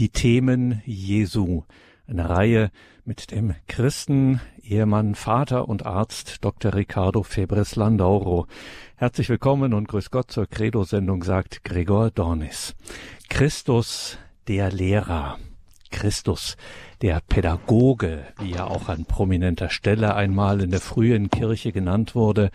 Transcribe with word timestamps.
Die 0.00 0.08
Themen 0.08 0.80
Jesu. 0.86 1.64
Eine 2.06 2.30
Reihe 2.30 2.70
mit 3.04 3.32
dem 3.32 3.54
Christen, 3.68 4.40
Ehemann, 4.62 5.14
Vater 5.14 5.68
und 5.68 5.84
Arzt 5.84 6.42
Dr. 6.42 6.72
Ricardo 6.72 7.22
Febres 7.22 7.76
Landauro. 7.76 8.46
Herzlich 8.96 9.28
willkommen 9.28 9.74
und 9.74 9.88
grüß 9.88 10.10
Gott 10.10 10.30
zur 10.30 10.46
Credo-Sendung, 10.46 11.22
sagt 11.22 11.64
Gregor 11.64 12.10
Dornis. 12.10 12.74
Christus, 13.28 14.16
der 14.48 14.72
Lehrer. 14.72 15.38
Christus, 15.90 16.56
der 17.02 17.20
Pädagoge, 17.20 18.24
wie 18.38 18.54
er 18.54 18.70
auch 18.70 18.88
an 18.88 19.04
prominenter 19.04 19.68
Stelle 19.68 20.14
einmal 20.14 20.62
in 20.62 20.70
der 20.70 20.80
frühen 20.80 21.28
Kirche 21.28 21.72
genannt 21.72 22.14
wurde. 22.14 22.50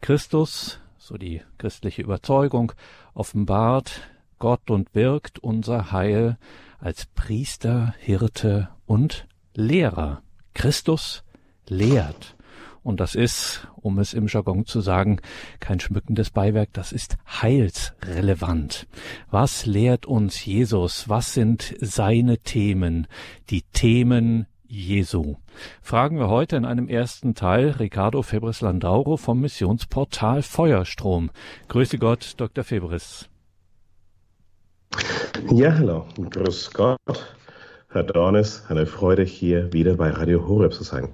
Christus, 0.00 0.80
so 0.98 1.16
die 1.16 1.42
christliche 1.58 2.02
Überzeugung, 2.02 2.72
offenbart 3.14 4.00
Gott 4.40 4.68
und 4.68 4.96
wirkt 4.96 5.38
unser 5.38 5.92
Heil 5.92 6.38
als 6.78 7.06
Priester, 7.06 7.94
Hirte 7.98 8.68
und 8.86 9.26
Lehrer. 9.54 10.22
Christus 10.54 11.24
lehrt. 11.68 12.36
Und 12.82 13.00
das 13.00 13.14
ist, 13.14 13.68
um 13.76 13.98
es 13.98 14.14
im 14.14 14.28
Jargon 14.28 14.64
zu 14.64 14.80
sagen, 14.80 15.20
kein 15.60 15.80
schmückendes 15.80 16.30
Beiwerk, 16.30 16.72
das 16.72 16.92
ist 16.92 17.18
heilsrelevant. 17.26 18.86
Was 19.30 19.66
lehrt 19.66 20.06
uns 20.06 20.44
Jesus? 20.44 21.08
Was 21.08 21.34
sind 21.34 21.74
seine 21.80 22.38
Themen? 22.38 23.06
Die 23.50 23.62
Themen 23.62 24.46
Jesu. 24.66 25.36
Fragen 25.82 26.18
wir 26.18 26.28
heute 26.28 26.56
in 26.56 26.64
einem 26.64 26.88
ersten 26.88 27.34
Teil 27.34 27.70
Ricardo 27.70 28.22
Febres 28.22 28.60
Landauro 28.60 29.16
vom 29.16 29.40
Missionsportal 29.40 30.42
Feuerstrom. 30.42 31.30
Grüße 31.68 31.98
Gott, 31.98 32.34
Dr. 32.36 32.64
Febres. 32.64 33.28
Ja, 35.52 35.74
hallo, 35.74 36.06
grüß 36.16 36.70
Gott, 36.72 36.98
Herr 37.90 38.02
Dornes, 38.02 38.64
eine 38.68 38.86
Freude 38.86 39.22
hier 39.22 39.72
wieder 39.72 39.94
bei 39.94 40.10
Radio 40.10 40.46
Horeb 40.46 40.72
zu 40.72 40.84
sein. 40.84 41.08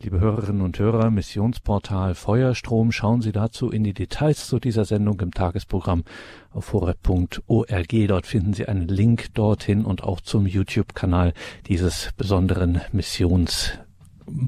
Liebe 0.00 0.20
Hörerinnen 0.20 0.62
und 0.62 0.78
Hörer, 0.78 1.10
Missionsportal 1.10 2.14
Feuerstrom, 2.14 2.92
schauen 2.92 3.20
Sie 3.20 3.32
dazu 3.32 3.70
in 3.70 3.82
die 3.82 3.94
Details 3.94 4.46
zu 4.46 4.60
dieser 4.60 4.84
Sendung 4.84 5.18
im 5.20 5.32
Tagesprogramm 5.32 6.04
auf 6.50 6.72
horeb.org. 6.72 8.06
Dort 8.06 8.26
finden 8.26 8.54
Sie 8.54 8.66
einen 8.66 8.86
Link 8.86 9.34
dorthin 9.34 9.84
und 9.84 10.04
auch 10.04 10.20
zum 10.20 10.46
YouTube-Kanal 10.46 11.32
dieses 11.66 12.10
besonderen 12.16 12.80
Missions 12.92 13.72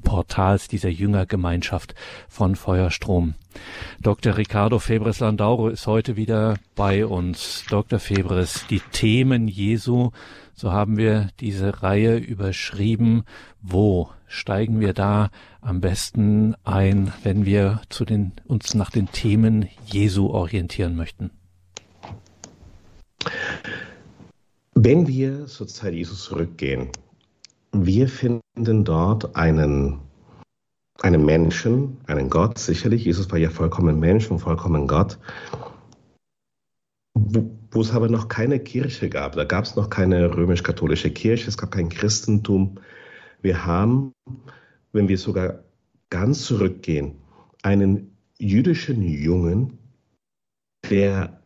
Portals 0.04 0.68
dieser 0.68 0.88
Jüngergemeinschaft 0.88 1.94
von 2.28 2.56
Feuerstrom. 2.56 3.34
Dr. 4.00 4.36
Ricardo 4.36 4.78
Febres 4.78 5.20
Landauro 5.20 5.68
ist 5.68 5.86
heute 5.86 6.16
wieder 6.16 6.56
bei 6.74 7.06
uns. 7.06 7.64
Dr. 7.68 7.98
Febres, 7.98 8.66
die 8.68 8.80
Themen 8.92 9.48
Jesu, 9.48 10.10
so 10.54 10.72
haben 10.72 10.96
wir 10.96 11.30
diese 11.40 11.82
Reihe 11.82 12.18
überschrieben. 12.18 13.24
Wo 13.62 14.10
steigen 14.26 14.80
wir 14.80 14.92
da 14.92 15.30
am 15.60 15.80
besten 15.80 16.54
ein, 16.64 17.12
wenn 17.22 17.46
wir 17.46 17.80
zu 17.88 18.04
den, 18.04 18.32
uns 18.46 18.74
nach 18.74 18.90
den 18.90 19.10
Themen 19.10 19.68
Jesu 19.86 20.28
orientieren 20.28 20.96
möchten? 20.96 21.30
Wenn 24.74 25.06
wir 25.06 25.46
zur 25.46 25.66
Zeit 25.66 25.94
Jesus 25.94 26.24
zurückgehen, 26.24 26.90
wir 27.72 28.08
finden 28.08 28.84
dort 28.84 29.36
einen, 29.36 30.00
einen 31.00 31.24
Menschen, 31.24 31.98
einen 32.06 32.30
Gott, 32.30 32.58
sicherlich. 32.58 33.04
Jesus 33.04 33.30
war 33.30 33.38
ja 33.38 33.50
vollkommen 33.50 34.00
Mensch 34.00 34.30
und 34.30 34.40
vollkommen 34.40 34.86
Gott. 34.86 35.18
Wo, 37.14 37.50
wo 37.70 37.80
es 37.80 37.92
aber 37.92 38.08
noch 38.08 38.28
keine 38.28 38.58
Kirche 38.60 39.08
gab. 39.08 39.32
Da 39.32 39.44
gab 39.44 39.64
es 39.64 39.76
noch 39.76 39.90
keine 39.90 40.34
römisch-katholische 40.34 41.10
Kirche, 41.10 41.48
es 41.48 41.58
gab 41.58 41.70
kein 41.70 41.88
Christentum. 41.88 42.76
Wir 43.42 43.64
haben, 43.64 44.12
wenn 44.92 45.08
wir 45.08 45.18
sogar 45.18 45.64
ganz 46.10 46.44
zurückgehen, 46.44 47.16
einen 47.62 48.16
jüdischen 48.38 49.02
Jungen, 49.02 49.78
der 50.88 51.40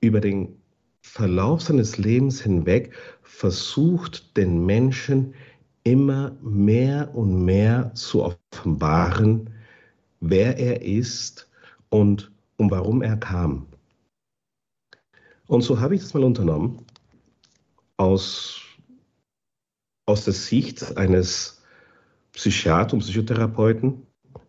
über 0.00 0.20
den 0.20 0.56
Verlauf 1.02 1.62
seines 1.62 1.98
Lebens 1.98 2.40
hinweg 2.40 2.94
versucht, 3.22 4.36
den 4.36 4.64
Menschen 4.66 5.34
immer 5.88 6.36
mehr 6.42 7.14
und 7.14 7.44
mehr 7.44 7.94
zu 7.94 8.22
offenbaren, 8.24 9.50
wer 10.20 10.58
er 10.58 10.82
ist 10.82 11.48
und 11.88 12.30
um 12.58 12.70
warum 12.70 13.02
er 13.02 13.16
kam. 13.16 13.66
Und 15.46 15.62
so 15.62 15.80
habe 15.80 15.94
ich 15.94 16.02
das 16.02 16.12
mal 16.12 16.24
unternommen, 16.24 16.84
aus, 17.96 18.60
aus 20.04 20.24
der 20.24 20.34
Sicht 20.34 20.96
eines 20.98 21.62
Psychiater 22.32 22.92
und 22.92 23.00
Psychotherapeuten, 23.00 24.02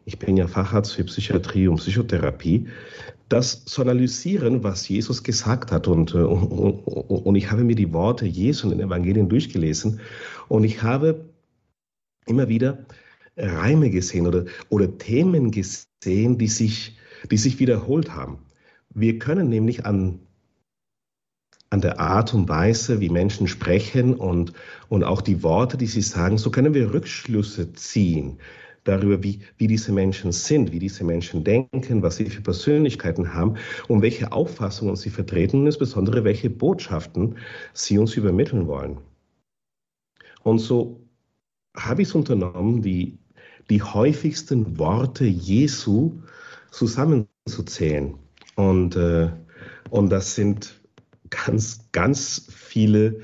ich 0.03 0.19
bin 0.19 0.35
ja 0.35 0.47
Facharzt 0.47 0.93
für 0.93 1.05
Psychiatrie 1.05 1.67
und 1.67 1.77
Psychotherapie, 1.77 2.67
das 3.29 3.63
zu 3.65 3.81
analysieren, 3.81 4.63
was 4.63 4.89
Jesus 4.89 5.23
gesagt 5.23 5.71
hat. 5.71 5.87
Und, 5.87 6.13
und, 6.15 6.81
und 6.83 7.35
ich 7.35 7.51
habe 7.51 7.63
mir 7.63 7.75
die 7.75 7.93
Worte 7.93 8.25
Jesu 8.25 8.69
in 8.69 8.77
den 8.77 8.87
Evangelien 8.87 9.29
durchgelesen 9.29 10.01
und 10.47 10.63
ich 10.63 10.81
habe 10.81 11.28
immer 12.25 12.47
wieder 12.47 12.85
Reime 13.37 13.89
gesehen 13.89 14.27
oder, 14.27 14.45
oder 14.69 14.97
Themen 14.97 15.51
gesehen, 15.51 16.37
die 16.37 16.47
sich, 16.47 16.97
die 17.31 17.37
sich 17.37 17.59
wiederholt 17.59 18.13
haben. 18.13 18.39
Wir 18.93 19.19
können 19.19 19.49
nämlich 19.49 19.85
an, 19.85 20.19
an 21.69 21.81
der 21.81 21.99
Art 21.99 22.33
und 22.33 22.49
Weise, 22.49 22.99
wie 22.99 23.09
Menschen 23.09 23.47
sprechen 23.47 24.15
und, 24.15 24.53
und 24.89 25.03
auch 25.03 25.21
die 25.21 25.43
Worte, 25.43 25.77
die 25.77 25.85
sie 25.85 26.01
sagen, 26.01 26.37
so 26.37 26.51
können 26.51 26.73
wir 26.73 26.93
Rückschlüsse 26.93 27.73
ziehen 27.73 28.39
darüber, 28.83 29.21
wie, 29.23 29.41
wie 29.57 29.67
diese 29.67 29.91
Menschen 29.91 30.31
sind, 30.31 30.71
wie 30.71 30.79
diese 30.79 31.03
Menschen 31.03 31.43
denken, 31.43 32.01
was 32.01 32.17
sie 32.17 32.25
für 32.25 32.41
Persönlichkeiten 32.41 33.33
haben 33.33 33.55
und 33.87 34.01
welche 34.01 34.31
Auffassungen 34.31 34.95
sie 34.95 35.09
vertreten 35.09 35.61
und 35.61 35.65
insbesondere 35.67 36.23
welche 36.23 36.49
Botschaften 36.49 37.37
sie 37.73 37.97
uns 37.97 38.15
übermitteln 38.15 38.67
wollen. 38.67 38.97
Und 40.43 40.59
so 40.59 40.98
habe 41.85 42.01
ich 42.01 42.09
es 42.09 42.15
unternommen, 42.15 42.81
die, 42.81 43.17
die 43.69 43.81
häufigsten 43.81 44.77
Worte 44.77 45.25
Jesu 45.25 46.19
zusammenzuzählen. 46.71 48.15
Und, 48.55 48.95
äh, 48.95 49.29
und 49.89 50.09
das 50.09 50.35
sind 50.35 50.79
ganz, 51.29 51.91
ganz 51.91 52.47
viele 52.49 53.21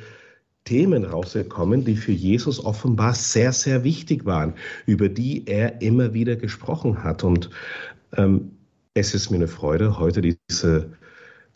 Themen 0.64 1.06
rausgekommen, 1.06 1.86
die 1.86 1.96
für 1.96 2.12
Jesus 2.12 2.64
offenbar 2.64 3.14
sehr, 3.14 3.54
sehr 3.54 3.84
wichtig 3.84 4.26
waren, 4.26 4.56
über 4.86 5.10
die 5.10 5.46
er 5.48 5.82
immer 5.82 6.14
wieder 6.14 6.36
gesprochen 6.36 7.04
hat. 7.04 7.24
Und 7.24 7.50
ähm, 8.18 8.58
es 8.96 9.14
ist 9.14 9.30
mir 9.30 9.38
eine 9.38 9.48
Freude, 9.48 10.00
heute 10.00 10.22
diese 10.22 10.94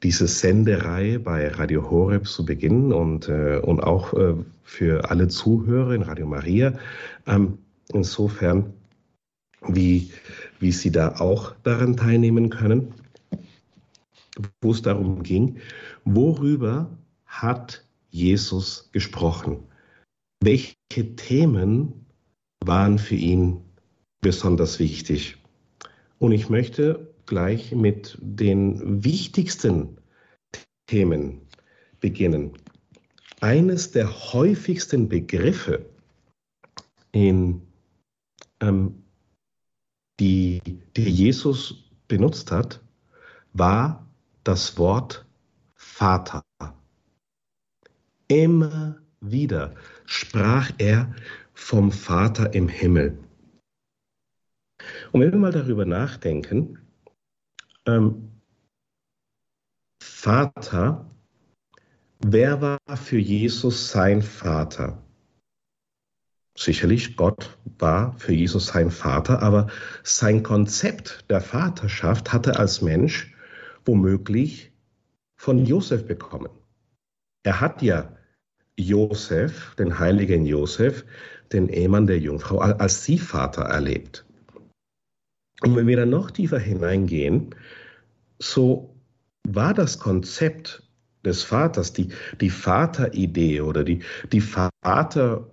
diese 0.04 0.28
Sendereihe 0.28 1.20
bei 1.20 1.50
Radio 1.50 1.90
Horeb 1.90 2.28
zu 2.28 2.46
beginnen 2.46 2.94
und, 2.94 3.28
äh, 3.28 3.58
und 3.58 3.82
auch 3.82 4.14
äh, 4.14 4.36
für 4.64 5.10
alle 5.10 5.28
Zuhörer 5.28 5.94
in 5.94 6.04
Radio 6.04 6.26
Maria. 6.26 6.80
Ähm, 7.28 7.58
insofern, 7.92 8.74
wie, 9.68 10.12
wie 10.60 10.72
Sie 10.72 10.92
da 10.92 11.20
auch 11.20 11.54
daran 11.64 11.98
teilnehmen 11.98 12.50
können, 12.50 12.94
wo 14.62 14.72
es 14.72 14.82
darum 14.82 15.24
ging, 15.24 15.58
worüber 16.06 16.90
hat 17.26 17.84
Jesus 18.10 18.90
gesprochen? 18.94 19.64
Welche 20.42 20.76
Themen 21.18 22.06
waren 22.64 23.00
für 23.00 23.16
ihn 23.16 23.58
besonders 24.22 24.80
wichtig? 24.80 25.38
Und 26.20 26.32
ich 26.32 26.50
möchte 26.50 27.09
gleich 27.30 27.72
mit 27.74 28.18
den 28.20 29.04
wichtigsten 29.04 30.00
Themen 30.88 31.42
beginnen. 32.00 32.54
Eines 33.40 33.92
der 33.92 34.34
häufigsten 34.34 35.08
Begriffe, 35.08 35.86
in, 37.12 37.62
ähm, 38.60 39.04
die, 40.20 40.60
die 40.98 41.10
Jesus 41.10 41.86
benutzt 42.08 42.52
hat, 42.52 42.82
war 43.54 44.08
das 44.44 44.78
Wort 44.80 45.26
Vater. 45.76 46.44
Immer 48.28 48.98
wieder 49.22 49.76
sprach 50.06 50.72
er 50.80 51.14
vom 51.54 51.92
Vater 51.92 52.56
im 52.56 52.68
Himmel. 52.68 53.20
Und 55.12 55.22
wenn 55.22 55.32
wir 55.32 55.40
mal 55.40 55.52
darüber 55.52 55.86
nachdenken, 55.86 56.80
ähm, 57.86 58.32
Vater, 60.02 61.10
wer 62.20 62.62
war 62.62 62.98
für 62.98 63.18
Jesus 63.18 63.92
sein 63.92 64.22
Vater? 64.22 65.02
Sicherlich, 66.58 67.16
Gott 67.16 67.58
war 67.78 68.14
für 68.20 68.34
Jesus 68.34 68.68
sein 68.68 68.92
Vater, 68.92 69.42
aber 69.42 69.68
sein 70.04 70.44
Konzept 70.44 71.26
der 71.30 71.40
Vaterschaft 71.40 72.34
hatte 72.34 72.52
er 72.52 72.60
als 72.60 72.82
Mensch 72.82 73.34
womöglich 73.86 74.74
von 75.38 75.66
Josef 75.66 76.06
bekommen. 76.06 76.50
Er 77.44 77.62
hat 77.62 77.82
ja 77.82 78.18
Josef, 78.78 79.76
den 79.76 80.00
heiligen 80.00 80.46
Josef, 80.46 81.06
den 81.54 81.70
Ehemann 81.70 82.08
der 82.08 82.20
Jungfrau, 82.20 82.60
als 82.60 83.10
Vater 83.20 83.64
erlebt. 83.64 84.26
Und 85.62 85.76
wenn 85.76 85.88
wir 85.88 85.98
dann 85.98 86.10
noch 86.10 86.32
tiefer 86.32 86.60
hineingehen, 86.60 87.54
so 88.40 88.96
war 89.48 89.74
das 89.74 90.00
Konzept 90.00 90.84
des 91.26 91.44
Vaters, 91.44 91.92
die, 91.94 92.10
die 92.40 92.50
Vateridee 92.50 93.62
oder 93.62 93.84
die, 93.84 94.02
die 94.32 94.42
Vaterfigur, 94.42 95.52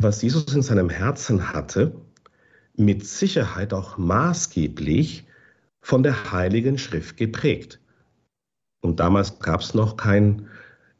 was 0.00 0.22
Jesus 0.22 0.54
in 0.54 0.62
seinem 0.62 0.90
Herzen 0.90 1.52
hatte, 1.52 1.94
mit 2.74 3.06
Sicherheit 3.06 3.72
auch 3.72 3.98
maßgeblich 3.98 5.26
von 5.80 6.02
der 6.02 6.32
Heiligen 6.32 6.78
Schrift 6.78 7.16
geprägt. 7.16 7.80
Und 8.80 9.00
damals 9.00 9.40
gab 9.40 9.60
es 9.60 9.74
noch 9.74 9.96
kein 9.96 10.48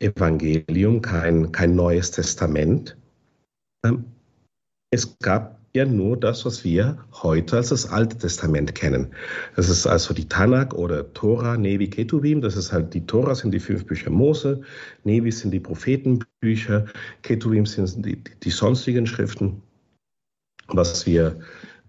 Evangelium, 0.01 1.03
kein, 1.03 1.53
kein 1.53 1.77
Neues 1.77 2.11
Testament. 2.11 2.97
Ähm, 3.85 4.07
es 4.91 5.19
gab 5.19 5.59
ja 5.75 5.85
nur 5.85 6.17
das, 6.17 6.45
was 6.45 6.65
wir 6.65 6.99
heute 7.23 7.57
als 7.57 7.69
das 7.69 7.91
Alte 7.91 8.17
Testament 8.17 8.75
kennen. 8.75 9.09
Das 9.55 9.69
ist 9.69 9.87
also 9.87 10.15
die 10.15 10.29
Tanakh 10.29 10.75
oder 10.75 11.13
Tora, 11.13 11.57
Nevi, 11.57 11.89
Ketuvim. 11.89 12.41
Das 12.41 12.57
ist 12.57 12.73
halt 12.73 12.95
die 12.95 13.07
Tora 13.07 13.35
sind 13.35 13.53
die 13.53 13.61
fünf 13.61 13.85
Bücher 13.87 14.11
Mose, 14.11 14.63
Nevi 15.05 15.31
sind 15.31 15.53
die 15.53 15.61
Prophetenbücher, 15.61 16.87
Ketuvim 17.23 17.67
sind 17.67 18.05
die, 18.05 18.23
die 18.43 18.51
sonstigen 18.51 19.07
Schriften, 19.07 19.63
was 20.69 21.07
wir 21.07 21.39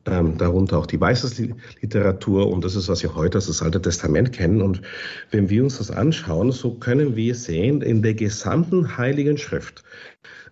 ähm, 0.06 0.38
darunter 0.38 0.78
auch 0.78 0.86
die 0.86 1.00
Weißesliteratur 1.00 2.52
und 2.52 2.64
das 2.64 2.76
ist, 2.76 2.90
was 2.90 3.04
wir 3.04 3.16
heute 3.16 3.38
als 3.38 3.48
das 3.48 3.62
Alte 3.62 3.82
Testament 3.82 4.34
kennen. 4.34 4.62
Und 4.62 4.82
wenn 5.32 5.50
wir 5.50 5.64
uns 5.64 5.78
das 5.78 5.92
anschauen, 5.92 6.52
so 6.52 6.74
können 6.76 7.16
wir 7.16 7.34
sehen, 7.36 7.82
in 7.82 8.02
der 8.02 8.14
gesamten 8.14 8.98
Heiligen 8.98 9.38
Schrift, 9.38 9.84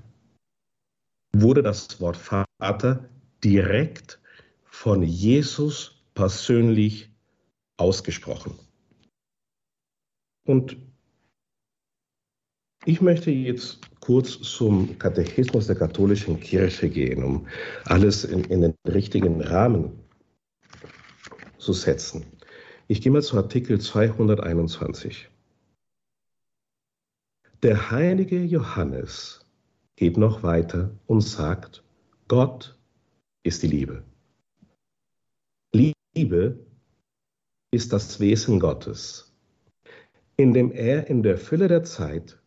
wurde 1.32 1.62
das 1.62 2.00
Wort 2.00 2.16
Vater 2.16 3.08
direkt 3.44 4.20
von 4.64 5.02
Jesus 5.02 6.02
persönlich 6.14 7.10
ausgesprochen. 7.76 8.58
Und 10.44 10.76
ich 12.84 13.00
möchte 13.00 13.30
jetzt 13.30 13.89
kurz 14.00 14.40
zum 14.40 14.98
Katechismus 14.98 15.66
der 15.66 15.76
katholischen 15.76 16.40
Kirche 16.40 16.88
gehen, 16.88 17.22
um 17.22 17.46
alles 17.84 18.24
in, 18.24 18.44
in 18.44 18.62
den 18.62 18.74
richtigen 18.86 19.40
Rahmen 19.40 19.92
zu 21.58 21.72
setzen. 21.72 22.24
Ich 22.88 23.00
gehe 23.02 23.12
mal 23.12 23.22
zu 23.22 23.36
Artikel 23.36 23.80
221. 23.80 25.28
Der 27.62 27.90
heilige 27.90 28.42
Johannes 28.42 29.44
geht 29.96 30.16
noch 30.16 30.42
weiter 30.42 30.90
und 31.06 31.20
sagt, 31.20 31.84
Gott 32.26 32.78
ist 33.42 33.62
die 33.62 33.66
Liebe. 33.66 34.02
Liebe 35.72 36.58
ist 37.70 37.92
das 37.92 38.18
Wesen 38.18 38.58
Gottes, 38.58 39.32
indem 40.36 40.72
er 40.72 41.06
in 41.06 41.22
der 41.22 41.36
Fülle 41.38 41.68
der 41.68 41.84
Zeit 41.84 42.39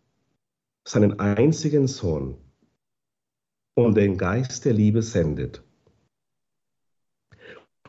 seinen 0.85 1.19
einzigen 1.19 1.87
Sohn 1.87 2.37
und 3.75 3.95
den 3.95 4.17
Geist 4.17 4.65
der 4.65 4.73
Liebe 4.73 5.01
sendet, 5.01 5.63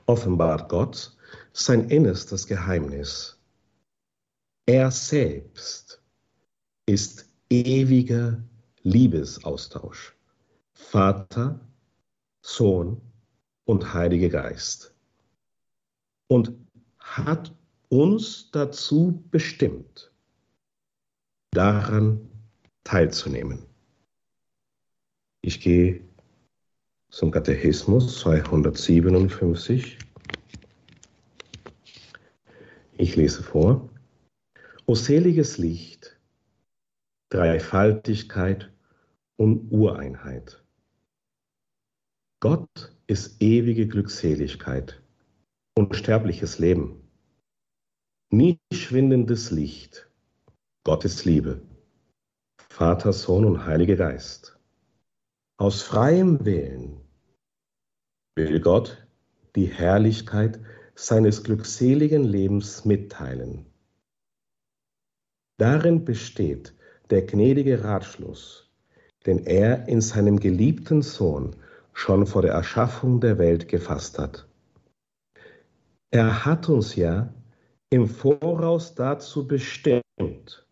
offenbart 0.07 0.69
Gott 0.69 1.17
sein 1.53 1.89
innerstes 1.91 2.47
Geheimnis. 2.47 3.39
Er 4.67 4.91
selbst 4.91 6.03
ist 6.87 7.29
ewiger 7.51 8.43
Liebesaustausch. 8.83 10.15
Vater, 10.73 11.61
Sohn 12.43 13.01
und 13.65 13.95
Heiliger 13.95 14.29
Geist. 14.29 14.95
Und 16.29 16.53
hat 16.99 17.55
uns 17.89 18.51
dazu 18.51 19.23
bestimmt, 19.31 20.13
daran 21.53 22.34
teilzunehmen. 22.85 23.67
Ich 25.41 25.61
gehe 25.61 26.01
zum 27.11 27.31
Katechismus 27.31 28.19
257. 28.21 29.99
Ich 32.97 33.17
lese 33.17 33.43
vor. 33.43 33.89
O 34.87 34.95
seliges 34.95 35.59
Licht, 35.59 36.19
Dreifaltigkeit 37.31 38.71
und 39.37 39.71
Ureinheit. 39.73 40.63
Gott 42.41 42.95
ist 43.07 43.41
ewige 43.43 43.89
Glückseligkeit, 43.89 45.03
unsterbliches 45.77 46.59
Leben, 46.59 47.01
nie 48.31 48.59
schwindendes 48.73 49.51
Licht. 49.51 50.11
Gott 50.85 51.05
ist 51.05 51.25
Liebe. 51.25 51.63
Vater, 52.77 53.13
Sohn 53.13 53.45
und 53.45 53.67
Heiliger 53.67 53.95
Geist. 53.95 54.59
Aus 55.59 55.83
freiem 55.83 56.45
Willen 56.45 57.01
will 58.35 58.59
Gott 58.59 59.07
die 59.55 59.67
Herrlichkeit 59.67 60.59
seines 60.97 61.45
glückseligen 61.45 62.25
Lebens 62.25 62.85
mitteilen. 62.85 63.67
Darin 65.57 66.05
besteht 66.05 66.75
der 67.11 67.23
gnädige 67.23 67.85
Ratschluss, 67.85 68.69
den 69.25 69.47
er 69.47 69.87
in 69.87 70.01
seinem 70.01 70.41
geliebten 70.41 71.03
Sohn 71.03 71.55
schon 71.93 72.27
vor 72.27 72.43
der 72.43 72.55
Erschaffung 72.55 73.21
der 73.21 73.39
Welt 73.39 73.69
gefasst 73.69 74.19
hat. 74.19 74.49
Er 76.11 76.45
hat 76.45 76.69
uns 76.69 76.97
ja 76.97 77.33
im 77.91 78.09
Voraus 78.09 78.97
dazu 78.97 79.47
bestimmt, 79.47 80.67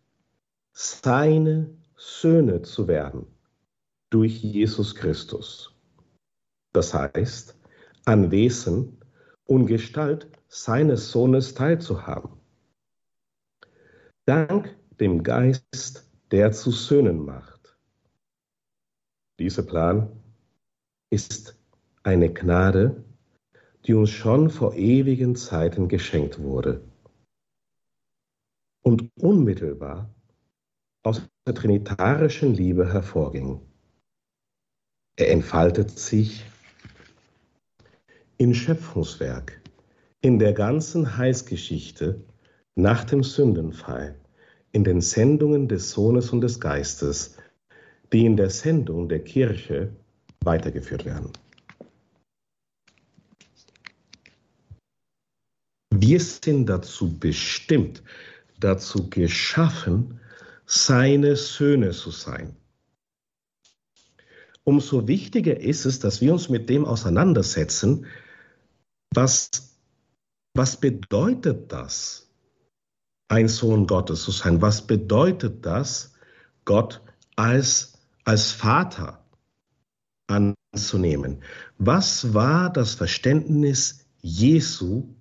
seine 0.73 1.81
Söhne 2.05 2.61
zu 2.63 2.89
werden 2.89 3.25
durch 4.09 4.43
Jesus 4.43 4.93
Christus. 4.93 5.73
Das 6.73 6.93
heißt, 6.93 7.57
an 8.03 8.29
Wesen 8.29 8.97
und 9.45 9.67
Gestalt 9.67 10.27
seines 10.49 11.11
Sohnes 11.11 11.53
teilzuhaben. 11.53 12.31
Dank 14.25 14.75
dem 14.99 15.23
Geist, 15.23 16.05
der 16.31 16.51
zu 16.51 16.71
Söhnen 16.71 17.23
macht. 17.23 17.77
Dieser 19.39 19.63
Plan 19.63 20.11
ist 21.09 21.57
eine 22.03 22.33
Gnade, 22.33 23.01
die 23.85 23.93
uns 23.93 24.09
schon 24.09 24.49
vor 24.49 24.73
ewigen 24.73 25.37
Zeiten 25.37 25.87
geschenkt 25.87 26.39
wurde. 26.39 26.83
Und 28.81 29.09
unmittelbar 29.15 30.13
aus 31.03 31.21
der 31.45 31.55
trinitarischen 31.55 32.53
Liebe 32.53 32.91
hervorging. 32.91 33.59
Er 35.17 35.29
entfaltet 35.31 35.99
sich 35.99 36.45
im 38.37 38.53
Schöpfungswerk, 38.53 39.61
in 40.21 40.39
der 40.39 40.53
ganzen 40.53 41.17
Heilsgeschichte 41.17 42.23
nach 42.75 43.03
dem 43.03 43.23
Sündenfall, 43.23 44.15
in 44.71 44.83
den 44.83 45.01
Sendungen 45.01 45.67
des 45.67 45.91
Sohnes 45.91 46.31
und 46.31 46.41
des 46.41 46.59
Geistes, 46.59 47.37
die 48.11 48.25
in 48.25 48.37
der 48.37 48.49
Sendung 48.49 49.09
der 49.09 49.23
Kirche 49.23 49.93
weitergeführt 50.43 51.05
werden. 51.05 51.31
Wir 55.91 56.19
sind 56.19 56.67
dazu 56.67 57.17
bestimmt, 57.19 58.01
dazu 58.59 59.09
geschaffen, 59.09 60.19
seine 60.73 61.35
Söhne 61.35 61.91
zu 61.91 62.09
sein. 62.09 62.55
Umso 64.63 65.07
wichtiger 65.07 65.59
ist 65.59 65.85
es, 65.85 65.99
dass 65.99 66.21
wir 66.21 66.33
uns 66.33 66.49
mit 66.49 66.69
dem 66.69 66.85
auseinandersetzen, 66.85 68.07
was, 69.13 69.49
was 70.55 70.79
bedeutet 70.79 71.71
das, 71.71 72.27
ein 73.27 73.47
Sohn 73.49 73.87
Gottes 73.87 74.23
zu 74.23 74.31
sein? 74.31 74.61
Was 74.61 74.87
bedeutet 74.87 75.65
das, 75.65 76.13
Gott 76.65 77.01
als, 77.35 77.93
als 78.23 78.51
Vater 78.51 79.23
anzunehmen? 80.27 81.43
Was 81.77 82.33
war 82.33 82.71
das 82.71 82.95
Verständnis 82.95 84.07
Jesu 84.21 85.13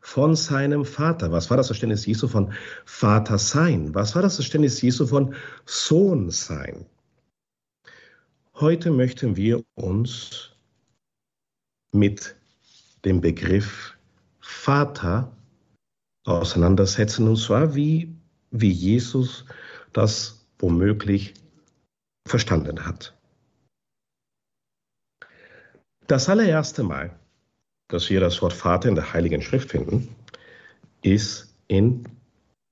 von 0.00 0.34
seinem 0.34 0.84
Vater. 0.84 1.30
Was 1.30 1.50
war 1.50 1.56
das 1.56 1.66
Verständnis 1.66 2.06
Jesu 2.06 2.26
von 2.26 2.52
Vater 2.84 3.38
sein? 3.38 3.94
Was 3.94 4.14
war 4.14 4.22
das 4.22 4.36
Verständnis 4.36 4.80
Jesu 4.80 5.06
von 5.06 5.34
Sohn 5.66 6.30
sein? 6.30 6.86
Heute 8.54 8.90
möchten 8.90 9.36
wir 9.36 9.62
uns 9.74 10.50
mit 11.92 12.36
dem 13.04 13.20
Begriff 13.20 13.96
Vater 14.40 15.34
auseinandersetzen, 16.24 17.28
und 17.28 17.36
zwar 17.36 17.74
wie, 17.74 18.14
wie 18.50 18.70
Jesus 18.70 19.44
das 19.92 20.46
womöglich 20.58 21.34
verstanden 22.26 22.86
hat. 22.86 23.16
Das 26.06 26.28
allererste 26.28 26.82
Mal, 26.82 27.19
dass 27.90 28.08
wir 28.08 28.20
das 28.20 28.40
Wort 28.40 28.52
Vater 28.52 28.88
in 28.88 28.94
der 28.94 29.12
Heiligen 29.12 29.42
Schrift 29.42 29.70
finden, 29.70 30.14
ist 31.02 31.54
in 31.68 32.04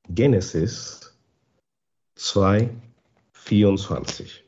Genesis 0.08 1.16
2, 2.14 2.70
24. 3.32 4.44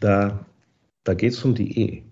Da, 0.00 0.44
da 1.04 1.14
geht 1.14 1.32
es 1.32 1.44
um 1.44 1.54
die 1.54 1.78
Ehe. 1.78 2.02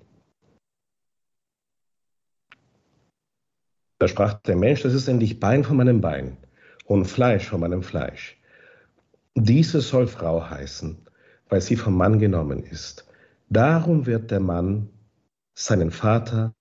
Da 3.98 4.06
sprach 4.06 4.34
der 4.42 4.56
Mensch, 4.56 4.82
das 4.82 4.94
ist 4.94 5.08
endlich 5.08 5.40
Bein 5.40 5.64
von 5.64 5.76
meinem 5.76 6.00
Bein 6.00 6.36
und 6.84 7.06
Fleisch 7.06 7.48
von 7.48 7.60
meinem 7.60 7.82
Fleisch. 7.82 8.38
Diese 9.34 9.80
soll 9.80 10.06
Frau 10.06 10.48
heißen, 10.48 10.96
weil 11.48 11.60
sie 11.60 11.76
vom 11.76 11.96
Mann 11.96 12.18
genommen 12.18 12.62
ist. 12.62 13.06
Darum 13.48 14.06
wird 14.06 14.30
der 14.30 14.40
Mann 14.40 14.88
seinen 15.58 15.90
Vater 15.90 16.54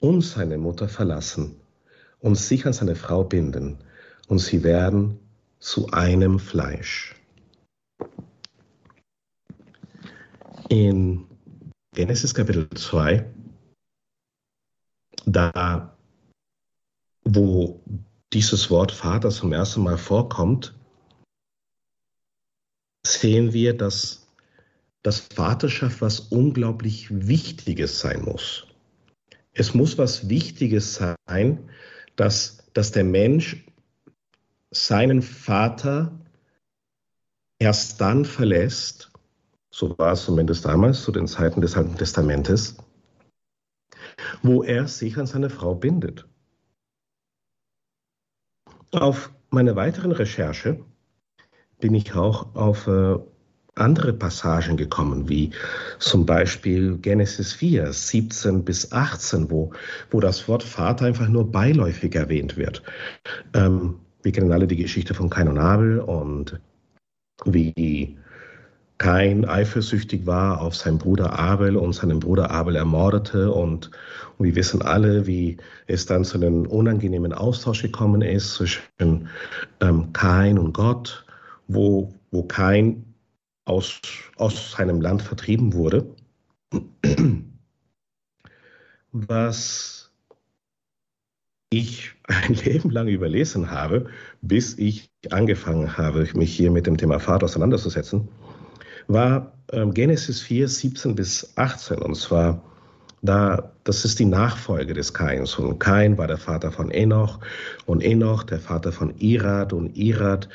und 0.00 0.22
seine 0.22 0.58
Mutter 0.58 0.88
verlassen 0.88 1.60
und 2.18 2.34
sich 2.34 2.66
an 2.66 2.72
seine 2.72 2.96
Frau 2.96 3.22
binden, 3.22 3.78
und 4.26 4.40
sie 4.40 4.64
werden 4.64 5.20
zu 5.60 5.88
einem 5.90 6.40
Fleisch. 6.40 7.14
In 10.68 11.26
Genesis 11.94 12.34
Kapitel 12.34 12.68
2, 12.68 13.24
da 15.24 15.96
wo 17.24 17.80
dieses 18.32 18.68
Wort 18.68 18.90
Vater 18.90 19.30
zum 19.30 19.52
ersten 19.52 19.82
Mal 19.82 19.96
vorkommt, 19.96 20.74
sehen 23.06 23.52
wir, 23.52 23.76
dass 23.76 24.27
das 25.02 25.20
Vaterschaft 25.20 26.00
was 26.00 26.20
unglaublich 26.20 27.08
Wichtiges 27.10 28.00
sein 28.00 28.22
muss. 28.22 28.66
Es 29.52 29.74
muss 29.74 29.98
was 29.98 30.28
Wichtiges 30.28 31.00
sein, 31.26 31.70
dass, 32.16 32.70
dass 32.74 32.92
der 32.92 33.04
Mensch 33.04 33.64
seinen 34.70 35.22
Vater 35.22 36.20
erst 37.58 38.00
dann 38.00 38.24
verlässt, 38.24 39.10
so 39.70 39.96
war 39.98 40.12
es 40.12 40.24
zumindest 40.24 40.64
damals, 40.64 41.02
zu 41.02 41.12
den 41.12 41.26
Zeiten 41.26 41.60
des 41.60 41.76
Alten 41.76 41.96
Testamentes, 41.96 42.76
wo 44.42 44.62
er 44.62 44.88
sich 44.88 45.16
an 45.16 45.26
seine 45.26 45.50
Frau 45.50 45.74
bindet. 45.74 46.26
Auf 48.90 49.30
meiner 49.50 49.76
weiteren 49.76 50.12
Recherche 50.12 50.84
bin 51.78 51.94
ich 51.94 52.14
auch 52.14 52.54
auf 52.54 52.86
äh, 52.86 53.18
andere 53.78 54.12
Passagen 54.12 54.76
gekommen, 54.76 55.28
wie 55.28 55.50
zum 55.98 56.26
Beispiel 56.26 56.96
Genesis 56.98 57.52
4, 57.52 57.92
17 57.92 58.64
bis 58.64 58.92
18, 58.92 59.50
wo, 59.50 59.72
wo 60.10 60.20
das 60.20 60.48
Wort 60.48 60.62
Vater 60.62 61.06
einfach 61.06 61.28
nur 61.28 61.50
beiläufig 61.50 62.14
erwähnt 62.14 62.56
wird. 62.56 62.82
Ähm, 63.54 63.96
wir 64.22 64.32
kennen 64.32 64.52
alle 64.52 64.66
die 64.66 64.76
Geschichte 64.76 65.14
von 65.14 65.30
Kain 65.30 65.48
und 65.48 65.58
Abel 65.58 66.00
und 66.00 66.60
wie 67.44 68.18
Kain 68.98 69.44
eifersüchtig 69.44 70.26
war 70.26 70.60
auf 70.60 70.74
seinen 70.74 70.98
Bruder 70.98 71.38
Abel 71.38 71.76
und 71.76 71.92
seinen 71.92 72.18
Bruder 72.18 72.50
Abel 72.50 72.74
ermordete. 72.74 73.52
Und, 73.52 73.92
und 74.36 74.46
wir 74.46 74.56
wissen 74.56 74.82
alle, 74.82 75.26
wie 75.26 75.56
es 75.86 76.06
dann 76.06 76.24
zu 76.24 76.36
einem 76.36 76.66
unangenehmen 76.66 77.32
Austausch 77.32 77.82
gekommen 77.82 78.22
ist 78.22 78.54
zwischen 78.54 79.28
ähm, 79.80 80.12
Kain 80.12 80.58
und 80.58 80.72
Gott, 80.72 81.24
wo, 81.68 82.12
wo 82.32 82.42
Kain 82.42 83.07
aus, 83.68 84.00
aus 84.36 84.72
seinem 84.72 85.00
Land 85.00 85.22
vertrieben 85.22 85.72
wurde. 85.72 86.14
Was 89.12 90.10
ich 91.70 92.12
ein 92.24 92.54
Leben 92.64 92.90
lang 92.90 93.08
überlesen 93.08 93.70
habe, 93.70 94.06
bis 94.42 94.76
ich 94.78 95.10
angefangen 95.30 95.96
habe, 95.96 96.28
mich 96.34 96.54
hier 96.54 96.70
mit 96.70 96.86
dem 96.86 96.96
Thema 96.96 97.18
Vater 97.20 97.44
auseinanderzusetzen 97.44 98.28
war 99.08 99.52
ähm, 99.72 99.92
Genesis 99.92 100.40
4, 100.42 100.68
17 100.68 101.14
bis 101.14 101.52
18. 101.56 101.98
Und 101.98 102.14
zwar, 102.14 102.62
da, 103.22 103.72
das 103.84 104.04
ist 104.04 104.18
die 104.18 104.26
Nachfolge 104.26 104.94
des 104.94 105.12
Kains. 105.12 105.58
Und 105.58 105.78
Kain 105.78 106.16
war 106.16 106.28
der 106.28 106.36
Vater 106.36 106.70
von 106.70 106.90
Enoch 106.90 107.40
und 107.86 108.02
Enoch 108.02 108.44
der 108.44 108.60
Vater 108.60 108.92
von 108.92 109.16
Irad 109.18 109.72
und 109.72 109.96
Irad 109.96 110.48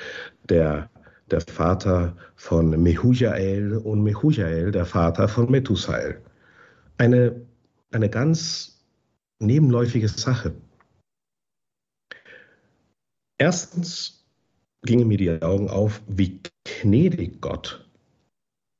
der, 0.49 0.89
der 1.31 1.41
Vater 1.41 2.15
von 2.35 2.69
Mehujael 2.81 3.77
und 3.77 4.03
Mehujael 4.03 4.71
der 4.71 4.85
Vater 4.85 5.27
von 5.27 5.49
Methusael. 5.49 6.21
Eine, 6.97 7.41
eine 7.91 8.09
ganz 8.09 8.85
nebenläufige 9.39 10.07
Sache. 10.07 10.53
Erstens 13.37 14.25
gingen 14.83 15.07
mir 15.07 15.17
die 15.17 15.41
Augen 15.41 15.69
auf, 15.69 16.01
wie 16.07 16.41
gnädig 16.63 17.41
Gott 17.41 17.89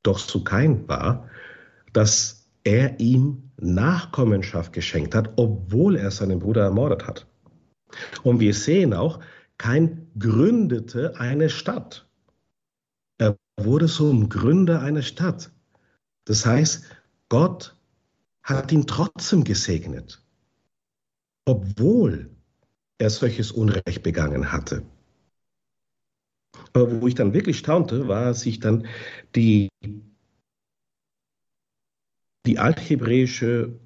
doch 0.04 0.20
zu 0.20 0.44
Kain 0.44 0.88
war, 0.88 1.30
dass 1.94 2.50
er 2.64 3.00
ihm 3.00 3.52
Nachkommenschaft 3.58 4.74
geschenkt 4.74 5.16
hat, 5.16 5.34
obwohl 5.38 5.96
er 5.96 6.12
seinen 6.12 6.40
Bruder 6.40 6.64
ermordet 6.64 7.08
hat. 7.08 7.26
Und 8.24 8.40
wir 8.40 8.54
sehen 8.54 8.94
auch, 8.94 9.20
Kain 9.58 10.08
gründete 10.18 11.20
eine 11.20 11.50
Stadt. 11.50 12.03
Wurde 13.58 13.88
zum 13.88 14.30
Gründer 14.30 14.82
einer 14.82 15.02
Stadt. 15.02 15.52
Das 16.26 16.46
heißt, 16.46 16.86
Gott 17.30 17.76
hat 18.42 18.72
ihn 18.72 18.88
trotzdem 18.88 19.44
gesegnet, 19.44 20.22
obwohl 21.46 22.30
er 22.98 23.10
solches 23.10 23.52
Unrecht 23.52 24.04
begangen 24.04 24.52
hatte. 24.52 24.86
Aber 26.74 27.02
wo 27.02 27.08
ich 27.08 27.16
dann 27.16 27.34
wirklich 27.34 27.58
staunte, 27.60 28.08
war, 28.08 28.28
als 28.28 28.46
ich 28.46 28.60
dann 28.60 28.88
die, 29.36 29.70
die 32.46 32.60
althebräische 32.60 33.80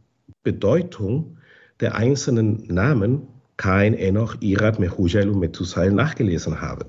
Bedeutung 0.44 1.38
der 1.80 1.96
einzelnen 1.96 2.66
Namen 2.68 3.28
Kain, 3.58 3.96
Enoch, 3.96 4.38
Irad, 4.40 4.80
Mehujael 4.80 5.30
und 5.30 5.40
Methusael 5.40 5.92
nachgelesen 5.92 6.62
habe. 6.62 6.86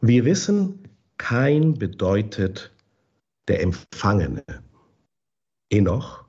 Wir 0.00 0.24
wissen, 0.24 0.87
Kain 1.18 1.74
bedeutet 1.74 2.72
der 3.48 3.60
Empfangene. 3.62 4.44
Enoch 5.70 6.24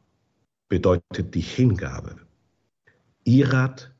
bedeutet 0.68 1.34
die 1.34 1.42
Hingabe. 1.42 2.18
Irad 3.24 3.94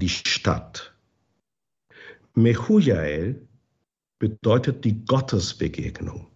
die 0.00 0.08
Stadt. 0.08 0.94
Mehujael 2.34 3.46
bedeutet 4.18 4.84
die 4.84 5.04
Gottesbegegnung 5.04 6.26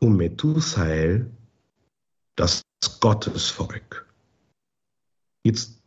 und 0.00 0.16
Methusael 0.16 1.30
das 2.36 2.62
Gottesvolk. 3.00 4.06
Jetzt 5.44 5.82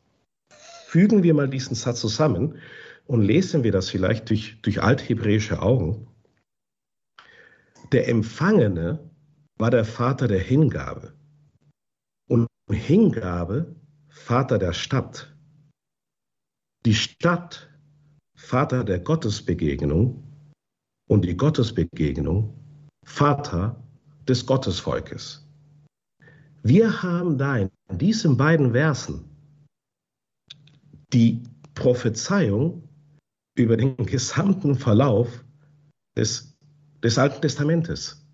fügen 0.88 1.24
wir 1.24 1.34
mal 1.34 1.50
diesen 1.50 1.76
Satz 1.76 2.00
zusammen 2.02 2.60
und 3.06 3.22
lesen 3.22 3.64
wir 3.64 3.72
das 3.72 3.90
vielleicht 3.90 4.30
durch, 4.30 4.62
durch 4.62 4.82
althebräische 4.82 5.62
Augen. 5.62 6.08
Der 7.92 8.08
Empfangene 8.08 9.12
war 9.58 9.72
der 9.72 9.86
Vater 9.86 10.28
der 10.28 10.40
Hingabe 10.40 11.14
und 12.28 12.48
Hingabe 12.70 13.76
Vater 14.10 14.58
der 14.58 14.74
Stadt. 14.74 15.36
Die 16.86 16.96
Stadt 16.96 17.70
Vater 18.36 18.84
der 18.84 19.00
Gottesbegegnung 19.00 20.24
und 21.08 21.24
die 21.24 21.38
Gottesbegegnung 21.38 22.54
Vater 23.06 23.82
des 24.28 24.46
Gottesvolkes. 24.46 25.48
Wir 26.64 27.04
haben 27.04 27.38
da 27.38 27.58
in 27.58 27.70
diesen 27.90 28.38
beiden 28.38 28.72
Versen 28.72 29.30
die 31.12 31.44
Prophezeiung 31.74 32.88
über 33.56 33.78
den 33.78 33.98
gesamten 33.98 34.76
Verlauf 34.76 35.44
des, 36.18 36.53
des 37.04 37.18
Alten 37.18 37.42
Testamentes 37.42 38.26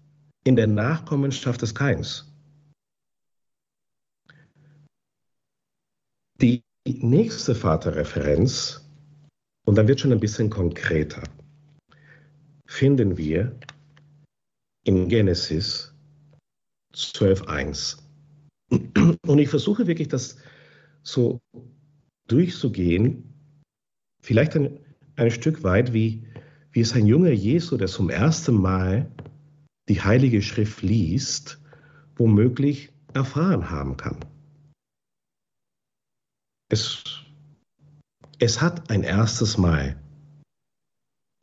in 0.44 0.56
der 0.56 0.68
Nachkommenschaft 0.68 1.62
des 1.62 1.74
Kains. 1.74 2.26
Die 6.40 6.64
nächste 6.86 7.56
Vaterreferenz, 7.56 8.90
und 9.66 9.76
dann 9.76 9.88
wird 9.88 10.00
schon 10.00 10.12
ein 10.12 10.20
bisschen 10.20 10.50
konkreter, 10.50 11.24
finden 12.66 13.18
wir 13.18 13.60
in 14.86 15.10
Genesis 15.10 15.94
12.1. 16.94 18.00
Und 19.28 19.40
ich 19.40 19.50
versuche 19.50 19.88
wirklich 19.88 20.08
das 20.08 20.38
so 21.04 21.40
durchzugehen, 22.28 23.34
vielleicht 24.22 24.56
ein, 24.56 24.80
ein 25.16 25.32
Stück 25.32 25.64
weit 25.64 25.94
wie, 25.94 26.26
wie 26.72 26.82
es 26.82 26.94
ein 26.94 27.08
junger 27.08 27.32
Jesu, 27.32 27.78
der 27.78 27.88
zum 27.88 28.10
ersten 28.10 28.56
Mal 28.56 29.12
die 29.88 30.02
Heilige 30.02 30.42
Schrift 30.42 30.82
liest, 30.82 31.60
womöglich 32.16 32.92
erfahren 33.14 33.70
haben 33.72 33.98
kann. 33.98 34.18
Es, 36.70 37.04
es 38.38 38.62
hat 38.62 38.92
ein 38.92 39.04
erstes 39.04 39.58
Mal 39.58 40.00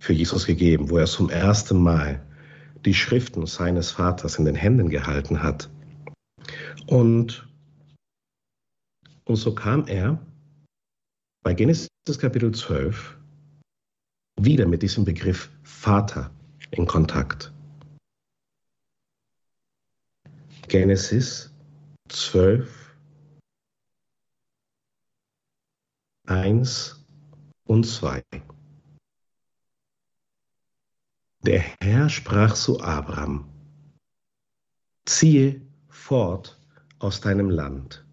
für 0.00 0.12
Jesus 0.12 0.47
gegeben, 0.47 0.90
wo 0.90 0.99
er 0.99 1.06
zum 1.06 1.30
ersten 1.30 1.78
Mal 1.78 2.25
die 2.85 2.95
Schriften 2.95 3.47
seines 3.47 3.90
Vaters 3.90 4.38
in 4.38 4.45
den 4.45 4.54
Händen 4.54 4.88
gehalten 4.88 5.42
hat. 5.42 5.68
Und, 6.87 7.49
und 9.25 9.37
so 9.37 9.54
kam 9.54 9.88
er 9.88 10.25
bei 11.42 11.54
Genesis 11.54 11.88
Kapitel 12.21 12.52
12 12.52 13.18
wieder 14.40 14.66
mit 14.66 14.82
diesem 14.82 15.04
Begriff 15.04 15.50
Vater 15.62 16.30
in 16.70 16.86
Kontakt. 16.86 17.52
Genesis 20.68 21.54
12, 22.08 22.96
1 26.26 27.04
und 27.64 27.84
2. 27.84 28.22
Der 31.44 31.60
Herr 31.80 32.08
sprach 32.08 32.54
zu 32.54 32.80
Abraham, 32.80 33.48
ziehe 35.04 35.62
fort 35.88 36.60
aus 36.98 37.20
deinem 37.20 37.50
Land, 37.50 38.04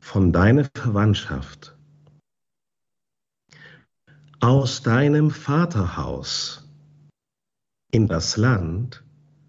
von 0.00 0.32
deiner 0.32 0.68
Verwandtschaft, 0.74 1.77
aus 4.40 4.82
deinem 4.82 5.30
Vaterhaus 5.30 6.68
in 7.90 8.06
das 8.06 8.36
Land, 8.36 9.04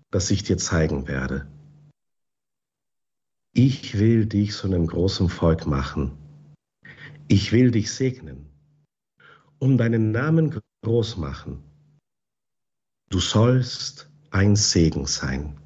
das 0.09 0.31
ich 0.31 0.43
dir 0.43 0.57
zeigen 0.57 1.07
werde. 1.07 1.47
Ich 3.53 3.99
will 3.99 4.25
dich 4.25 4.53
zu 4.53 4.67
einem 4.67 4.87
großen 4.87 5.29
Volk 5.29 5.67
machen. 5.67 6.17
Ich 7.27 7.51
will 7.51 7.71
dich 7.71 7.91
segnen, 7.91 8.49
um 9.59 9.77
deinen 9.77 10.11
Namen 10.11 10.59
groß 10.81 11.17
machen. 11.17 11.63
Du 13.09 13.19
sollst 13.19 14.09
ein 14.31 14.55
Segen 14.55 15.05
sein. 15.05 15.59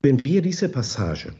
Wenn 0.00 0.24
wir 0.24 0.42
diese 0.42 0.68
Passage 0.68 1.34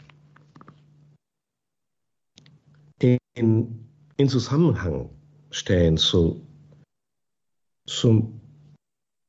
in, 3.39 3.89
in 4.17 4.29
Zusammenhang 4.29 5.11
stellen 5.51 5.97
zu 5.97 6.45
zum 7.87 8.41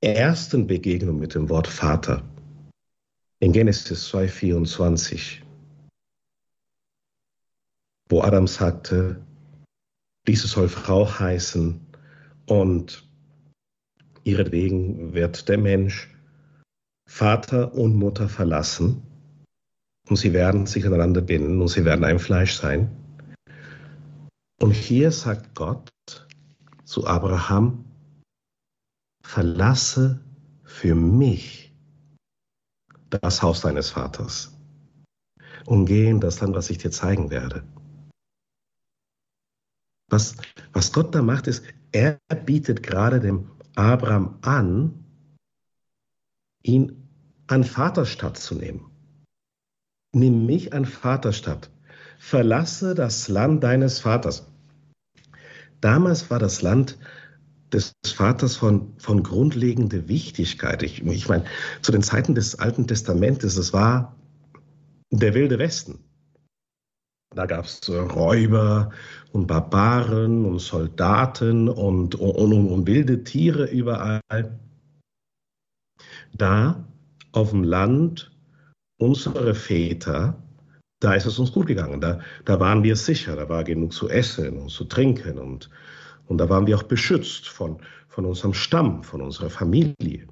ersten 0.01 0.67
Begegnung 0.67 1.19
mit 1.19 1.35
dem 1.35 1.47
Wort 1.49 1.67
Vater 1.67 2.23
in 3.39 3.53
Genesis 3.53 4.13
2,24, 4.13 5.41
wo 8.09 8.21
Adam 8.21 8.47
sagte, 8.47 9.21
diese 10.27 10.47
soll 10.47 10.67
Frau 10.67 11.07
heißen 11.07 11.79
und 12.47 13.07
ihretwegen 14.23 15.13
wird 15.13 15.47
der 15.47 15.57
Mensch 15.57 16.13
Vater 17.05 17.73
und 17.73 17.95
Mutter 17.95 18.27
verlassen 18.27 19.03
und 20.09 20.17
sie 20.17 20.33
werden 20.33 20.65
sich 20.65 20.85
aneinander 20.85 21.21
binden 21.21 21.61
und 21.61 21.69
sie 21.69 21.85
werden 21.85 22.03
ein 22.03 22.19
Fleisch 22.19 22.55
sein. 22.55 22.98
Und 24.59 24.71
hier 24.71 25.11
sagt 25.11 25.55
Gott 25.55 25.91
zu 26.83 27.07
Abraham, 27.07 27.85
verlasse 29.21 30.19
für 30.63 30.95
mich 30.95 31.73
das 33.09 33.41
Haus 33.41 33.61
deines 33.61 33.91
Vaters 33.91 34.51
und 35.65 35.85
geh 35.85 36.09
in 36.09 36.19
das 36.19 36.41
Land, 36.41 36.55
was 36.55 36.69
ich 36.69 36.77
dir 36.77 36.91
zeigen 36.91 37.29
werde. 37.29 37.63
Was, 40.09 40.35
was 40.73 40.91
Gott 40.91 41.13
da 41.15 41.21
macht, 41.21 41.47
ist, 41.47 41.63
er 41.91 42.19
bietet 42.45 42.83
gerade 42.83 43.19
dem 43.19 43.51
Abraham 43.75 44.39
an, 44.41 45.05
ihn 46.63 47.07
an 47.47 47.63
Vaterstadt 47.63 48.37
zu 48.37 48.55
nehmen. 48.55 48.91
Nimm 50.11 50.45
mich 50.45 50.73
an 50.73 50.85
Vaterstadt. 50.85 51.69
Verlasse 52.19 52.93
das 52.95 53.29
Land 53.29 53.63
deines 53.63 53.99
Vaters. 54.01 54.45
Damals 55.79 56.29
war 56.29 56.37
das 56.37 56.61
Land 56.61 56.99
des 57.71 57.93
Vaters 58.05 58.57
von, 58.57 58.93
von 58.99 59.23
grundlegender 59.23 60.07
Wichtigkeit. 60.09 60.83
Ich, 60.83 61.01
ich 61.03 61.29
meine, 61.29 61.45
zu 61.81 61.93
den 61.93 62.03
Zeiten 62.03 62.35
des 62.35 62.59
Alten 62.59 62.87
Testamentes, 62.87 63.55
es 63.55 63.71
war 63.71 64.17
der 65.11 65.33
wilde 65.33 65.57
Westen. 65.59 65.99
Da 67.33 67.45
gab 67.45 67.65
es 67.65 67.87
Räuber 67.89 68.91
und 69.31 69.47
Barbaren 69.47 70.45
und 70.45 70.59
Soldaten 70.59 71.69
und, 71.69 72.15
und, 72.15 72.35
und, 72.35 72.69
und 72.69 72.87
wilde 72.87 73.23
Tiere 73.23 73.65
überall. 73.65 74.21
Da 76.33 76.85
auf 77.31 77.51
dem 77.51 77.63
Land 77.63 78.31
unsere 78.97 79.55
Väter, 79.55 80.43
da 80.99 81.13
ist 81.13 81.25
es 81.25 81.39
uns 81.39 81.51
gut 81.51 81.67
gegangen. 81.67 82.01
Da, 82.01 82.21
da 82.45 82.59
waren 82.59 82.83
wir 82.83 82.95
sicher, 82.95 83.35
da 83.35 83.49
war 83.49 83.63
genug 83.63 83.93
zu 83.93 84.09
essen 84.09 84.57
und 84.57 84.69
zu 84.69 84.85
trinken 84.85 85.39
und, 85.39 85.69
und 86.27 86.37
da 86.37 86.49
waren 86.49 86.67
wir 86.67 86.77
auch 86.77 86.83
beschützt 86.83 87.47
von, 87.47 87.79
von 88.07 88.25
unserem 88.25 88.53
Stamm, 88.53 89.03
von 89.03 89.21
unserer 89.21 89.49
Familie. 89.49 90.27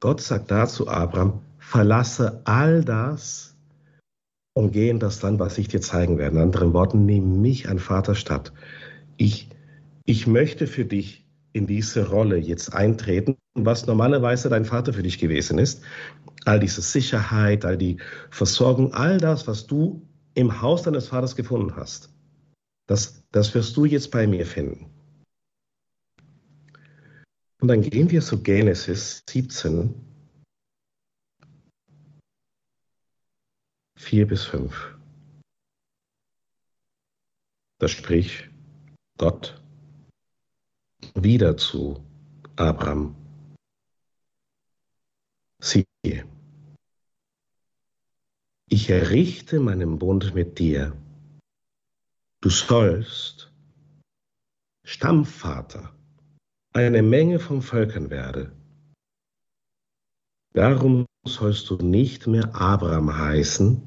Gott 0.00 0.20
sagt 0.20 0.50
da 0.50 0.66
zu 0.66 0.88
Abraham, 0.88 1.40
verlasse 1.58 2.42
all 2.44 2.84
das 2.84 3.56
und 4.54 4.72
geh 4.72 4.88
in 4.88 4.98
das 4.98 5.22
Land, 5.22 5.38
was 5.38 5.58
ich 5.58 5.68
dir 5.68 5.80
zeigen 5.80 6.18
werde. 6.18 6.36
In 6.36 6.42
anderen 6.42 6.72
Worten, 6.72 7.06
nimm 7.06 7.40
mich 7.40 7.68
an 7.68 7.78
Vaterstadt. 7.78 8.52
Ich, 9.16 9.48
ich 10.04 10.26
möchte 10.26 10.66
für 10.66 10.84
dich 10.84 11.25
in 11.56 11.66
diese 11.66 12.08
Rolle 12.08 12.36
jetzt 12.36 12.74
eintreten, 12.74 13.38
was 13.54 13.86
normalerweise 13.86 14.50
dein 14.50 14.66
Vater 14.66 14.92
für 14.92 15.02
dich 15.02 15.18
gewesen 15.18 15.58
ist. 15.58 15.82
All 16.44 16.60
diese 16.60 16.82
Sicherheit, 16.82 17.64
all 17.64 17.78
die 17.78 17.96
Versorgung, 18.30 18.92
all 18.92 19.16
das, 19.16 19.48
was 19.48 19.66
du 19.66 20.06
im 20.34 20.60
Haus 20.60 20.82
deines 20.82 21.08
Vaters 21.08 21.34
gefunden 21.34 21.74
hast. 21.74 22.10
Das, 22.86 23.24
das 23.32 23.54
wirst 23.54 23.74
du 23.76 23.86
jetzt 23.86 24.10
bei 24.10 24.26
mir 24.26 24.44
finden. 24.44 24.90
Und 27.60 27.68
dann 27.68 27.80
gehen 27.80 28.10
wir 28.10 28.20
zu 28.20 28.42
Genesis 28.42 29.22
17, 29.28 29.94
4 33.96 34.26
bis 34.28 34.44
5. 34.44 34.94
Da 37.78 37.88
spricht 37.88 38.50
Gott 39.16 39.62
wieder 41.22 41.56
zu 41.56 42.04
Abraham. 42.56 43.14
Siehe, 45.60 45.86
ich 48.68 48.90
errichte 48.90 49.60
meinen 49.60 49.98
Bund 49.98 50.34
mit 50.34 50.58
dir 50.58 50.96
Du 52.46 52.50
sollst 52.50 53.50
Stammvater 54.84 55.92
einer 56.72 57.02
Menge 57.02 57.40
von 57.40 57.60
Völkern 57.60 58.08
werden. 58.10 58.52
Darum 60.52 61.06
sollst 61.26 61.68
du 61.70 61.76
nicht 61.76 62.28
mehr 62.28 62.54
Abraham 62.54 63.18
heißen, 63.18 63.82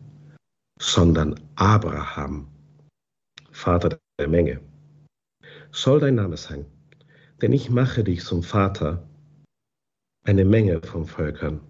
sondern 0.78 1.40
Abraham, 1.56 2.48
Vater 3.52 3.98
der 4.20 4.28
Menge. 4.28 4.60
Soll 5.72 6.02
dein 6.02 6.16
Name 6.16 6.36
sein, 6.36 6.66
denn 7.42 7.54
ich 7.54 7.70
mache 7.70 8.04
dich 8.04 8.24
zum 8.24 8.44
Vater 8.44 9.08
eine 10.24 10.46
Menge 10.46 10.82
von 10.82 11.06
Völkern. 11.06 11.62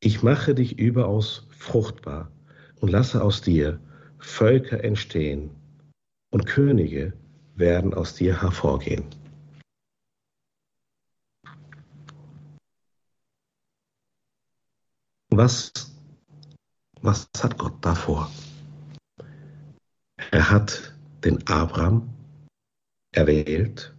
Ich 0.00 0.22
mache 0.22 0.54
dich 0.54 0.78
überaus 0.78 1.46
fruchtbar 1.50 2.30
und 2.80 2.90
lasse 2.90 3.22
aus 3.22 3.42
dir 3.42 3.80
Völker 4.18 4.84
entstehen 4.84 5.50
und 6.30 6.46
Könige 6.46 7.12
werden 7.54 7.94
aus 7.94 8.14
dir 8.14 8.40
hervorgehen. 8.40 9.04
Was, 15.30 15.72
was 17.00 17.28
hat 17.42 17.56
Gott 17.56 17.82
davor? 17.82 18.30
Er 20.30 20.50
hat 20.50 20.94
den 21.24 21.46
Abraham 21.46 22.19
erwählt, 23.12 23.94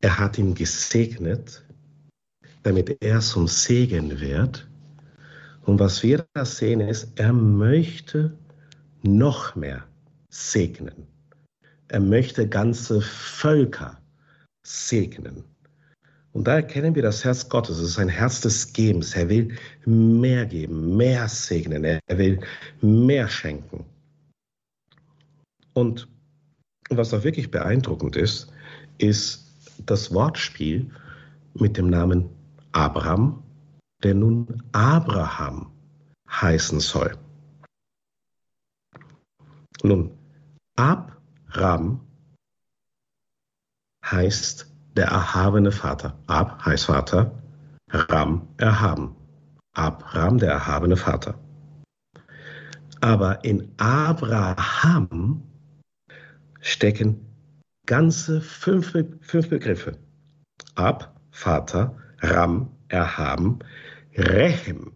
er 0.00 0.18
hat 0.18 0.38
ihn 0.38 0.54
gesegnet, 0.54 1.64
damit 2.62 2.96
er 3.00 3.20
zum 3.20 3.46
Segen 3.48 4.20
wird. 4.20 4.68
Und 5.62 5.78
was 5.78 6.02
wir 6.02 6.26
da 6.34 6.44
sehen 6.44 6.80
ist, 6.80 7.08
er 7.16 7.32
möchte 7.32 8.36
noch 9.02 9.54
mehr 9.54 9.84
segnen. 10.28 11.06
Er 11.88 12.00
möchte 12.00 12.48
ganze 12.48 13.00
Völker 13.00 14.00
segnen. 14.64 15.44
Und 16.32 16.48
da 16.48 16.54
erkennen 16.56 16.94
wir 16.94 17.02
das 17.02 17.24
Herz 17.24 17.48
Gottes. 17.48 17.78
Es 17.78 17.90
ist 17.90 17.98
ein 17.98 18.08
Herz 18.08 18.40
des 18.40 18.72
Gebens. 18.72 19.14
Er 19.14 19.28
will 19.28 19.54
mehr 19.84 20.46
geben, 20.46 20.96
mehr 20.96 21.28
segnen. 21.28 21.84
Er 21.84 22.00
will 22.08 22.40
mehr 22.80 23.28
schenken. 23.28 23.84
Und 25.74 26.08
was 26.96 27.12
auch 27.14 27.24
wirklich 27.24 27.50
beeindruckend 27.50 28.16
ist, 28.16 28.52
ist 28.98 29.46
das 29.86 30.12
Wortspiel 30.12 30.90
mit 31.54 31.76
dem 31.76 31.88
Namen 31.88 32.28
Abraham, 32.72 33.42
der 34.02 34.14
nun 34.14 34.62
Abraham 34.72 35.70
heißen 36.30 36.80
soll. 36.80 37.16
Nun, 39.82 40.12
Abram 40.76 42.00
heißt 44.04 44.66
der 44.96 45.06
erhabene 45.06 45.72
Vater. 45.72 46.18
Ab 46.26 46.64
heißt 46.64 46.86
Vater, 46.86 47.32
Ram 47.88 48.48
erhaben. 48.56 49.16
Abram 49.74 50.38
der 50.38 50.50
erhabene 50.50 50.96
Vater. 50.96 51.34
Aber 53.00 53.44
in 53.44 53.72
Abraham 53.78 55.42
stecken 56.62 57.26
ganze 57.84 58.40
fünf, 58.40 58.96
fünf 59.20 59.48
Begriffe. 59.48 59.98
Ab, 60.76 61.20
Vater, 61.30 61.96
Ram, 62.20 62.70
erhaben, 62.88 63.58
Rechem, 64.16 64.92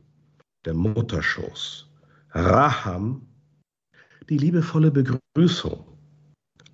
der 0.65 0.75
Mutterschoß, 0.75 1.91
Raham, 2.31 3.27
die 4.29 4.39
liebevolle 4.39 4.91
Begrüßung 4.91 5.85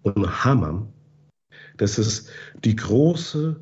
und 0.03 0.45
Hamam, 0.45 0.93
das 1.77 1.99
ist 1.99 2.31
die 2.65 2.77
große, 2.77 3.59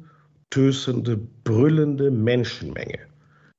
tösende, 0.50 1.16
brüllende 1.16 2.10
Menschenmenge. 2.10 2.98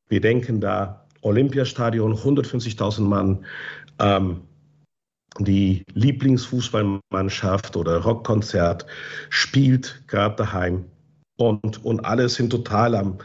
Wir 0.09 0.19
denken 0.19 0.59
da 0.59 1.07
Olympiastadion, 1.21 2.13
150.000 2.13 3.01
Mann, 3.01 3.45
ähm, 3.99 4.41
die 5.39 5.85
Lieblingsfußballmannschaft 5.93 7.77
oder 7.77 7.99
Rockkonzert 7.99 8.85
spielt 9.29 10.03
gerade 10.07 10.35
daheim 10.35 10.85
und, 11.37 11.83
und 11.83 12.01
alle 12.01 12.29
sind 12.29 12.51
total 12.51 12.93
am, 12.95 13.17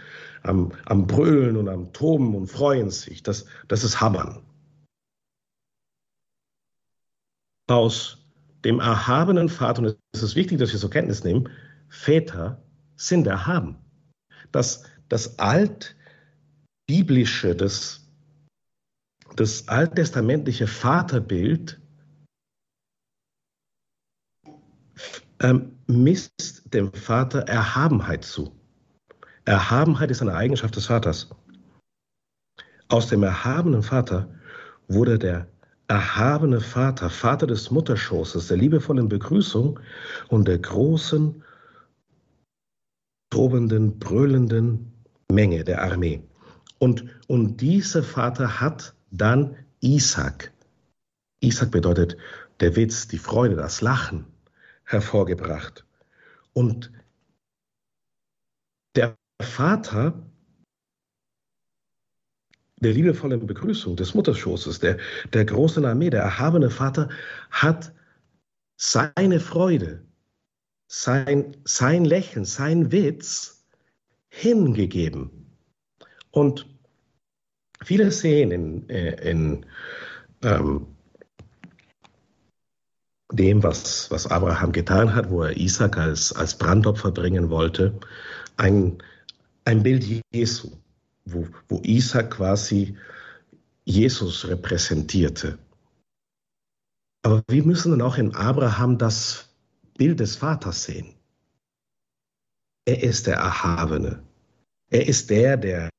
am, 0.43 0.73
am 0.87 1.07
Brüllen 1.07 1.57
und 1.57 1.69
am 1.69 1.93
Toben 1.93 2.35
und 2.35 2.47
freuen 2.47 2.91
sich. 2.91 3.23
Das, 3.23 3.45
das 3.69 3.85
ist 3.85 4.01
Hammern. 4.01 4.41
Aus 7.69 8.19
dem 8.65 8.81
erhabenen 8.81 9.49
Vater, 9.49 9.83
und 9.83 9.97
es 10.13 10.23
ist 10.23 10.37
wichtig, 10.37 10.59
dass 10.59 10.73
wir 10.73 10.81
zur 10.81 10.91
Kenntnis 10.91 11.25
nehmen, 11.25 11.49
Väter 11.89 12.63
sind 12.95 13.27
erhaben. 13.27 13.77
Das, 14.53 14.85
das 15.09 15.39
altbiblische, 15.39 17.57
das, 17.57 18.07
das 19.35 19.69
alttestamentliche 19.69 20.69
Vaterbild 20.69 21.81
ähm, 25.41 25.73
misst 25.87 26.73
dem 26.73 26.93
Vater 26.93 27.41
Erhabenheit 27.41 28.25
zu. 28.25 28.53
Erhabenheit 29.45 30.11
ist 30.11 30.23
eine 30.23 30.35
Eigenschaft 30.35 30.77
des 30.77 30.87
Vaters. 30.87 31.31
Aus 32.89 33.09
dem 33.09 33.23
erhabenen 33.23 33.83
Vater 33.83 34.29
wurde 34.89 35.19
der 35.19 35.49
erhabene 35.89 36.61
Vater, 36.61 37.11
Vater 37.11 37.47
des 37.47 37.71
Mutterschoßes, 37.71 38.49
der 38.49 38.57
liebevollen 38.57 39.09
Begrüßung 39.09 39.79
und 40.29 40.49
der 40.49 40.59
großen, 40.59 41.43
tobenden, 43.31 43.99
brüllenden 43.99 44.93
Menge 45.31 45.65
der 45.65 45.83
Armee. 45.83 46.23
Und, 46.79 47.05
und 47.29 47.61
dieser 47.61 48.03
Vater 48.03 48.61
hat 48.61 48.95
dann 49.11 49.57
Isaac. 49.81 50.53
Isaac 51.41 51.71
bedeutet 51.71 52.17
der 52.61 52.75
Witz, 52.77 53.09
die 53.09 53.19
Freude, 53.19 53.57
das 53.57 53.81
Lachen 53.81 54.27
hervorgebracht. 54.87 55.85
Und 56.53 56.91
der 58.95 59.17
Vater 59.43 60.15
der 62.81 62.93
liebevollen 62.93 63.47
Begrüßung 63.47 63.97
des 63.97 64.15
Mutterschoßes, 64.15 64.81
der, 64.81 64.99
der 65.33 65.45
großen 65.45 65.85
Armee, 65.85 66.11
der 66.11 66.23
erhabene 66.23 66.71
Vater 66.71 67.09
hat 67.51 67.93
seine 68.77 69.41
Freude, 69.41 70.05
sein, 70.87 71.57
sein 71.65 72.05
Lächeln, 72.05 72.45
sein 72.45 72.93
Witz 72.93 73.65
hingegeben. 74.29 75.31
Und 76.31 76.67
viele 77.83 78.11
sehen 78.11 78.51
in, 78.51 78.89
äh, 78.91 79.31
in 79.31 79.67
ähm, 80.43 80.96
dem, 83.33 83.63
was, 83.63 84.11
was 84.11 84.27
Abraham 84.27 84.73
getan 84.73 85.15
hat, 85.15 85.31
wo 85.31 85.43
er 85.43 85.57
Isaac 85.57 85.97
als, 85.97 86.33
als 86.33 86.57
Brandopfer 86.57 87.11
bringen 87.11 87.51
wollte, 87.51 87.99
ein, 88.57 89.03
ein 89.65 89.83
Bild 89.83 90.23
Jesu, 90.33 90.71
wo, 91.25 91.47
wo 91.69 91.81
Isaac 91.83 92.33
quasi 92.33 92.97
Jesus 93.85 94.47
repräsentierte. 94.47 95.59
Aber 97.23 97.43
wir 97.49 97.65
müssen 97.65 97.91
dann 97.91 98.03
auch 98.03 98.19
in 98.19 98.35
Abraham 98.35 98.99
das 98.99 99.49
Bild 99.97 100.21
des 100.21 100.37
Vaters 100.37 100.85
sehen. 100.85 101.15
Er 102.85 103.03
ist 103.03 103.27
der 103.27 103.37
Erhabene. 103.37 104.23
Er 104.91 105.09
ist 105.09 105.31
der, 105.31 105.57
der 105.57 105.91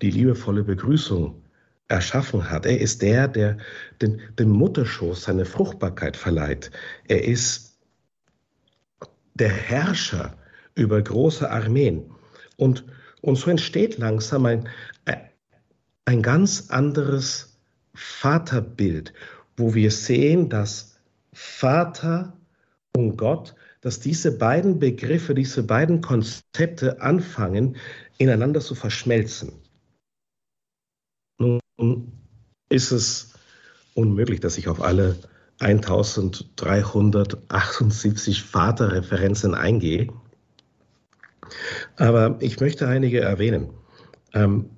die 0.00 0.10
liebevolle 0.10 0.64
Begrüßung 0.64 1.42
erschaffen 1.88 2.50
hat. 2.50 2.66
Er 2.66 2.80
ist 2.80 3.02
der, 3.02 3.28
der 3.28 3.56
den, 4.00 4.20
dem 4.38 4.50
Mutterschoß 4.50 5.24
seine 5.24 5.44
Fruchtbarkeit 5.44 6.16
verleiht. 6.16 6.70
Er 7.08 7.24
ist 7.24 7.78
der 9.34 9.50
Herrscher 9.50 10.36
über 10.74 11.00
große 11.00 11.50
Armeen. 11.50 12.10
Und, 12.56 12.84
und 13.20 13.36
so 13.36 13.50
entsteht 13.50 13.98
langsam 13.98 14.46
ein, 14.46 14.68
ein 16.04 16.22
ganz 16.22 16.70
anderes 16.70 17.58
Vaterbild, 17.94 19.12
wo 19.56 19.74
wir 19.74 19.90
sehen, 19.90 20.48
dass 20.48 20.98
Vater 21.32 22.36
und 22.96 23.16
Gott, 23.16 23.54
dass 23.80 24.00
diese 24.00 24.36
beiden 24.36 24.78
Begriffe, 24.78 25.34
diese 25.34 25.62
beiden 25.62 26.00
Konzepte 26.00 27.00
anfangen, 27.00 27.76
ineinander 28.18 28.60
zu 28.60 28.74
verschmelzen. 28.74 29.52
Ist 32.68 32.92
es 32.92 33.32
unmöglich, 33.94 34.40
dass 34.40 34.58
ich 34.58 34.68
auf 34.68 34.82
alle 34.82 35.16
1378 35.60 38.42
Vaterreferenzen 38.42 39.54
eingehe. 39.54 40.08
Aber 41.96 42.36
ich 42.40 42.60
möchte 42.60 42.86
einige 42.86 43.20
erwähnen. 43.20 43.70
Ähm, 44.34 44.68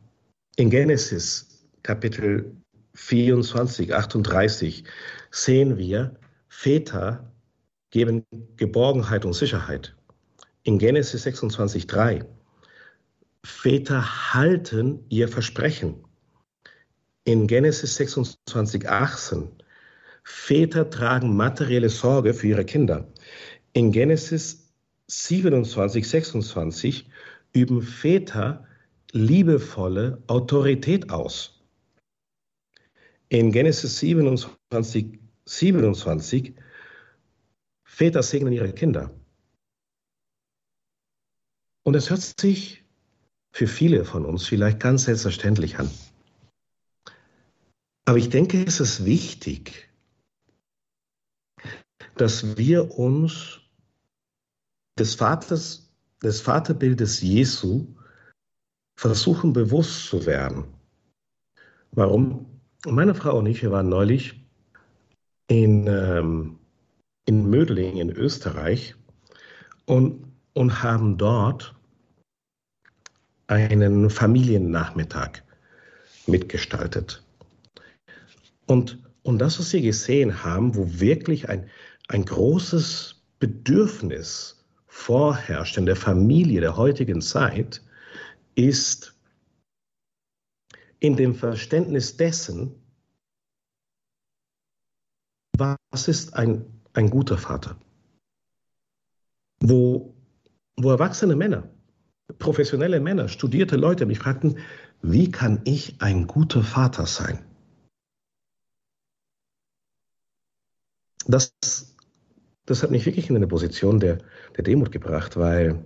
in 0.56 0.70
Genesis 0.70 1.66
Kapitel 1.82 2.56
24, 2.94 3.94
38 3.94 4.84
sehen 5.30 5.76
wir, 5.76 6.14
Väter 6.48 7.30
geben 7.90 8.24
Geborgenheit 8.56 9.24
und 9.24 9.34
Sicherheit. 9.34 9.94
In 10.62 10.78
Genesis 10.78 11.22
26, 11.22 11.86
3, 11.86 12.24
Väter 13.44 14.34
halten 14.34 15.04
ihr 15.08 15.28
Versprechen 15.28 16.04
in 17.24 17.46
Genesis 17.46 17.96
26, 17.96 18.88
18, 18.88 19.48
Väter 20.22 20.88
tragen 20.90 21.36
materielle 21.36 21.88
Sorge 21.88 22.34
für 22.34 22.48
ihre 22.48 22.64
Kinder. 22.64 23.08
In 23.72 23.92
Genesis 23.92 24.72
27, 25.08 26.08
26 26.08 27.08
üben 27.52 27.82
Väter 27.82 28.66
liebevolle 29.12 30.22
Autorität 30.28 31.10
aus. 31.10 31.60
In 33.28 33.52
Genesis 33.52 33.98
27, 33.98 35.20
27 35.44 36.54
Väter 37.84 38.22
segnen 38.22 38.52
ihre 38.52 38.72
Kinder. 38.72 39.10
Und 41.82 41.96
es 41.96 42.10
hört 42.10 42.22
sich 42.40 42.84
für 43.52 43.66
viele 43.66 44.04
von 44.04 44.24
uns 44.24 44.46
vielleicht 44.46 44.80
ganz 44.80 45.04
selbstverständlich 45.04 45.78
an. 45.78 45.90
Aber 48.04 48.18
ich 48.18 48.28
denke, 48.28 48.64
es 48.64 48.80
ist 48.80 49.04
wichtig, 49.04 49.88
dass 52.16 52.56
wir 52.56 52.98
uns 52.98 53.60
des 54.98 55.14
Vaters, 55.14 55.90
des 56.22 56.40
Vaterbildes 56.40 57.20
Jesu 57.20 57.94
versuchen 58.96 59.52
bewusst 59.52 60.06
zu 60.06 60.26
werden. 60.26 60.64
Warum? 61.92 62.60
Meine 62.86 63.14
Frau 63.14 63.38
und 63.38 63.46
ich, 63.46 63.62
wir 63.62 63.70
waren 63.70 63.88
neulich 63.88 64.44
in, 65.48 65.86
ähm, 65.86 66.58
in 67.26 67.48
Mödling 67.48 67.96
in 67.96 68.10
Österreich 68.10 68.94
und, 69.86 70.32
und 70.52 70.82
haben 70.82 71.16
dort 71.16 71.74
einen 73.46 74.10
Familiennachmittag 74.10 75.42
mitgestaltet. 76.26 77.24
Und, 78.70 79.02
und 79.24 79.40
das, 79.40 79.58
was 79.58 79.72
wir 79.72 79.82
gesehen 79.82 80.44
haben, 80.44 80.76
wo 80.76 81.00
wirklich 81.00 81.48
ein, 81.48 81.68
ein 82.06 82.24
großes 82.24 83.20
Bedürfnis 83.40 84.64
vorherrscht 84.86 85.76
in 85.76 85.86
der 85.86 85.96
Familie 85.96 86.60
der 86.60 86.76
heutigen 86.76 87.20
Zeit, 87.20 87.82
ist 88.54 89.18
in 91.00 91.16
dem 91.16 91.34
Verständnis 91.34 92.16
dessen, 92.16 92.76
was 95.58 96.06
ist 96.06 96.34
ein, 96.34 96.64
ein 96.92 97.10
guter 97.10 97.38
Vater? 97.38 97.76
Wo, 99.58 100.14
wo 100.76 100.90
erwachsene 100.92 101.34
Männer, 101.34 101.68
professionelle 102.38 103.00
Männer, 103.00 103.26
studierte 103.26 103.74
Leute 103.74 104.06
mich 104.06 104.20
fragten, 104.20 104.58
wie 105.02 105.28
kann 105.28 105.60
ich 105.64 106.00
ein 106.00 106.28
guter 106.28 106.62
Vater 106.62 107.06
sein? 107.06 107.49
Das, 111.26 111.54
das 112.66 112.82
hat 112.82 112.90
mich 112.90 113.06
wirklich 113.06 113.28
in 113.30 113.36
eine 113.36 113.46
Position 113.46 114.00
der, 114.00 114.18
der 114.56 114.64
Demut 114.64 114.92
gebracht, 114.92 115.36
weil 115.36 115.84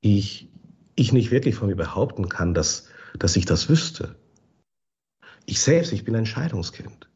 ich, 0.00 0.48
ich 0.94 1.12
nicht 1.12 1.30
wirklich 1.30 1.54
von 1.54 1.68
mir 1.68 1.76
behaupten 1.76 2.28
kann, 2.28 2.54
dass, 2.54 2.88
dass 3.18 3.36
ich 3.36 3.44
das 3.44 3.68
wüsste. 3.68 4.16
Ich 5.46 5.60
selbst, 5.60 5.92
ich 5.92 6.04
bin 6.04 6.16
ein 6.16 6.26
Scheidungskind. 6.26 7.08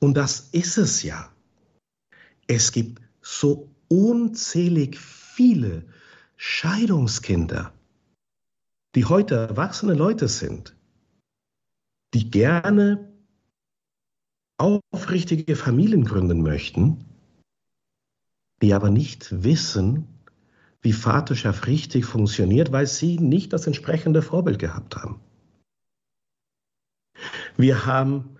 Und 0.00 0.14
das 0.14 0.48
ist 0.52 0.78
es 0.78 1.02
ja. 1.02 1.32
Es 2.46 2.72
gibt 2.72 3.02
so 3.20 3.74
unzählig 3.88 4.98
viele 4.98 5.84
Scheidungskinder, 6.36 7.72
die 8.94 9.04
heute 9.04 9.34
erwachsene 9.34 9.94
Leute 9.94 10.28
sind, 10.28 10.76
die 12.14 12.30
gerne 12.30 13.07
aufrichtige 14.58 15.56
Familien 15.56 16.04
gründen 16.04 16.42
möchten, 16.42 17.04
die 18.60 18.74
aber 18.74 18.90
nicht 18.90 19.42
wissen, 19.44 20.06
wie 20.82 20.92
Vaterschaft 20.92 21.66
richtig 21.66 22.04
funktioniert, 22.04 22.72
weil 22.72 22.86
sie 22.86 23.18
nicht 23.18 23.52
das 23.52 23.66
entsprechende 23.66 24.22
Vorbild 24.22 24.58
gehabt 24.58 24.96
haben. 24.96 25.20
Wir 27.56 27.86
haben 27.86 28.36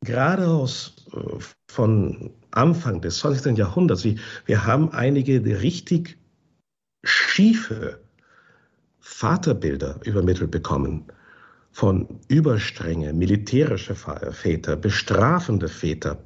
gerade 0.00 0.48
aus 0.48 1.06
äh, 1.12 1.38
von 1.68 2.32
Anfang 2.50 3.00
des 3.00 3.18
20. 3.18 3.56
Jahrhunderts, 3.56 4.02
wir, 4.02 4.16
wir 4.46 4.66
haben 4.66 4.90
einige 4.90 5.44
richtig 5.44 6.18
schiefe 7.04 8.00
Vaterbilder 8.98 10.00
übermittelt 10.04 10.50
bekommen 10.50 11.04
von 11.72 12.20
überstrenge 12.28 13.12
militärische 13.12 13.94
Väter, 13.94 14.76
bestrafende 14.76 15.68
Väter. 15.68 16.22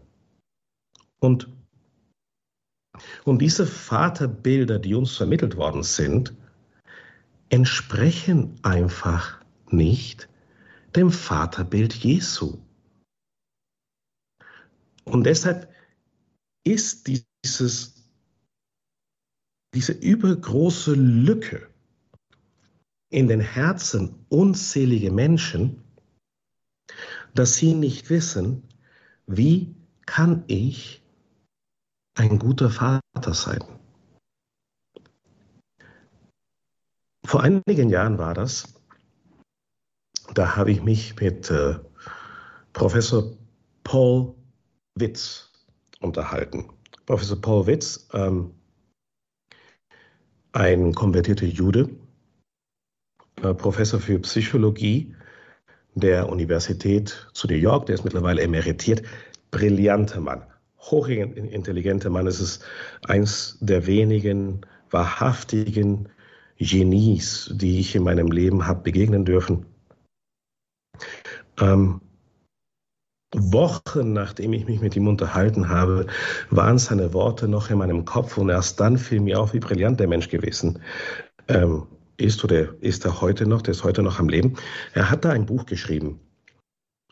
Und, 1.20 1.48
und 3.24 3.40
diese 3.40 3.66
Vaterbilder, 3.66 4.78
die 4.78 4.94
uns 4.94 5.16
vermittelt 5.16 5.56
worden 5.56 5.82
sind, 5.82 6.34
entsprechen 7.50 8.58
einfach 8.62 9.40
nicht 9.70 10.28
dem 10.96 11.10
Vaterbild 11.10 11.94
Jesu. 11.94 12.58
Und 15.04 15.24
deshalb 15.24 15.72
ist 16.64 17.06
dieses, 17.44 17.94
diese 19.74 19.92
übergroße 19.92 20.94
Lücke 20.94 21.68
in 23.14 23.28
den 23.28 23.38
Herzen 23.40 24.26
unzähliger 24.28 25.12
Menschen, 25.12 25.84
dass 27.32 27.54
sie 27.54 27.74
nicht 27.74 28.10
wissen, 28.10 28.64
wie 29.28 29.76
kann 30.04 30.42
ich 30.48 31.00
ein 32.14 32.40
guter 32.40 32.70
Vater 32.70 33.32
sein. 33.32 33.62
Vor 37.24 37.42
einigen 37.42 37.88
Jahren 37.88 38.18
war 38.18 38.34
das, 38.34 38.74
da 40.34 40.56
habe 40.56 40.72
ich 40.72 40.82
mich 40.82 41.14
mit 41.20 41.48
äh, 41.52 41.78
Professor 42.72 43.36
Paul 43.84 44.34
Witz 44.96 45.52
unterhalten. 46.00 46.68
Professor 47.06 47.40
Paul 47.40 47.68
Witz, 47.68 48.08
ähm, 48.12 48.52
ein 50.52 50.92
konvertierter 50.94 51.46
Jude, 51.46 51.90
Professor 53.52 54.00
für 54.00 54.18
Psychologie 54.20 55.14
der 55.94 56.28
Universität 56.28 57.28
zu 57.32 57.46
New 57.46 57.54
York, 57.54 57.86
der 57.86 57.96
ist 57.96 58.04
mittlerweile 58.04 58.42
emeritiert, 58.42 59.02
brillanter 59.50 60.20
Mann, 60.20 60.42
hochintelligenter 60.78 62.10
Mann. 62.10 62.26
Es 62.26 62.40
ist 62.40 62.64
eins 63.06 63.58
der 63.60 63.86
wenigen 63.86 64.62
wahrhaftigen 64.90 66.08
Genies, 66.58 67.50
die 67.52 67.80
ich 67.80 67.94
in 67.94 68.04
meinem 68.04 68.30
Leben 68.30 68.66
habe 68.66 68.82
begegnen 68.82 69.24
dürfen. 69.24 69.66
Ähm, 71.60 72.00
Wochen 73.36 74.12
nachdem 74.12 74.52
ich 74.52 74.66
mich 74.66 74.80
mit 74.80 74.94
ihm 74.94 75.08
unterhalten 75.08 75.68
habe, 75.68 76.06
waren 76.50 76.78
seine 76.78 77.12
Worte 77.12 77.48
noch 77.48 77.68
in 77.70 77.78
meinem 77.78 78.04
Kopf 78.04 78.38
und 78.38 78.48
erst 78.48 78.78
dann 78.78 78.96
fiel 78.96 79.20
mir 79.20 79.40
auf, 79.40 79.54
wie 79.54 79.58
brillant 79.58 79.98
der 79.98 80.06
Mensch 80.06 80.28
gewesen 80.28 80.80
ähm, 81.48 81.86
ist 82.16 82.44
oder 82.44 82.80
ist 82.82 83.04
er 83.04 83.20
heute 83.20 83.46
noch, 83.46 83.62
der 83.62 83.72
ist 83.72 83.84
heute 83.84 84.02
noch 84.02 84.18
am 84.18 84.28
Leben. 84.28 84.54
Er 84.92 85.10
hat 85.10 85.24
da 85.24 85.30
ein 85.30 85.46
Buch 85.46 85.66
geschrieben. 85.66 86.20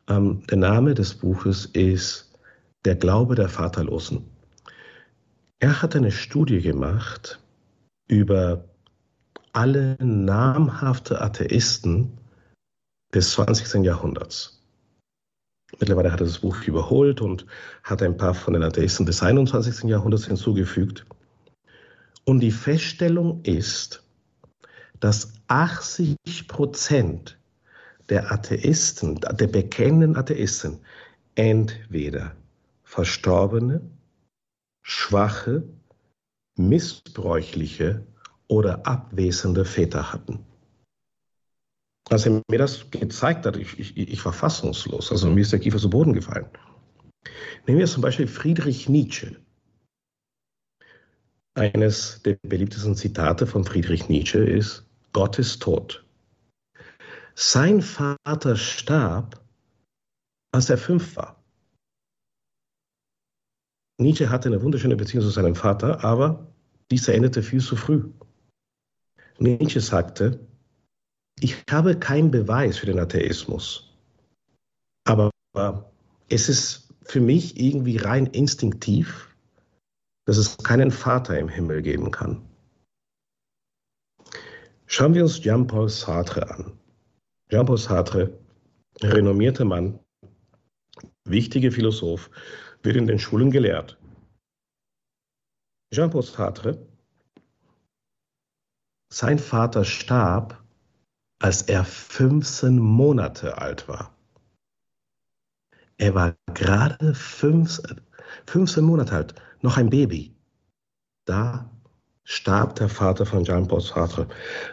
Ähm, 0.09 0.43
der 0.49 0.59
Name 0.59 0.95
des 0.95 1.15
Buches 1.15 1.67
ist 1.67 2.33
Der 2.85 2.97
Glaube 2.97 3.35
der 3.35 3.49
Vaterlosen. 3.49 4.25
Er 5.61 5.81
hat 5.81 5.95
eine 5.95 6.11
Studie 6.11 6.61
gemacht 6.61 7.41
über 8.09 8.65
alle 9.53 9.97
namhafte 10.01 11.21
Atheisten 11.21 12.19
des 13.15 13.33
20. 13.33 13.85
Jahrhunderts. 13.85 14.63
Mittlerweile 15.79 16.13
hat 16.13 16.21
er 16.21 16.27
das 16.27 16.41
Buch 16.41 16.63
überholt 16.65 17.21
und 17.21 17.47
hat 17.83 18.03
ein 18.03 18.17
paar 18.17 18.35
von 18.35 18.55
den 18.55 18.63
Atheisten 18.63 19.07
des 19.07 19.23
21. 19.23 19.85
Jahrhunderts 19.85 20.27
hinzugefügt. 20.27 21.07
Und 22.25 22.41
die 22.41 22.51
Feststellung 22.51 23.43
ist, 23.43 24.02
dass 25.03 25.33
80 25.49 26.17
Prozent 26.47 27.37
der 28.09 28.31
Atheisten, 28.31 29.17
der 29.17 29.49
bekennenden 29.49 30.17
Atheisten, 30.17 30.79
entweder 31.35 32.37
verstorbene, 32.85 33.81
schwache, 34.81 35.65
missbräuchliche 36.57 38.07
oder 38.47 38.87
abwesende 38.87 39.65
Väter 39.65 40.13
hatten. 40.13 40.47
Als 42.09 42.27
er 42.27 42.41
mir 42.49 42.59
das 42.59 42.89
gezeigt 42.93 43.45
hat, 43.45 43.57
ich, 43.57 43.81
ich, 43.81 43.97
ich 43.97 44.25
war 44.25 44.33
fassungslos. 44.33 45.11
Also 45.11 45.29
mir 45.29 45.41
ist 45.41 45.51
der 45.51 45.59
Kiefer 45.59 45.79
zu 45.79 45.91
Boden 45.91 46.13
gefallen. 46.13 46.47
Nehmen 47.67 47.81
wir 47.81 47.87
zum 47.89 48.03
Beispiel 48.03 48.29
Friedrich 48.29 48.89
Nietzsche. 48.89 49.37
Eines 51.55 52.23
der 52.23 52.39
beliebtesten 52.43 52.95
Zitate 52.95 53.49
von 53.49 53.65
Friedrich 53.65 54.09
Nietzsche 54.09 54.39
ist, 54.39 54.87
Gott 55.13 55.39
ist 55.39 55.63
tot. 55.63 56.05
Sein 57.35 57.83
Vater 57.83 58.57
starb, 58.57 59.43
als 60.53 60.71
er 60.71 60.79
fünf 60.79 61.17
war. 61.17 61.43
Nietzsche 63.99 64.31
hatte 64.31 64.49
eine 64.49 64.63
wunderschöne 64.63 64.97
Beziehung 64.97 65.25
zu 65.25 65.31
seinem 65.31 65.55
Vater, 65.55 66.05
aber 66.05 66.53
dieser 66.91 67.15
endete 67.15 67.43
viel 67.43 67.61
zu 67.61 67.77
früh. 67.77 68.11
Nietzsche 69.39 69.81
sagte, 69.81 70.47
ich 71.41 71.57
habe 71.71 71.99
keinen 71.99 72.31
Beweis 72.31 72.79
für 72.79 72.87
den 72.87 72.99
Atheismus. 72.99 73.97
Aber 75.05 75.31
es 76.29 76.49
ist 76.49 76.93
für 77.05 77.21
mich 77.21 77.59
irgendwie 77.59 77.97
rein 77.97 78.27
instinktiv, 78.27 79.35
dass 80.25 80.37
es 80.37 80.59
keinen 80.59 80.91
Vater 80.91 81.39
im 81.39 81.49
Himmel 81.49 81.83
geben 81.83 82.11
kann. 82.11 82.49
Schauen 84.87 85.15
wir 85.15 85.23
uns 85.23 85.41
Jean-Paul 85.41 85.89
Sartre 85.89 86.51
an. 86.51 86.79
Jean-Paul 87.51 87.79
Sartre, 87.79 88.39
renommierter 89.01 89.65
Mann, 89.65 89.99
wichtiger 91.25 91.71
Philosoph, 91.71 92.31
wird 92.83 92.97
in 92.97 93.07
den 93.07 93.19
Schulen 93.19 93.51
gelehrt. 93.51 93.99
Jean-Paul 95.93 96.23
Sartre, 96.23 96.87
sein 99.13 99.39
Vater 99.39 99.85
starb, 99.85 100.63
als 101.39 101.63
er 101.63 101.85
15 101.85 102.79
Monate 102.79 103.59
alt 103.59 103.89
war. 103.89 104.17
Er 105.99 106.15
war 106.15 106.37
gerade 106.55 107.15
15, 107.15 108.01
15 108.47 108.85
Monate 108.85 109.15
alt, 109.15 109.35
noch 109.61 109.77
ein 109.77 109.91
Baby. 109.91 110.35
Da 111.27 111.72
starb 112.25 112.77
der 112.77 112.89
Vater 112.89 113.27
von 113.27 113.45
Jean-Paul 113.45 113.81
Sartre. 113.81 114.29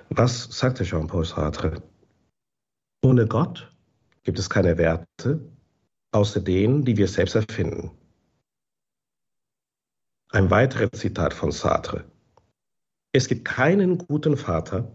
Was 0.10 0.44
sagte 0.52 0.84
Jean-Paul 0.84 1.26
Sartre? 1.26 1.82
Ohne 3.04 3.28
Gott 3.28 3.72
gibt 4.24 4.40
es 4.40 4.50
keine 4.50 4.78
Werte, 4.78 5.40
außer 6.12 6.42
denen, 6.42 6.86
die 6.86 6.98
wir 6.98 7.08
selbst 7.08 7.36
erfinden. 7.36 7.92
Ein 10.32 10.52
weiteres 10.52 10.92
Zitat 11.00 11.34
von 11.34 11.52
Sartre. 11.52 12.06
Es 13.12 13.28
gibt 13.28 13.46
keinen 13.46 13.98
guten 13.98 14.38
Vater, 14.38 14.92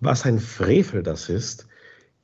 was 0.00 0.24
ein 0.24 0.40
Frevel 0.40 1.02
das 1.02 1.28
ist, 1.28 1.68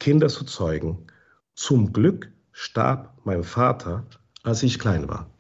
Kinder 0.00 0.28
zu 0.28 0.44
zeugen. 0.44 1.06
Zum 1.54 1.92
Glück 1.92 2.32
starb 2.52 3.20
mein 3.24 3.44
Vater, 3.44 4.06
als 4.42 4.62
ich 4.62 4.78
klein 4.78 5.08
war. 5.08 5.30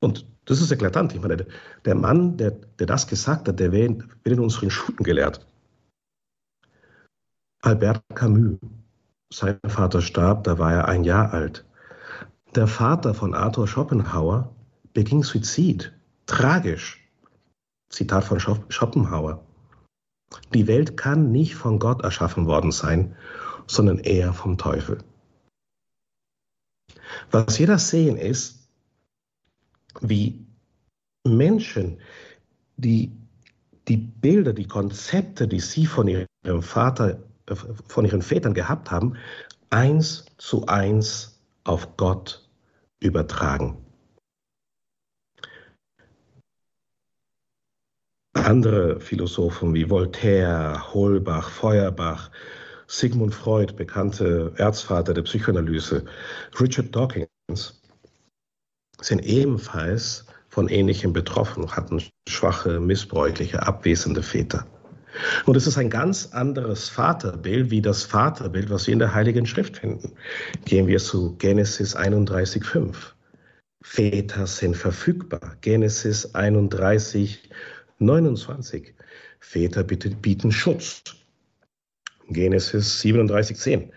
Und 0.00 0.26
das 0.48 0.62
ist 0.62 0.72
eklatant. 0.72 1.14
Ich 1.14 1.20
meine, 1.20 1.46
der 1.84 1.94
Mann, 1.94 2.38
der, 2.38 2.52
der 2.52 2.86
das 2.86 3.06
gesagt 3.06 3.48
hat, 3.48 3.60
der 3.60 3.70
wird 3.70 4.04
in 4.24 4.40
unseren 4.40 4.70
Schulen 4.70 5.04
gelehrt. 5.04 5.46
Albert 7.60 8.02
Camus, 8.14 8.58
sein 9.30 9.58
Vater 9.66 10.00
starb, 10.00 10.44
da 10.44 10.58
war 10.58 10.72
er 10.72 10.88
ein 10.88 11.04
Jahr 11.04 11.34
alt. 11.34 11.66
Der 12.54 12.66
Vater 12.66 13.12
von 13.12 13.34
Arthur 13.34 13.68
Schopenhauer 13.68 14.54
beging 14.94 15.22
Suizid. 15.22 15.92
Tragisch. 16.24 17.06
Zitat 17.90 18.24
von 18.24 18.40
Schopenhauer. 18.40 19.44
Die 20.54 20.66
Welt 20.66 20.96
kann 20.96 21.30
nicht 21.30 21.56
von 21.56 21.78
Gott 21.78 22.02
erschaffen 22.02 22.46
worden 22.46 22.72
sein, 22.72 23.14
sondern 23.66 23.98
eher 23.98 24.32
vom 24.32 24.56
Teufel. 24.56 24.98
Was 27.30 27.58
wir 27.58 27.66
da 27.66 27.78
sehen 27.78 28.16
ist, 28.16 28.57
wie 30.00 30.46
Menschen, 31.24 32.00
die 32.76 33.12
die 33.88 33.96
Bilder, 33.96 34.52
die 34.52 34.66
Konzepte, 34.66 35.48
die 35.48 35.60
sie 35.60 35.86
von 35.86 36.08
ihrem 36.08 36.62
Vater, 36.62 37.22
von 37.88 38.04
ihren 38.04 38.22
Vätern 38.22 38.54
gehabt 38.54 38.90
haben, 38.90 39.16
eins 39.70 40.26
zu 40.36 40.66
eins 40.66 41.40
auf 41.64 41.96
Gott 41.96 42.46
übertragen. 43.00 43.78
Andere 48.34 49.00
Philosophen 49.00 49.74
wie 49.74 49.90
Voltaire, 49.90 50.94
Holbach, 50.94 51.50
Feuerbach, 51.50 52.30
Sigmund 52.86 53.34
Freud, 53.34 53.74
bekannte 53.74 54.52
Erzvater 54.56 55.12
der 55.12 55.22
Psychoanalyse, 55.22 56.04
Richard 56.58 56.94
Dawkins, 56.94 57.82
sind 59.00 59.24
ebenfalls 59.24 60.26
von 60.48 60.68
Ähnlichem 60.68 61.12
betroffen, 61.12 61.70
hatten 61.70 62.02
schwache, 62.28 62.80
missbräuchliche, 62.80 63.62
abwesende 63.66 64.22
Väter. 64.22 64.66
Und 65.46 65.56
es 65.56 65.66
ist 65.66 65.78
ein 65.78 65.90
ganz 65.90 66.26
anderes 66.32 66.88
Vaterbild 66.88 67.70
wie 67.70 67.82
das 67.82 68.04
Vaterbild, 68.04 68.70
was 68.70 68.86
wir 68.86 68.92
in 68.92 68.98
der 68.98 69.14
Heiligen 69.14 69.46
Schrift 69.46 69.78
finden. 69.78 70.12
Gehen 70.64 70.86
wir 70.86 70.98
zu 70.98 71.36
Genesis 71.36 71.96
31,5. 71.96 72.94
Väter 73.82 74.46
sind 74.46 74.76
verfügbar. 74.76 75.56
Genesis 75.60 76.34
31, 76.34 77.48
29. 77.98 78.94
Väter 79.40 79.84
bieten 79.84 80.52
Schutz. 80.52 81.02
Genesis 82.28 83.00
37, 83.00 83.56
10. 83.56 83.92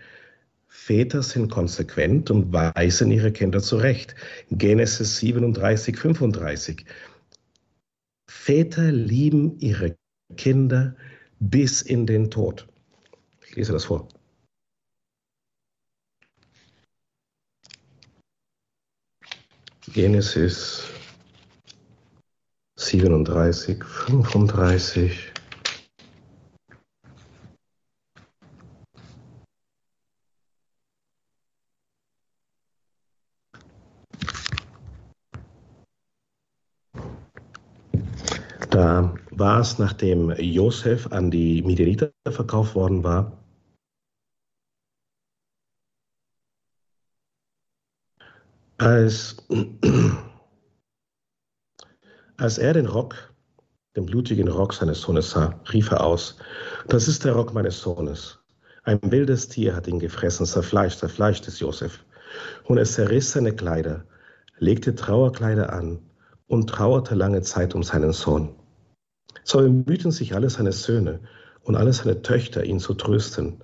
Väter 0.74 1.22
sind 1.22 1.50
konsequent 1.50 2.30
und 2.30 2.52
weisen 2.52 3.12
ihre 3.12 3.30
Kinder 3.30 3.60
zurecht. 3.60 4.16
Genesis 4.50 5.18
37, 5.18 5.96
35. 5.96 6.86
Väter 8.26 8.90
lieben 8.90 9.58
ihre 9.60 9.94
Kinder 10.36 10.96
bis 11.38 11.82
in 11.82 12.06
den 12.06 12.30
Tod. 12.30 12.66
Ich 13.46 13.54
lese 13.54 13.72
das 13.72 13.84
vor. 13.84 14.08
Genesis 19.92 20.84
37, 22.76 23.84
35. 23.84 25.32
Da 38.72 39.14
war 39.42 39.58
es, 39.58 39.80
nachdem 39.80 40.30
Josef 40.38 41.08
an 41.10 41.32
die 41.32 41.62
Midianiter 41.62 42.12
verkauft 42.30 42.76
worden 42.76 43.02
war, 43.02 43.44
als, 48.78 49.36
als 52.36 52.58
er 52.58 52.72
den 52.72 52.86
Rock, 52.86 53.34
den 53.96 54.06
blutigen 54.06 54.46
Rock 54.46 54.74
seines 54.74 55.00
Sohnes 55.00 55.30
sah, 55.30 55.60
rief 55.72 55.90
er 55.90 56.04
aus, 56.04 56.36
das 56.86 57.08
ist 57.08 57.24
der 57.24 57.32
Rock 57.32 57.52
meines 57.52 57.80
Sohnes. 57.80 58.38
Ein 58.84 59.00
wildes 59.02 59.48
Tier 59.48 59.74
hat 59.74 59.88
ihn 59.88 59.98
gefressen, 59.98 60.46
zerfleischt, 60.46 61.00
zerfleischt 61.00 61.48
ist 61.48 61.58
Josef. 61.58 62.04
Und 62.64 62.78
er 62.78 62.84
zerriss 62.84 63.32
seine 63.32 63.56
Kleider, 63.56 64.04
legte 64.58 64.94
Trauerkleider 64.94 65.72
an 65.72 65.98
und 66.46 66.70
trauerte 66.70 67.16
lange 67.16 67.42
Zeit 67.42 67.74
um 67.74 67.82
seinen 67.82 68.12
Sohn. 68.12 68.54
So 69.44 69.58
bemühten 69.58 70.10
sich 70.10 70.34
alle 70.34 70.50
seine 70.50 70.72
Söhne 70.72 71.20
und 71.62 71.76
alle 71.76 71.92
seine 71.92 72.22
Töchter, 72.22 72.64
ihn 72.64 72.80
zu 72.80 72.94
trösten. 72.94 73.58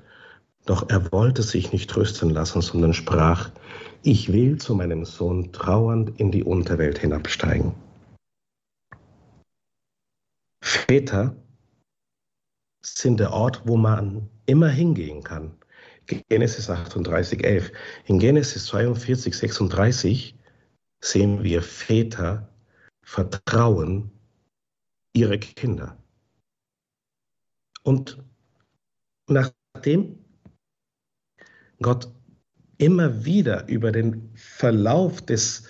Doch 0.67 0.89
er 0.89 1.13
wollte 1.13 1.43
sich 1.43 1.73
nicht 1.73 1.89
trösten 1.91 2.31
lassen, 2.31 2.61
sondern 2.61 2.93
sprach, 2.93 3.51
ich 4.03 4.33
will 4.33 4.59
zu 4.59 4.75
meinem 4.75 5.05
Sohn 5.05 5.53
trauernd 5.53 6.19
in 6.21 6.31
die 6.31 6.45
Unterwelt 6.45 6.99
hinabsteigen. 6.99 7.75
Väter 10.63 11.35
sind 12.83 13.21
der 13.21 13.33
Ort, 13.33 13.63
wo 13.65 13.77
man 13.77 14.29
immer 14.47 14.69
hingehen 14.69 15.23
kann. 15.23 15.53
Genesis 16.29 16.71
38, 16.71 17.45
11. 17.45 17.73
In 18.07 18.19
Genesis 18.19 18.67
42, 18.67 19.37
36 19.37 20.35
sehen 21.01 21.43
wir 21.43 21.63
Väter 21.63 22.49
vertrauen 23.03 24.11
ihre 25.19 25.39
Kinder. 25.39 25.97
Und 27.83 28.23
nachdem 29.27 30.25
Gott 31.81 32.13
immer 32.77 33.25
wieder 33.25 33.67
über 33.69 33.93
den 33.93 34.31
Verlauf 34.37 35.23
des 35.23 35.69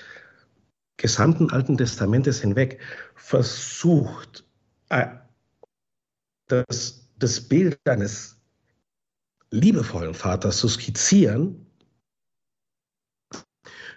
gesamten 0.96 1.50
Alten 1.50 1.78
Testamentes 1.78 2.40
hinweg 2.40 2.80
versucht, 3.14 4.44
äh, 4.90 5.06
das, 6.48 7.08
das 7.18 7.40
Bild 7.48 7.78
eines 7.86 8.40
liebevollen 9.50 10.14
Vaters 10.14 10.58
zu 10.58 10.68
skizzieren, 10.68 11.66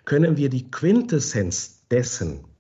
können 0.06 0.38
wir 0.38 0.50
die 0.50 0.70
Quintessenz 0.70 1.88
dessen 1.88 2.51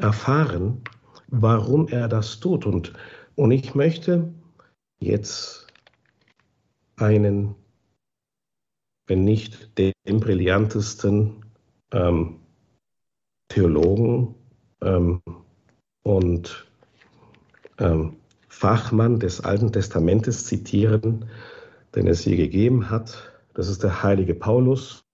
erfahren, 0.00 0.82
warum 1.28 1.88
er 1.88 2.08
das 2.08 2.40
tut. 2.40 2.66
Und, 2.66 2.92
und 3.34 3.50
ich 3.50 3.74
möchte 3.74 4.32
jetzt 4.98 5.66
einen, 6.96 7.54
wenn 9.06 9.24
nicht 9.24 9.78
den 9.78 9.92
brillantesten 10.04 11.44
ähm, 11.92 12.40
Theologen 13.48 14.34
ähm, 14.82 15.20
und 16.02 16.66
ähm, 17.78 18.16
Fachmann 18.48 19.18
des 19.18 19.40
Alten 19.40 19.72
Testamentes 19.72 20.46
zitieren, 20.46 21.26
den 21.94 22.06
es 22.06 22.24
je 22.24 22.36
gegeben 22.36 22.90
hat. 22.90 23.32
Das 23.54 23.68
ist 23.68 23.82
der 23.82 24.02
heilige 24.02 24.34
Paulus, 24.34 25.04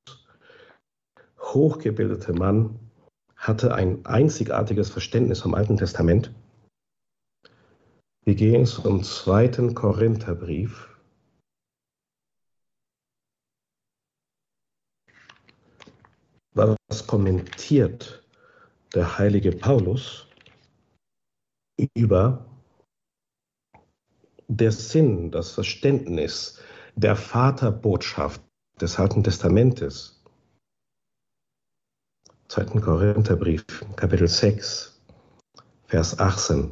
hochgebildeter 1.38 2.34
Mann, 2.34 2.78
hatte 3.46 3.74
ein 3.74 4.04
einzigartiges 4.06 4.90
Verständnis 4.90 5.40
vom 5.40 5.54
Alten 5.54 5.76
Testament. 5.76 6.32
Wir 8.24 8.34
gehen 8.34 8.66
zum 8.66 9.04
zweiten 9.04 9.74
Korintherbrief. 9.74 10.88
Was 16.54 17.06
kommentiert 17.06 18.24
der 18.94 19.18
heilige 19.18 19.52
Paulus 19.52 20.26
über 21.94 22.46
der 24.48 24.72
Sinn, 24.72 25.30
das 25.30 25.52
Verständnis 25.52 26.58
der 26.94 27.16
Vaterbotschaft 27.16 28.42
des 28.80 28.98
Alten 28.98 29.22
Testamentes. 29.22 30.15
2. 32.48 32.80
Korintherbrief, 32.80 33.64
Kapitel 33.96 34.28
6, 34.28 35.00
Vers 35.86 36.18
18. 36.18 36.70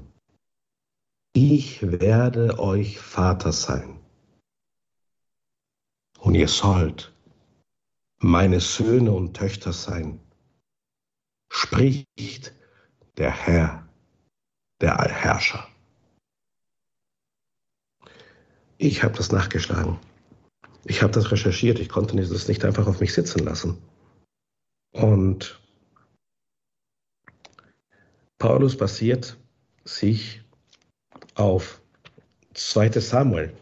Ich 1.32 1.82
werde 1.82 2.60
euch 2.60 3.00
Vater 3.00 3.52
sein. 3.52 3.98
Und 6.20 6.36
ihr 6.36 6.48
sollt 6.48 7.12
meine 8.18 8.60
Söhne 8.60 9.12
und 9.12 9.36
Töchter 9.36 9.72
sein, 9.72 10.20
spricht 11.50 12.54
der 13.16 13.30
Herr, 13.32 13.88
der 14.80 15.00
Allherrscher. 15.00 15.66
Ich 18.78 19.02
habe 19.02 19.16
das 19.16 19.32
nachgeschlagen. 19.32 19.98
Ich 20.84 21.02
habe 21.02 21.12
das 21.12 21.30
recherchiert. 21.32 21.80
Ich 21.80 21.88
konnte 21.88 22.16
das 22.16 22.48
nicht 22.48 22.64
einfach 22.64 22.86
auf 22.86 23.00
mich 23.00 23.12
sitzen 23.12 23.40
lassen. 23.40 23.82
Und 24.92 25.60
Paulus 28.38 28.76
basiert 28.76 29.38
sich 29.84 30.42
auf 31.34 31.80
2 32.54 33.00
Samuel, 33.00 33.56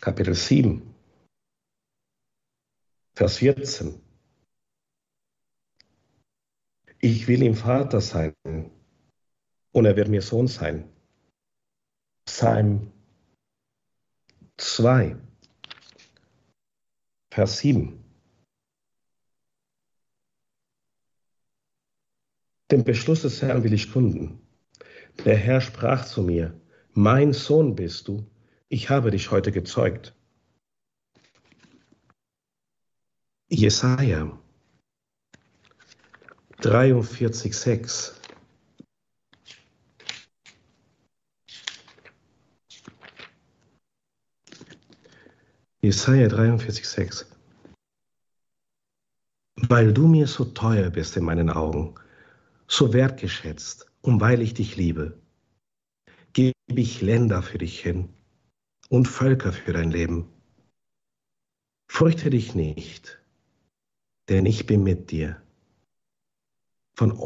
Kapitel 0.00 0.34
7, 0.34 0.94
Vers 3.14 3.38
14. 3.38 4.00
Ich 6.98 7.28
will 7.28 7.42
ihm 7.42 7.54
Vater 7.54 8.00
sein 8.00 8.34
und 9.72 9.84
er 9.84 9.96
wird 9.96 10.08
mir 10.08 10.22
Sohn 10.22 10.48
sein. 10.48 10.88
Psalm 12.26 12.92
2, 14.56 15.16
Vers 17.30 17.58
7. 17.58 18.03
Den 22.74 22.82
Beschluss 22.82 23.22
des 23.22 23.40
Herrn 23.40 23.62
will 23.62 23.72
ich 23.72 23.92
kunden. 23.92 24.40
Der 25.24 25.36
Herr 25.36 25.60
sprach 25.60 26.04
zu 26.06 26.22
mir, 26.22 26.60
mein 26.92 27.32
Sohn 27.32 27.76
bist 27.76 28.08
du, 28.08 28.28
ich 28.68 28.90
habe 28.90 29.12
dich 29.12 29.30
heute 29.30 29.52
gezeugt. 29.52 30.12
Jesaja 33.48 34.36
43,6 36.62 38.10
Jesaja 45.80 46.26
43,6 46.26 47.26
Weil 49.54 49.92
du 49.92 50.08
mir 50.08 50.26
so 50.26 50.44
teuer 50.44 50.90
bist 50.90 51.16
in 51.16 51.22
meinen 51.22 51.50
Augen, 51.50 51.94
so 52.66 52.92
wertgeschätzt, 52.92 53.86
und 54.04 54.20
weil 54.20 54.42
ich 54.42 54.52
dich 54.52 54.76
liebe, 54.76 55.18
gebe 56.34 56.54
ich 56.66 57.00
Länder 57.00 57.42
für 57.42 57.58
dich 57.58 57.80
hin 57.80 58.10
und 58.90 59.08
Völker 59.08 59.52
für 59.52 59.72
dein 59.72 59.90
Leben. 59.90 60.28
Fürchte 61.88 62.28
dich 62.28 62.54
nicht, 62.54 63.18
denn 64.28 64.44
ich 64.44 64.66
bin 64.66 64.82
mit 64.82 65.10
dir. 65.10 65.40
Von 66.96 67.18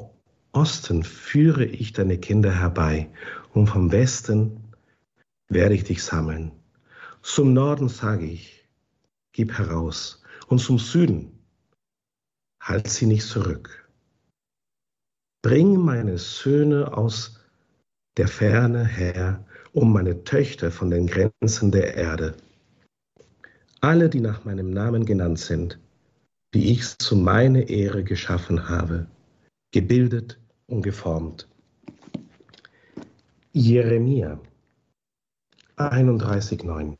Osten 0.52 1.02
führe 1.02 1.64
ich 1.64 1.92
deine 1.92 2.18
Kinder 2.18 2.52
herbei 2.52 3.10
und 3.52 3.66
vom 3.66 3.90
Westen 3.90 4.72
werde 5.48 5.74
ich 5.74 5.84
dich 5.84 6.02
sammeln. 6.04 6.52
Zum 7.22 7.52
Norden 7.52 7.88
sage 7.88 8.26
ich, 8.26 8.68
gib 9.32 9.52
heraus 9.52 10.22
und 10.46 10.60
zum 10.60 10.78
Süden 10.78 11.32
halt 12.60 12.88
sie 12.88 13.06
nicht 13.06 13.26
zurück. 13.26 13.77
Bring 15.42 15.76
meine 15.76 16.18
Söhne 16.18 16.96
aus 16.96 17.38
der 18.16 18.28
Ferne 18.28 18.84
her, 18.84 19.44
um 19.72 19.92
meine 19.92 20.24
Töchter 20.24 20.70
von 20.70 20.90
den 20.90 21.06
Grenzen 21.06 21.70
der 21.70 21.94
Erde. 21.94 22.34
Alle, 23.80 24.08
die 24.08 24.20
nach 24.20 24.44
meinem 24.44 24.70
Namen 24.70 25.04
genannt 25.04 25.38
sind, 25.38 25.78
die 26.54 26.72
ich 26.72 26.98
zu 26.98 27.14
meiner 27.14 27.68
Ehre 27.68 28.02
geschaffen 28.02 28.68
habe, 28.68 29.06
gebildet 29.72 30.40
und 30.66 30.82
geformt. 30.82 31.48
Jeremia 33.52 34.40
31,9 35.76 36.96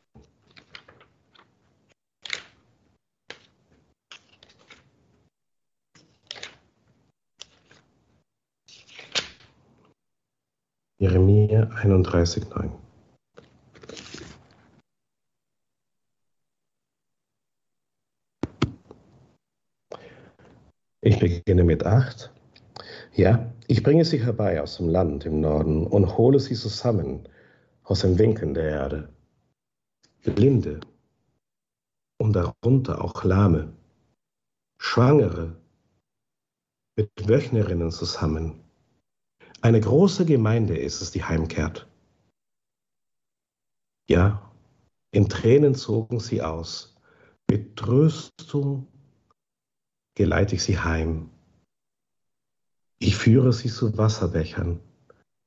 Jeremia 11.00 11.62
31,9 11.76 12.72
Ich 21.00 21.20
beginne 21.20 21.62
mit 21.62 21.86
8. 21.86 22.32
Ja, 23.14 23.52
ich 23.68 23.84
bringe 23.84 24.04
sie 24.04 24.20
herbei 24.20 24.60
aus 24.60 24.78
dem 24.78 24.88
Land 24.88 25.24
im 25.24 25.40
Norden 25.40 25.86
und 25.86 26.18
hole 26.18 26.40
sie 26.40 26.56
zusammen 26.56 27.28
aus 27.84 28.00
den 28.00 28.18
Winkeln 28.18 28.54
der 28.54 28.68
Erde. 28.68 29.08
Blinde 30.24 30.80
und 32.16 32.32
darunter 32.32 33.04
auch 33.04 33.22
Lahme, 33.22 33.72
Schwangere 34.78 35.54
mit 36.96 37.08
Wöchnerinnen 37.28 37.92
zusammen 37.92 38.67
eine 39.60 39.80
große 39.80 40.24
Gemeinde 40.24 40.76
ist 40.76 41.00
es, 41.00 41.10
die 41.10 41.24
heimkehrt. 41.24 41.88
Ja, 44.08 44.50
in 45.10 45.28
Tränen 45.28 45.74
zogen 45.74 46.20
sie 46.20 46.42
aus. 46.42 46.96
Mit 47.50 47.76
Tröstung 47.76 48.86
geleite 50.14 50.54
ich 50.54 50.62
sie 50.62 50.78
heim. 50.78 51.30
Ich 52.98 53.16
führe 53.16 53.52
sie 53.52 53.68
zu 53.68 53.96
Wasserbechern, 53.96 54.80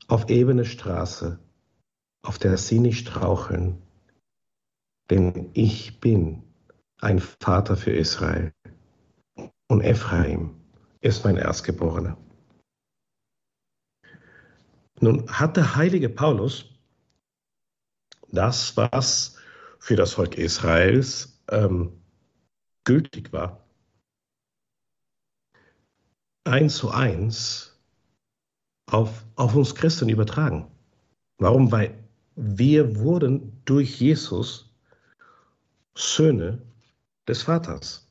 auf 0.08 0.30
ebene 0.30 0.66
Straße, 0.66 1.40
auf 2.24 2.40
der 2.40 2.58
sie 2.58 2.80
nicht 2.80 3.08
straucheln. 3.08 3.82
Denn 5.10 5.50
ich 5.54 6.00
bin 6.00 6.44
ein 7.02 7.20
Vater 7.20 7.76
für 7.76 7.92
Israel 7.92 8.54
und 9.68 9.82
Ephraim 9.82 10.56
ist 11.02 11.26
mein 11.26 11.36
Erstgeborener. 11.36 12.18
Nun 15.02 15.28
hat 15.28 15.58
der 15.58 15.76
heilige 15.76 16.10
Paulus 16.10 16.66
das, 18.30 18.78
was 18.78 19.36
für 19.80 19.96
das 19.96 20.14
Volk 20.14 20.38
Israels 20.38 21.42
ähm, 21.50 21.92
gültig 22.84 23.34
war, 23.34 23.66
eins 26.44 26.78
zu 26.78 26.92
eins 26.92 27.76
auf, 28.86 29.26
auf 29.36 29.56
uns 29.56 29.74
Christen 29.74 30.08
übertragen. 30.08 30.70
Warum? 31.40 31.72
Weil 31.72 31.98
wir 32.36 32.96
wurden 32.98 33.60
durch 33.66 34.00
Jesus 34.00 34.72
Söhne 35.96 36.62
des 37.28 37.42
Vaters. 37.42 38.08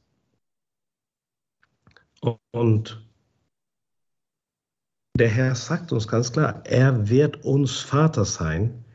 Und 2.51 3.10
der 5.21 5.29
Herr 5.29 5.55
sagt 5.55 5.93
uns 5.93 6.09
ganz 6.09 6.33
klar, 6.33 6.63
er 6.65 7.11
wird 7.11 7.45
uns 7.45 7.81
Vater 7.81 8.25
sein 8.25 8.87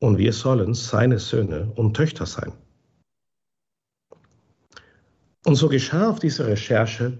und 0.00 0.16
wir 0.16 0.32
sollen 0.32 0.72
seine 0.72 1.18
Söhne 1.18 1.72
und 1.74 1.96
Töchter 1.96 2.26
sein. 2.26 2.52
Und 5.44 5.56
so 5.56 5.68
geschah 5.68 6.10
auf 6.10 6.20
dieser 6.20 6.46
Recherche, 6.46 7.18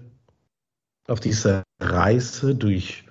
auf 1.09 1.19
dieser 1.19 1.63
Reise 1.81 2.55
durch 2.55 3.03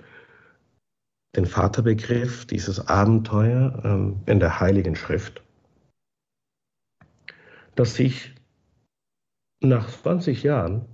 den 1.37 1.45
Vaterbegriff, 1.45 2.47
dieses 2.47 2.89
Abenteuer 2.89 3.83
ähm, 3.85 4.23
in 4.25 4.41
der 4.41 4.61
Heiligen 4.61 4.97
Schrift, 4.97 5.43
dass 7.75 7.99
ich 7.99 8.35
nach 9.61 9.91
20 9.91 10.43
Jahren 10.43 10.87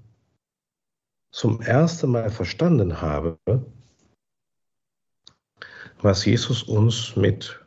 zum 1.32 1.60
ersten 1.60 2.10
Mal 2.10 2.30
verstanden 2.30 3.00
habe, 3.00 3.38
was 6.02 6.24
Jesus 6.24 6.62
uns 6.62 7.16
mit 7.16 7.58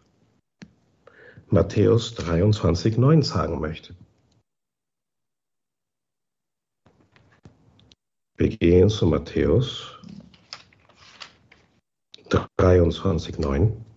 Matthäus 1.47 2.15
23, 2.15 2.97
9 2.97 3.23
sagen 3.23 3.59
möchte. 3.59 3.95
Wir 8.37 8.49
gehen 8.49 8.89
zu 8.89 9.05
Matthäus 9.05 9.99
23, 12.57 13.37
9. 13.37 13.90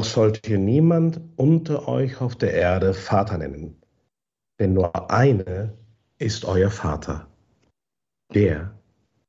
Auch 0.00 0.04
sollte 0.06 0.56
niemand 0.56 1.20
unter 1.36 1.86
euch 1.86 2.22
auf 2.22 2.34
der 2.34 2.54
Erde 2.54 2.94
Vater 2.94 3.36
nennen, 3.36 3.82
denn 4.58 4.72
nur 4.72 5.10
eine 5.10 5.76
ist 6.16 6.46
euer 6.46 6.70
Vater, 6.70 7.28
der 8.32 8.80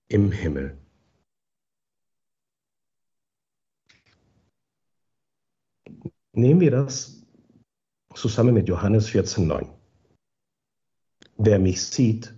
im 0.07 0.32
Himmel. 0.32 0.78
Nehmen 6.32 6.61
wir 6.61 6.72
das 6.72 7.22
zusammen 8.15 8.53
mit 8.53 8.69
Johannes 8.69 9.09
14,9. 9.09 9.67
Wer 11.36 11.59
mich 11.59 11.84
sieht, 11.84 12.34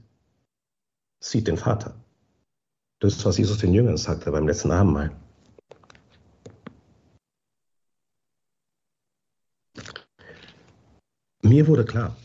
sieht 1.19 1.47
den 1.47 1.57
Vater. 1.57 2.03
Das 2.97 3.13
ist, 3.13 3.25
was 3.25 3.37
Jesus 3.37 3.59
den 3.59 3.75
Jüngern 3.75 3.97
sagte 3.97 4.31
beim 4.31 4.47
letzten 4.47 4.71
Abendmahl. 4.71 5.22
Mir 11.53 11.67
wurde 11.67 11.85
klar, 11.85 12.17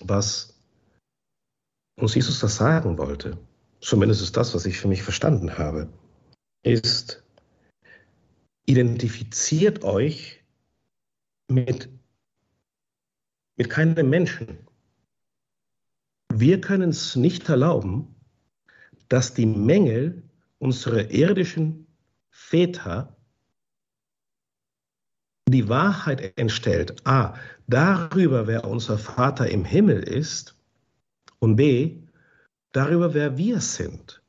was 0.00 0.58
uns 1.96 2.14
Jesus 2.14 2.40
das 2.40 2.56
sagen 2.56 2.96
wollte, 2.96 3.36
zumindest 3.82 4.22
ist 4.22 4.38
das, 4.38 4.54
was 4.54 4.64
ich 4.64 4.78
für 4.78 4.88
mich 4.88 5.02
verstanden 5.02 5.58
habe, 5.58 5.86
ist, 6.62 7.22
identifiziert 8.64 9.84
euch 9.84 10.42
mit, 11.48 11.90
mit 13.56 13.68
keinem 13.68 14.08
Menschen. 14.08 14.66
Wir 16.32 16.58
können 16.62 16.88
es 16.88 17.16
nicht 17.16 17.50
erlauben, 17.50 18.14
dass 19.10 19.34
die 19.34 19.44
Mängel 19.44 20.22
unserer 20.58 21.10
irdischen 21.10 21.86
Väter 22.30 23.19
die 25.50 25.68
Wahrheit 25.68 26.38
entstellt, 26.38 27.06
a, 27.06 27.34
darüber, 27.66 28.46
wer 28.46 28.64
unser 28.66 28.98
Vater 28.98 29.48
im 29.48 29.64
Himmel 29.64 30.02
ist, 30.02 30.56
und 31.40 31.56
b, 31.56 31.96
darüber, 32.72 33.14
wer 33.14 33.36
wir 33.36 33.60
sind. 33.60 34.22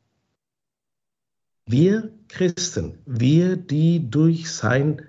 Wir 1.67 2.11
Christen, 2.27 2.97
wir, 3.05 3.57
die 3.57 4.09
durch 4.09 4.49
sein 4.49 5.01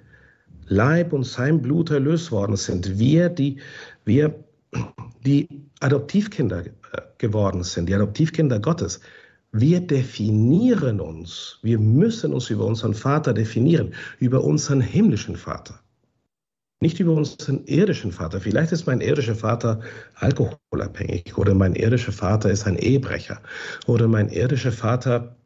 Leib 0.67 1.13
und 1.13 1.25
sein 1.25 1.63
Blut 1.63 1.91
erlöst 1.91 2.31
worden 2.33 2.57
sind, 2.57 2.99
wir, 2.99 3.29
die, 3.29 3.59
wir, 4.05 4.45
die 5.25 5.49
Adoptivkinder 5.81 6.67
äh, 6.67 6.71
geworden 7.19 7.63
sind, 7.63 7.89
die 7.89 7.95
Adoptivkinder 7.95 8.59
Gottes, 8.59 9.01
wir 9.53 9.81
definieren 9.81 11.01
uns, 11.01 11.59
wir 11.63 11.79
müssen 11.79 12.33
uns 12.33 12.51
über 12.51 12.65
unseren 12.65 12.95
Vater 12.95 13.35
definieren, 13.35 13.95
über 14.19 14.43
unseren 14.43 14.81
himmlischen 14.81 15.37
Vater 15.37 15.82
nicht 16.83 17.01
über 17.01 17.13
unseren 17.13 17.65
irdischen 17.65 18.13
Vater. 18.13 18.41
Vielleicht 18.41 18.73
ist 18.73 18.87
mein 18.87 19.01
irdischer 19.01 19.37
Vater 19.37 19.81
alkoholabhängig 20.17 21.39
oder 21.39 21.55
mein 21.55 21.75
irdischer 21.75 22.13
Vater 22.13 22.51
ist 22.51 22.67
ein 22.67 22.77
Ehebrecher 22.77 23.41
oder 23.87 24.09
mein 24.09 24.29
irdischer 24.29 24.73
Vater, 24.73 25.37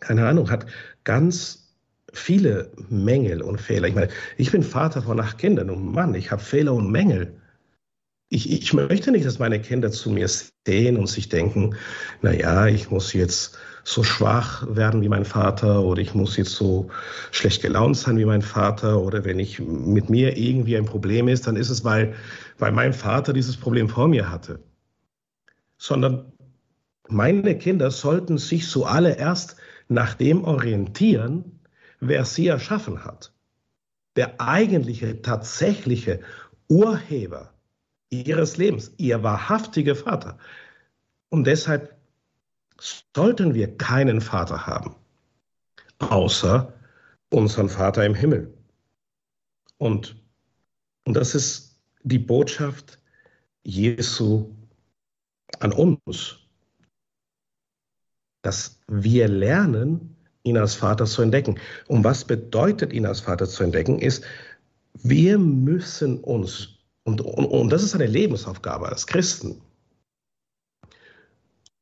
keine 0.00 0.26
Ahnung, 0.26 0.50
hat 0.50 0.66
ganz 1.04 1.76
viele 2.12 2.72
Mängel 2.88 3.42
und 3.42 3.60
Fehler. 3.60 3.86
Ich 3.86 3.94
meine, 3.94 4.08
ich 4.36 4.50
bin 4.50 4.64
Vater 4.64 5.02
von 5.02 5.20
acht 5.20 5.38
Kindern 5.38 5.70
und 5.70 5.92
Mann, 5.92 6.14
ich 6.14 6.32
habe 6.32 6.42
Fehler 6.42 6.74
und 6.74 6.90
Mängel. 6.90 7.40
Ich, 8.28 8.50
ich 8.50 8.72
möchte 8.72 9.12
nicht, 9.12 9.26
dass 9.26 9.38
meine 9.38 9.60
Kinder 9.60 9.92
zu 9.92 10.10
mir 10.10 10.28
sehen 10.66 10.96
und 10.96 11.08
sich 11.08 11.28
denken, 11.28 11.76
na 12.22 12.32
ja, 12.32 12.66
ich 12.66 12.90
muss 12.90 13.12
jetzt 13.12 13.56
so 13.90 14.04
schwach 14.04 14.64
werden 14.68 15.02
wie 15.02 15.08
mein 15.08 15.24
Vater 15.24 15.82
oder 15.82 16.00
ich 16.00 16.14
muss 16.14 16.36
jetzt 16.36 16.52
so 16.52 16.88
schlecht 17.32 17.60
gelaunt 17.60 17.96
sein 17.96 18.16
wie 18.18 18.24
mein 18.24 18.42
Vater 18.42 19.00
oder 19.00 19.24
wenn 19.24 19.40
ich 19.40 19.58
mit 19.58 20.08
mir 20.08 20.36
irgendwie 20.36 20.76
ein 20.76 20.84
Problem 20.84 21.26
ist, 21.26 21.46
dann 21.46 21.56
ist 21.56 21.70
es, 21.70 21.84
weil, 21.84 22.14
weil 22.58 22.70
mein 22.70 22.92
Vater 22.92 23.32
dieses 23.32 23.56
Problem 23.56 23.88
vor 23.88 24.06
mir 24.06 24.30
hatte. 24.30 24.60
Sondern 25.76 26.32
meine 27.08 27.58
Kinder 27.58 27.90
sollten 27.90 28.38
sich 28.38 28.68
zuallererst 28.68 29.56
nach 29.88 30.14
dem 30.14 30.44
orientieren, 30.44 31.60
wer 31.98 32.24
sie 32.24 32.46
erschaffen 32.46 33.04
hat. 33.04 33.32
Der 34.14 34.40
eigentliche, 34.40 35.20
tatsächliche 35.20 36.20
Urheber 36.68 37.52
ihres 38.10 38.56
Lebens, 38.56 38.92
ihr 38.98 39.24
wahrhaftiger 39.24 39.96
Vater. 39.96 40.38
Und 41.28 41.46
deshalb 41.46 41.99
sollten 42.80 43.54
wir 43.54 43.76
keinen 43.76 44.20
Vater 44.20 44.66
haben, 44.66 44.96
außer 45.98 46.72
unseren 47.30 47.68
Vater 47.68 48.04
im 48.04 48.14
Himmel. 48.14 48.52
Und, 49.78 50.16
und 51.04 51.14
das 51.14 51.34
ist 51.34 51.78
die 52.02 52.18
Botschaft 52.18 52.98
Jesu 53.62 54.54
an 55.58 55.72
uns, 55.72 56.38
dass 58.42 58.80
wir 58.88 59.28
lernen, 59.28 60.16
ihn 60.42 60.56
als 60.56 60.74
Vater 60.74 61.04
zu 61.04 61.22
entdecken. 61.22 61.58
Und 61.88 62.04
was 62.04 62.24
bedeutet, 62.24 62.92
ihn 62.92 63.04
als 63.04 63.20
Vater 63.20 63.46
zu 63.46 63.62
entdecken, 63.62 63.98
ist, 63.98 64.24
wir 64.94 65.38
müssen 65.38 66.18
uns, 66.20 66.78
und, 67.04 67.20
und, 67.20 67.44
und 67.44 67.70
das 67.70 67.82
ist 67.82 67.94
eine 67.94 68.06
Lebensaufgabe 68.06 68.88
als 68.88 69.06
Christen, 69.06 69.60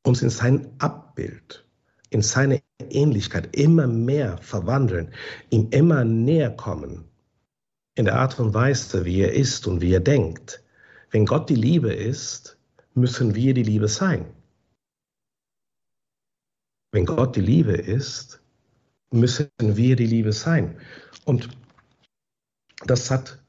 uns 0.03 0.21
in 0.21 0.29
sein 0.29 0.73
Abbild, 0.79 1.65
in 2.09 2.21
seine 2.21 2.61
Ähnlichkeit 2.89 3.55
immer 3.55 3.87
mehr 3.87 4.37
verwandeln, 4.39 5.13
ihm 5.49 5.67
immer 5.71 6.03
näher 6.03 6.51
kommen, 6.51 7.05
in 7.95 8.05
der 8.05 8.17
Art 8.17 8.39
und 8.39 8.53
Weise, 8.53 9.05
wie 9.05 9.21
er 9.21 9.33
ist 9.33 9.67
und 9.67 9.81
wie 9.81 9.93
er 9.93 9.99
denkt. 9.99 10.63
Wenn 11.11 11.25
Gott 11.25 11.49
die 11.49 11.55
Liebe 11.55 11.93
ist, 11.93 12.57
müssen 12.93 13.35
wir 13.35 13.53
die 13.53 13.63
Liebe 13.63 13.87
sein. 13.87 14.25
Wenn 16.91 17.05
Gott 17.05 17.35
die 17.35 17.41
Liebe 17.41 17.73
ist, 17.73 18.41
müssen 19.11 19.49
wir 19.59 19.95
die 19.95 20.05
Liebe 20.05 20.33
sein. 20.33 20.77
Und 21.25 21.49
das 22.85 23.11
hat 23.11 23.39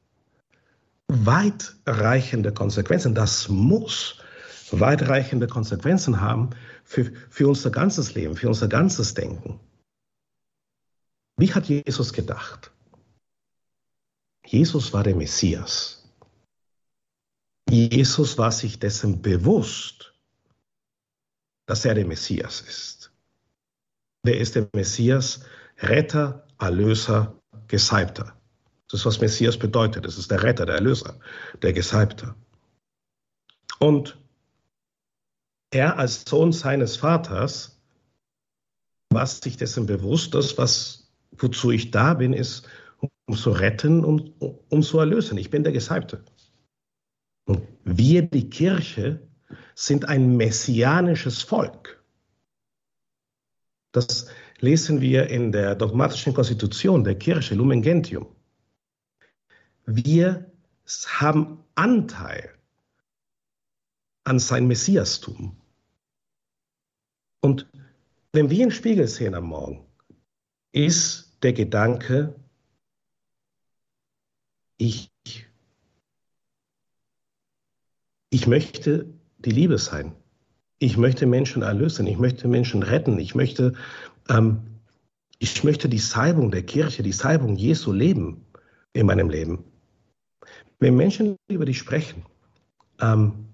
weitreichende 1.09 2.53
Konsequenzen. 2.53 3.15
Das 3.15 3.49
muss 3.49 4.23
weitreichende 4.79 5.47
Konsequenzen 5.47 6.21
haben 6.21 6.51
für, 6.85 7.13
für 7.29 7.49
unser 7.49 7.71
ganzes 7.71 8.15
Leben, 8.15 8.37
für 8.37 8.49
unser 8.49 8.69
ganzes 8.69 9.15
Denken. 9.15 9.59
Wie 11.37 11.53
hat 11.53 11.69
Jesus 11.69 12.13
gedacht? 12.13 12.71
Jesus 14.47 14.93
war 14.93 15.03
der 15.03 15.17
Messias. 15.17 16.05
Jesus 17.69 18.37
war 18.37 18.53
sich 18.53 18.79
dessen 18.79 19.23
bewusst, 19.23 20.13
dass 21.67 21.85
er 21.85 21.95
der 21.95 22.07
Messias 22.07 22.61
ist. 22.61 23.13
Wer 24.23 24.39
ist 24.39 24.57
der 24.57 24.69
Messias? 24.75 25.45
Retter, 25.79 26.47
Erlöser, 26.59 27.41
Gesalbter. 27.69 28.37
Das 28.91 29.01
ist, 29.01 29.07
was 29.07 29.21
Messias 29.21 29.57
bedeutet. 29.57 30.05
Das 30.05 30.19
ist 30.19 30.31
der 30.31 30.43
Retter, 30.43 30.67
der 30.67 30.75
Erlöser, 30.75 31.19
der 31.63 31.73
Gesalbter. 31.73 32.35
Und 33.79 34.20
er 35.71 35.99
als 35.99 36.25
Sohn 36.29 36.53
seines 36.53 36.97
Vaters 36.97 37.81
war 39.11 39.27
sich 39.27 39.57
dessen 39.57 39.87
bewusst, 39.87 40.35
dass 40.35 40.57
was, 40.59 41.11
wozu 41.33 41.71
ich 41.71 41.91
da 41.91 42.15
bin, 42.15 42.33
ist, 42.33 42.69
um 43.27 43.37
zu 43.37 43.51
retten 43.51 44.05
und 44.05 44.41
um, 44.41 44.59
um 44.69 44.83
zu 44.83 44.99
erlösen. 44.99 45.39
Ich 45.39 45.51
bin 45.51 45.65
der 45.65 45.73
Gesalbte. 45.73 46.25
Wir, 47.85 48.23
die 48.23 48.51
Kirche, 48.51 49.21
sind 49.75 50.05
ein 50.09 50.37
messianisches 50.37 51.43
Volk. 51.43 52.03
Das 53.93 54.29
lesen 54.61 55.01
wir 55.01 55.29
in 55.29 55.53
der 55.53 55.75
dogmatischen 55.75 56.35
Konstitution 56.35 57.03
der 57.03 57.17
Kirche, 57.17 57.55
Lumen 57.55 57.83
Gentium. 57.83 58.27
Wir 59.87 60.53
haben 61.19 61.65
Anteil 61.75 62.55
an 64.25 64.39
sein 64.39 64.67
Messiastum. 64.67 65.60
Und 67.41 67.67
wenn 68.33 68.51
wir 68.51 68.59
in 68.59 68.69
den 68.69 68.71
Spiegel 68.71 69.09
sehen 69.09 69.35
am 69.35 69.45
Morgen, 69.45 69.85
ist 70.73 71.37
der 71.43 71.53
Gedanke, 71.53 72.35
ich, 74.77 75.11
ich 78.31 78.47
möchte 78.47 79.07
die 79.39 79.51
Liebe 79.51 79.79
sein. 79.79 80.15
Ich 80.79 80.97
möchte 80.97 81.27
Menschen 81.27 81.63
erlösen. 81.63 82.07
Ich 82.07 82.19
möchte 82.19 82.49
Menschen 82.49 82.83
retten. 82.83 83.19
Ich 83.19 83.35
möchte, 83.35 83.75
ähm, 84.29 84.61
ich 85.39 85.65
möchte 85.65 85.89
die 85.89 85.99
Salbung 85.99 86.51
der 86.51 86.63
Kirche, 86.63 87.03
die 87.03 87.13
Salbung 87.13 87.57
Jesu 87.57 87.93
leben 87.93 88.47
in 88.93 89.07
meinem 89.07 89.29
Leben. 89.29 89.65
Wenn 90.79 90.97
Menschen 90.97 91.37
über 91.49 91.67
dich 91.67 91.79
sprechen, 91.79 92.25
ähm, 93.01 93.49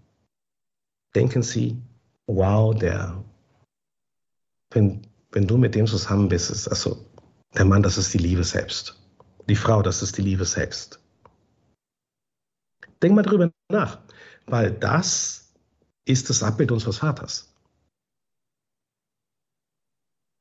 denken 1.14 1.42
sie, 1.42 1.76
wow, 2.26 2.74
der, 2.74 3.24
wenn, 4.76 5.00
wenn 5.32 5.46
du 5.46 5.56
mit 5.56 5.74
dem 5.74 5.86
zusammen 5.86 6.28
bist, 6.28 6.50
ist 6.50 6.68
also 6.68 7.04
der 7.54 7.64
Mann, 7.64 7.82
das 7.82 7.96
ist 7.96 8.12
die 8.12 8.18
Liebe 8.18 8.44
selbst. 8.44 9.00
Die 9.48 9.56
Frau, 9.56 9.80
das 9.80 10.02
ist 10.02 10.18
die 10.18 10.22
Liebe 10.22 10.44
selbst. 10.44 11.00
Denk 13.02 13.14
mal 13.14 13.22
drüber 13.22 13.50
nach, 13.70 13.98
weil 14.46 14.70
das 14.72 15.54
ist 16.04 16.28
das 16.28 16.42
Abbild 16.42 16.70
unseres 16.72 16.98
Vaters. 16.98 17.52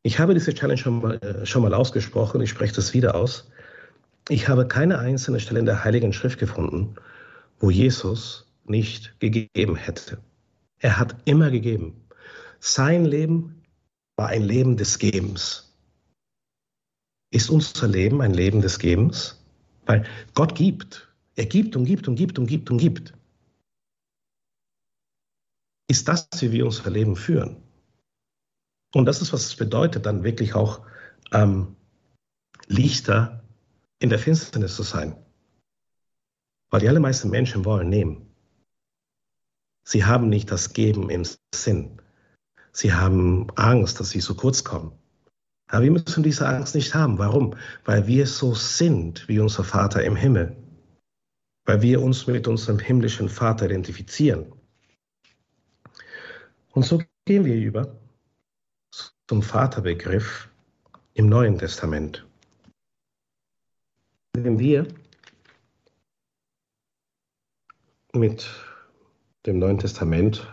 Ich 0.03 0.19
habe 0.19 0.33
diese 0.33 0.53
Challenge 0.53 0.77
schon 0.77 1.01
mal, 1.01 1.15
äh, 1.23 1.45
schon 1.45 1.63
mal 1.63 1.73
ausgesprochen, 1.73 2.41
ich 2.41 2.49
spreche 2.49 2.75
das 2.75 2.93
wieder 2.93 3.15
aus. 3.15 3.49
Ich 4.27 4.49
habe 4.49 4.67
keine 4.67 4.99
einzelne 4.99 5.39
Stelle 5.39 5.59
in 5.59 5.65
der 5.65 5.83
Heiligen 5.83 6.11
Schrift 6.11 6.39
gefunden, 6.39 6.95
wo 7.59 7.71
Jesus 7.71 8.51
nicht 8.65 9.17
gegeben 9.19 9.75
hätte. 9.75 10.17
Er 10.79 10.99
hat 10.99 11.15
immer 11.25 11.51
gegeben. 11.51 12.05
Sein 12.59 13.05
Leben 13.05 13.54
war 14.15 14.29
ein 14.29 14.43
Leben 14.43 14.77
des 14.77 14.99
Gebens. 14.99 15.73
Ist 17.31 17.49
unser 17.49 17.87
Leben 17.87 18.21
ein 18.21 18.33
Leben 18.33 18.61
des 18.61 18.79
Gebens? 18.79 19.43
Weil 19.85 20.05
Gott 20.33 20.55
gibt. 20.55 21.13
Er 21.35 21.45
gibt 21.45 21.75
und 21.75 21.85
gibt 21.85 22.07
und 22.07 22.15
gibt 22.15 22.39
und 22.39 22.47
gibt 22.47 22.71
und 22.71 22.77
gibt. 22.77 23.13
Ist 25.87 26.07
das, 26.07 26.27
wie 26.39 26.51
wir 26.51 26.65
unser 26.65 26.89
Leben 26.89 27.15
führen? 27.15 27.57
Und 28.93 29.05
das 29.05 29.21
ist, 29.21 29.33
was 29.33 29.45
es 29.45 29.55
bedeutet, 29.55 30.05
dann 30.05 30.23
wirklich 30.23 30.55
auch 30.55 30.85
ähm, 31.33 31.75
Lichter 32.67 33.43
in 33.99 34.09
der 34.09 34.19
Finsternis 34.19 34.75
zu 34.75 34.83
sein. 34.83 35.15
Weil 36.69 36.79
die 36.79 36.89
allermeisten 36.89 37.29
Menschen 37.29 37.65
wollen 37.65 37.89
nehmen. 37.89 38.33
Sie 39.83 40.05
haben 40.05 40.29
nicht 40.29 40.49
das 40.49 40.73
Geben 40.73 41.09
im 41.09 41.25
Sinn. 41.53 42.01
Sie 42.75 42.93
haben 42.93 43.47
Angst, 43.55 44.01
dass 44.01 44.09
sie 44.09 44.19
zu 44.19 44.35
kurz 44.35 44.65
kommen. 44.65 44.91
Aber 45.67 45.83
wir 45.83 45.91
müssen 45.91 46.23
diese 46.23 46.45
Angst 46.45 46.75
nicht 46.75 46.93
haben. 46.93 47.17
Warum? 47.17 47.55
Weil 47.85 48.05
wir 48.05 48.27
so 48.27 48.53
sind 48.53 49.25
wie 49.29 49.39
unser 49.39 49.63
Vater 49.63 50.03
im 50.03 50.17
Himmel. 50.17 50.57
Weil 51.63 51.81
wir 51.81 52.01
uns 52.01 52.27
mit 52.27 52.49
unserem 52.49 52.77
himmlischen 52.77 53.29
Vater 53.29 53.67
identifizieren. 53.67 54.51
Und 56.73 56.83
so 56.83 57.01
gehen 57.23 57.45
wir 57.45 57.55
über 57.55 57.97
zum 59.29 59.41
Vaterbegriff 59.41 60.49
im 61.13 61.29
Neuen 61.29 61.57
Testament. 61.57 62.27
Wenn 64.33 64.59
wir 64.59 64.85
mit 68.11 68.49
dem 69.45 69.59
Neuen 69.59 69.77
Testament 69.77 70.45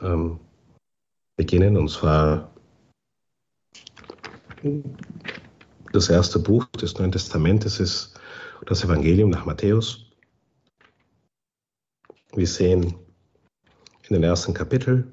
ähm, 0.00 0.38
beginnen, 1.36 1.76
und 1.76 1.88
zwar 1.88 2.50
das 5.92 6.08
erste 6.08 6.38
Buch 6.38 6.66
des 6.80 6.98
Neuen 6.98 7.12
Testamentes 7.12 7.80
ist 7.80 8.14
das 8.66 8.84
Evangelium 8.84 9.30
nach 9.30 9.44
Matthäus. 9.44 10.06
Wir 12.34 12.46
sehen 12.46 12.94
in 14.08 14.14
den 14.14 14.22
ersten 14.22 14.54
Kapitel 14.54 15.06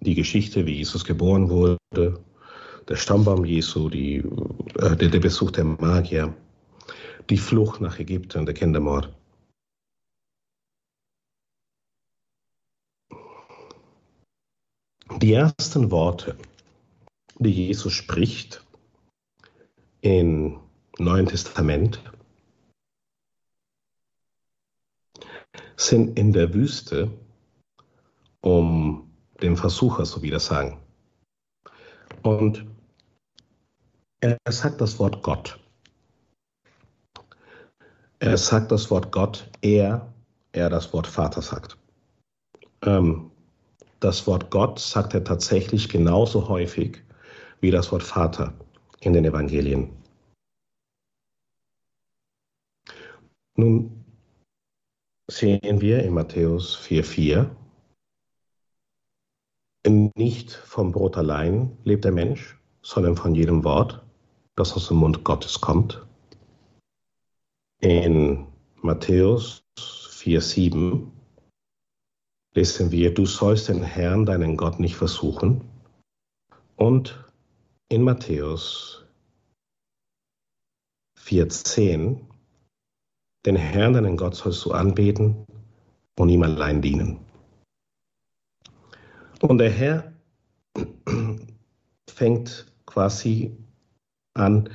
die 0.00 0.14
Geschichte, 0.14 0.64
wie 0.66 0.76
Jesus 0.76 1.04
geboren 1.04 1.50
wurde, 1.50 1.78
der 1.92 2.96
Stammbaum 2.96 3.44
Jesu, 3.44 3.88
die, 3.88 4.18
äh, 4.78 4.96
der, 4.96 5.08
der 5.08 5.20
Besuch 5.20 5.50
der 5.50 5.64
Magier, 5.64 6.34
die 7.28 7.36
Flucht 7.36 7.80
nach 7.80 7.98
Ägypten, 7.98 8.46
der 8.46 8.54
Kindermord. 8.54 9.12
Die 15.20 15.32
ersten 15.32 15.90
Worte, 15.90 16.38
die 17.40 17.50
Jesus 17.50 17.92
spricht 17.92 18.64
im 20.00 20.60
Neuen 20.96 21.26
Testament, 21.26 22.00
sind 25.76 26.16
in 26.16 26.32
der 26.32 26.54
Wüste, 26.54 27.10
um 28.42 29.10
dem 29.42 29.56
Versucher, 29.56 30.06
so 30.06 30.22
wie 30.22 30.30
das 30.30 30.46
sagen. 30.46 30.80
Und 32.22 32.64
er 34.20 34.38
sagt 34.48 34.80
das 34.80 35.00
Wort 35.00 35.24
Gott. 35.24 35.58
Er 38.20 38.38
sagt 38.38 38.70
das 38.70 38.88
Wort 38.88 39.10
Gott, 39.10 39.50
er, 39.62 40.14
er 40.52 40.70
das 40.70 40.92
Wort 40.92 41.08
Vater 41.08 41.42
sagt. 41.42 41.76
Ähm, 42.82 43.32
das 44.00 44.26
Wort 44.26 44.50
Gott 44.50 44.78
sagt 44.78 45.14
er 45.14 45.24
tatsächlich 45.24 45.88
genauso 45.88 46.48
häufig 46.48 47.02
wie 47.60 47.70
das 47.70 47.90
Wort 47.92 48.02
Vater 48.02 48.54
in 49.00 49.12
den 49.12 49.24
Evangelien. 49.24 49.90
Nun 53.56 54.04
sehen 55.28 55.80
wir 55.80 56.02
in 56.04 56.14
Matthäus 56.14 56.78
4,4, 56.78 57.50
nicht 60.16 60.52
vom 60.52 60.92
Brot 60.92 61.16
allein 61.16 61.76
lebt 61.84 62.04
der 62.04 62.12
Mensch, 62.12 62.58
sondern 62.82 63.16
von 63.16 63.34
jedem 63.34 63.64
Wort, 63.64 64.04
das 64.54 64.74
aus 64.74 64.88
dem 64.88 64.98
Mund 64.98 65.24
Gottes 65.24 65.60
kommt. 65.60 66.06
In 67.80 68.46
Matthäus 68.82 69.62
4,7 69.78 71.06
lesen 72.58 72.90
wir, 72.90 73.14
du 73.14 73.24
sollst 73.24 73.68
den 73.68 73.84
Herrn, 73.84 74.26
deinen 74.26 74.56
Gott, 74.56 74.80
nicht 74.80 74.96
versuchen. 74.96 75.60
Und 76.74 77.24
in 77.88 78.02
Matthäus 78.02 79.04
4,10, 81.20 82.18
den 83.46 83.54
Herrn, 83.54 83.92
deinen 83.92 84.16
Gott, 84.16 84.34
sollst 84.34 84.64
du 84.64 84.72
anbeten 84.72 85.46
und 86.18 86.28
ihm 86.30 86.42
allein 86.42 86.82
dienen. 86.82 87.20
Und 89.40 89.58
der 89.58 89.70
Herr 89.70 90.12
fängt 92.10 92.66
quasi 92.86 93.56
an, 94.34 94.68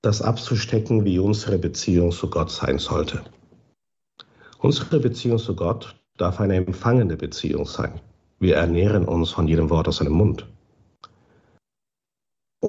das 0.00 0.22
abzustecken, 0.22 1.04
wie 1.04 1.18
unsere 1.18 1.58
Beziehung 1.58 2.10
zu 2.10 2.30
Gott 2.30 2.50
sein 2.50 2.78
sollte. 2.78 3.22
Unsere 4.60 4.98
Beziehung 4.98 5.38
zu 5.38 5.54
Gott 5.54 5.94
darf 6.16 6.40
eine 6.40 6.56
empfangende 6.56 7.16
Beziehung 7.16 7.66
sein. 7.66 8.00
Wir 8.38 8.56
ernähren 8.56 9.06
uns 9.06 9.30
von 9.30 9.48
jedem 9.48 9.70
Wort 9.70 9.88
aus 9.88 9.96
seinem 9.96 10.12
Mund. 10.12 10.46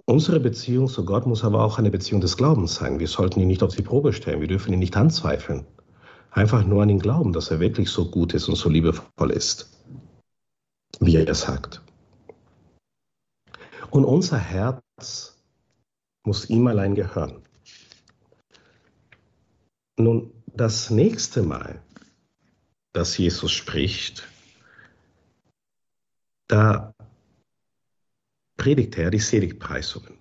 Unsere 0.06 0.40
Beziehung 0.40 0.88
zu 0.88 1.06
Gott 1.06 1.26
muss 1.26 1.44
aber 1.44 1.64
auch 1.64 1.80
eine 1.80 1.90
Beziehung 1.90 2.22
des 2.22 2.38
Glaubens 2.38 2.76
sein. 2.76 3.00
Wir 3.00 3.08
sollten 3.08 3.40
ihn 3.40 3.48
nicht 3.48 3.64
auf 3.64 3.76
die 3.76 3.82
Probe 3.82 4.14
stellen. 4.14 4.42
Wir 4.42 4.48
dürfen 4.48 4.74
ihn 4.74 4.80
nicht 4.80 4.96
anzweifeln. 4.96 5.66
Einfach 6.32 6.64
nur 6.66 6.84
an 6.84 6.90
ihn 6.90 7.00
glauben, 7.00 7.34
dass 7.34 7.52
er 7.52 7.60
wirklich 7.60 7.90
so 7.90 8.12
gut 8.12 8.34
ist 8.34 8.48
und 8.48 8.56
so 8.56 8.70
liebevoll 8.70 9.32
ist, 9.32 9.72
wie 11.00 11.16
er 11.16 11.34
sagt. 11.34 11.82
Und 13.90 14.06
unser 14.06 14.38
Herz 14.38 15.42
muss 16.24 16.50
ihm 16.50 16.68
allein 16.68 16.94
gehören. 16.94 17.42
Nun, 19.98 20.32
das 20.54 20.92
nächste 20.92 21.42
Mal, 21.42 21.82
dass 22.98 23.16
Jesus 23.16 23.52
spricht, 23.52 24.28
da 26.48 26.96
predigt 28.58 28.98
er 28.98 29.12
die 29.12 29.20
Seligpreisungen. 29.20 30.14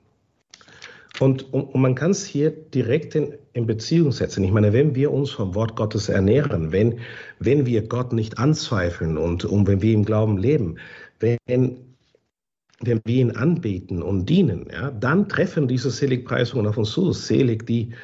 Und, 1.19 1.51
und, 1.55 1.75
man 1.75 1.95
kann 1.95 2.11
es 2.11 2.27
hier 2.27 2.51
direkt 2.51 3.15
in, 3.15 3.35
in, 3.55 3.67
Beziehung 3.67 4.13
setzen. 4.13 4.45
Ich 4.45 4.51
meine, 4.51 4.75
wenn 4.75 4.95
wir 4.95 5.11
uns 5.11 5.31
vom 5.31 5.55
Wort 5.55 5.75
Gottes 5.75 6.11
ernähren, 6.11 6.71
wenn, 6.71 7.01
wenn 7.39 7.65
wir 7.65 7.89
Gott 7.89 8.13
nicht 8.13 8.39
anzweifeln 8.39 9.17
und, 9.17 9.47
und 9.47 9.67
wenn 9.67 9.81
wir 9.81 9.95
im 9.95 10.05
Glauben 10.05 10.37
leben, 10.37 10.77
wenn, 11.19 11.39
wenn 11.47 13.01
wir 13.07 13.17
ihn 13.23 13.31
anbeten 13.31 14.03
und 14.03 14.27
dienen, 14.27 14.69
ja, 14.71 14.91
dann 14.91 15.31
treffen 15.31 15.67
diese 15.67 15.91
Seligpreisungen 15.91 16.67
auf 16.67 16.77
uns 16.77 16.91
zu. 16.91 17.11
Selig 17.15 17.65
die, 17.65 17.95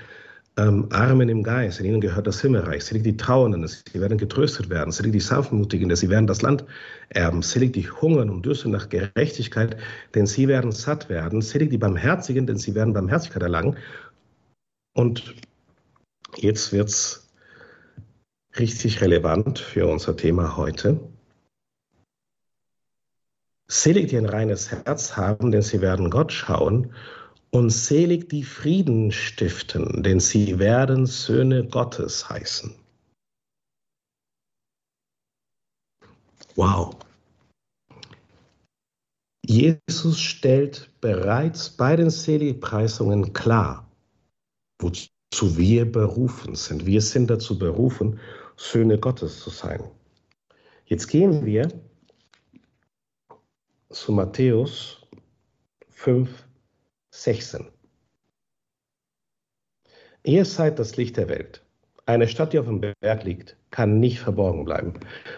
ähm, 0.56 0.88
Armen 0.90 1.28
im 1.28 1.42
Geist, 1.42 1.80
in 1.80 1.86
ihnen 1.86 2.00
gehört 2.00 2.26
das 2.26 2.40
Himmelreich. 2.40 2.84
Selig 2.84 3.04
die 3.04 3.16
Trauernden, 3.16 3.66
sie 3.66 4.00
werden 4.00 4.18
getröstet 4.18 4.68
werden. 4.70 4.92
Selig 4.92 5.12
die 5.12 5.20
Sanftmutigen, 5.20 5.94
sie 5.96 6.10
werden 6.10 6.26
das 6.26 6.42
Land 6.42 6.64
erben. 7.08 7.42
Selig 7.42 7.72
die 7.72 7.88
hungern 7.88 8.30
und 8.30 8.44
dürsten 8.44 8.70
nach 8.70 8.88
Gerechtigkeit, 8.88 9.76
denn 10.14 10.26
sie 10.26 10.48
werden 10.48 10.72
satt 10.72 11.08
werden. 11.08 11.40
Selig 11.40 11.70
die 11.70 11.78
Barmherzigen, 11.78 12.46
denn 12.46 12.58
sie 12.58 12.74
werden 12.74 12.92
Barmherzigkeit 12.92 13.42
erlangen. 13.42 13.76
Und 14.94 15.34
Jetzt 16.36 16.72
wird 16.72 16.88
es 16.88 17.28
richtig 18.58 19.00
relevant 19.00 19.58
für 19.58 19.86
unser 19.86 20.16
Thema 20.16 20.56
heute. 20.56 21.00
Selig, 23.68 24.08
die 24.08 24.18
ein 24.18 24.26
reines 24.26 24.70
Herz 24.70 25.16
haben, 25.16 25.50
denn 25.50 25.62
sie 25.62 25.80
werden 25.80 26.10
Gott 26.10 26.32
schauen. 26.32 26.94
Und 27.54 27.68
selig, 27.68 28.30
die 28.30 28.44
Frieden 28.44 29.12
stiften, 29.12 30.02
denn 30.02 30.20
sie 30.20 30.58
werden 30.58 31.04
Söhne 31.04 31.66
Gottes 31.68 32.30
heißen. 32.30 32.74
Wow. 36.54 36.96
Jesus 39.44 40.18
stellt 40.18 40.90
bereits 41.02 41.68
bei 41.68 41.94
den 41.96 42.08
Seligpreisungen 42.08 43.34
klar, 43.34 43.86
wozu 44.80 45.10
wir 45.56 45.90
berufen 45.90 46.54
sind. 46.54 46.86
Wir 46.86 47.02
sind 47.02 47.28
dazu 47.28 47.58
berufen, 47.58 48.18
Söhne 48.56 48.98
Gottes 48.98 49.40
zu 49.40 49.50
sein. 49.50 49.82
Jetzt 50.86 51.08
gehen 51.08 51.44
wir 51.44 51.68
zu 53.90 54.12
Matthäus 54.12 55.06
5, 55.90 56.46
16. 57.14 57.66
Ihr 60.24 60.46
seid 60.46 60.78
das 60.78 60.96
Licht 60.96 61.18
der 61.18 61.28
Welt. 61.28 61.62
Eine 62.06 62.26
Stadt, 62.26 62.52
die 62.52 62.58
auf 62.58 62.66
dem 62.66 62.80
Berg 62.80 63.24
liegt, 63.24 63.56
kann 63.70 64.00
nicht 64.00 64.18
verborgen 64.18 64.64
bleiben. 64.64 64.94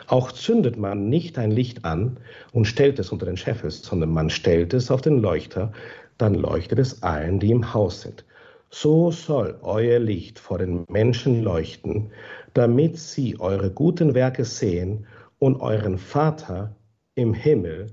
Auch 0.06 0.30
zündet 0.30 0.78
man 0.78 1.08
nicht 1.08 1.36
ein 1.36 1.50
Licht 1.50 1.84
an 1.84 2.18
und 2.52 2.66
stellt 2.66 3.00
es 3.00 3.10
unter 3.10 3.26
den 3.26 3.36
Scheffel, 3.36 3.72
sondern 3.72 4.10
man 4.10 4.30
stellt 4.30 4.72
es 4.72 4.90
auf 4.90 5.00
den 5.00 5.18
Leuchter, 5.18 5.72
dann 6.16 6.34
leuchtet 6.34 6.78
es 6.78 7.02
allen, 7.02 7.40
die 7.40 7.50
im 7.50 7.74
Haus 7.74 8.02
sind. 8.02 8.24
So 8.70 9.10
soll 9.10 9.58
euer 9.62 9.98
Licht 9.98 10.38
vor 10.38 10.58
den 10.58 10.84
Menschen 10.88 11.42
leuchten, 11.42 12.12
damit 12.54 12.98
sie 12.98 13.38
eure 13.40 13.70
guten 13.70 14.14
Werke 14.14 14.44
sehen 14.44 15.06
und 15.40 15.60
euren 15.60 15.98
Vater 15.98 16.76
im 17.16 17.34
Himmel 17.34 17.92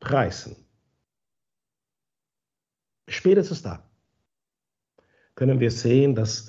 preisen. 0.00 0.61
Spätestens 3.08 3.62
da 3.62 3.82
können 5.34 5.60
wir 5.60 5.70
sehen, 5.70 6.14
dass 6.14 6.48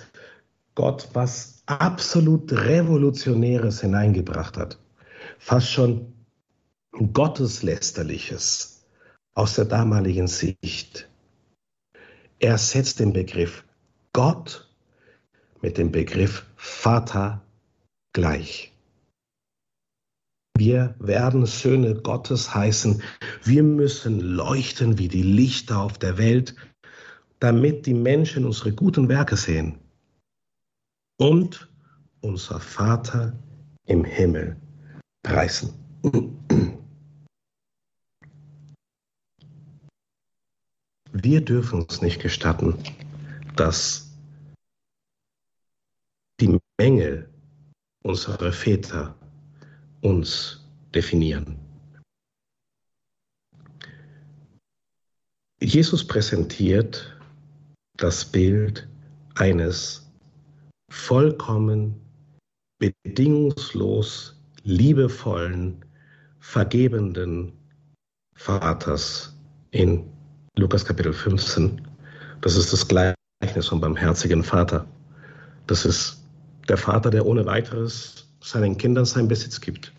Gott 0.76 1.10
was 1.14 1.64
absolut 1.66 2.51
Revolutionäres 2.51 3.82
hineingebracht 3.82 4.58
hat. 4.58 4.80
Fast 5.39 5.72
schon 5.72 6.14
Gotteslästerliches 6.91 8.86
aus 9.34 9.56
der 9.56 9.66
damaligen 9.66 10.28
Sicht. 10.28 11.10
Er 12.39 12.58
setzt 12.58 12.99
den 12.99 13.14
Begriff 13.14 13.64
Gott 14.12 14.70
mit 15.62 15.78
dem 15.78 15.91
Begriff 15.91 16.45
Vater 16.56 17.41
gleich. 18.12 18.72
Wir 20.56 20.95
werden 20.99 21.45
Söhne 21.45 21.95
Gottes 21.95 22.54
heißen. 22.54 23.01
Wir 23.43 23.64
müssen 23.64 24.20
leuchten 24.20 24.99
wie 24.99 25.08
die 25.08 25.24
Lichter 25.24 25.80
auf 25.80 25.97
der 25.97 26.18
Welt, 26.18 26.56
damit 27.39 27.86
die 27.86 27.95
Menschen 27.95 28.45
unsere 28.45 28.72
guten 28.72 29.10
Werke 29.10 29.36
sehen 29.36 29.80
und 31.18 31.70
unser 32.22 32.60
Vater 32.60 33.38
im 33.86 34.06
Himmel 34.06 34.56
preisen. 35.24 35.74
Wir 41.12 41.41
dürfen 41.41 41.82
uns 41.82 42.01
nicht 42.01 42.22
gestatten, 42.22 42.76
dass 43.56 44.12
die 46.39 46.60
Mängel 46.78 47.30
unserer 48.04 48.51
Väter 48.51 49.16
uns 50.04 50.64
definieren. 50.93 51.58
Jesus 55.62 56.06
präsentiert 56.06 57.18
das 57.95 58.26
Bild 58.26 58.88
eines 59.36 60.12
vollkommen, 60.89 62.01
bedingungslos 62.80 64.36
liebevollen, 64.64 65.86
vergebenden 66.39 67.54
Vaters 68.36 69.38
in 69.72 70.10
Lukas 70.58 70.84
Kapitel 70.84 71.14
15. 71.14 71.88
Das 72.41 72.58
ist 72.58 72.74
das 72.74 72.88
Gleichnis 72.88 73.68
vom 73.68 73.80
barmherzigen 73.80 74.43
Vater. 74.43 74.86
Das 75.66 75.86
ist 75.86 76.22
der 76.68 76.78
Vater, 76.78 77.10
der 77.10 77.26
ohne 77.26 77.45
weiteres 77.45 78.22
seinen 78.44 78.78
Kindern 78.78 79.06
seinen 79.06 79.28
Besitz 79.28 79.60
gibt. 79.60 79.94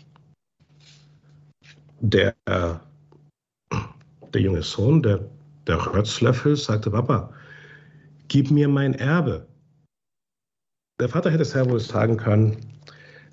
Der, 2.01 2.35
der 2.51 4.41
junge 4.41 4.63
Sohn, 4.63 5.03
der, 5.03 5.29
der 5.67 5.79
Rötzlöffel, 5.87 6.57
sagte, 6.57 6.91
Papa, 6.91 7.33
gib 8.29 8.51
mir 8.51 8.69
mein 8.69 8.95
Erbe. 8.95 9.47
Der 11.01 11.09
Vater 11.09 11.31
hätte 11.31 11.45
sehr 11.45 11.69
wohl 11.69 11.81
sagen 11.81 12.19
können, 12.19 12.59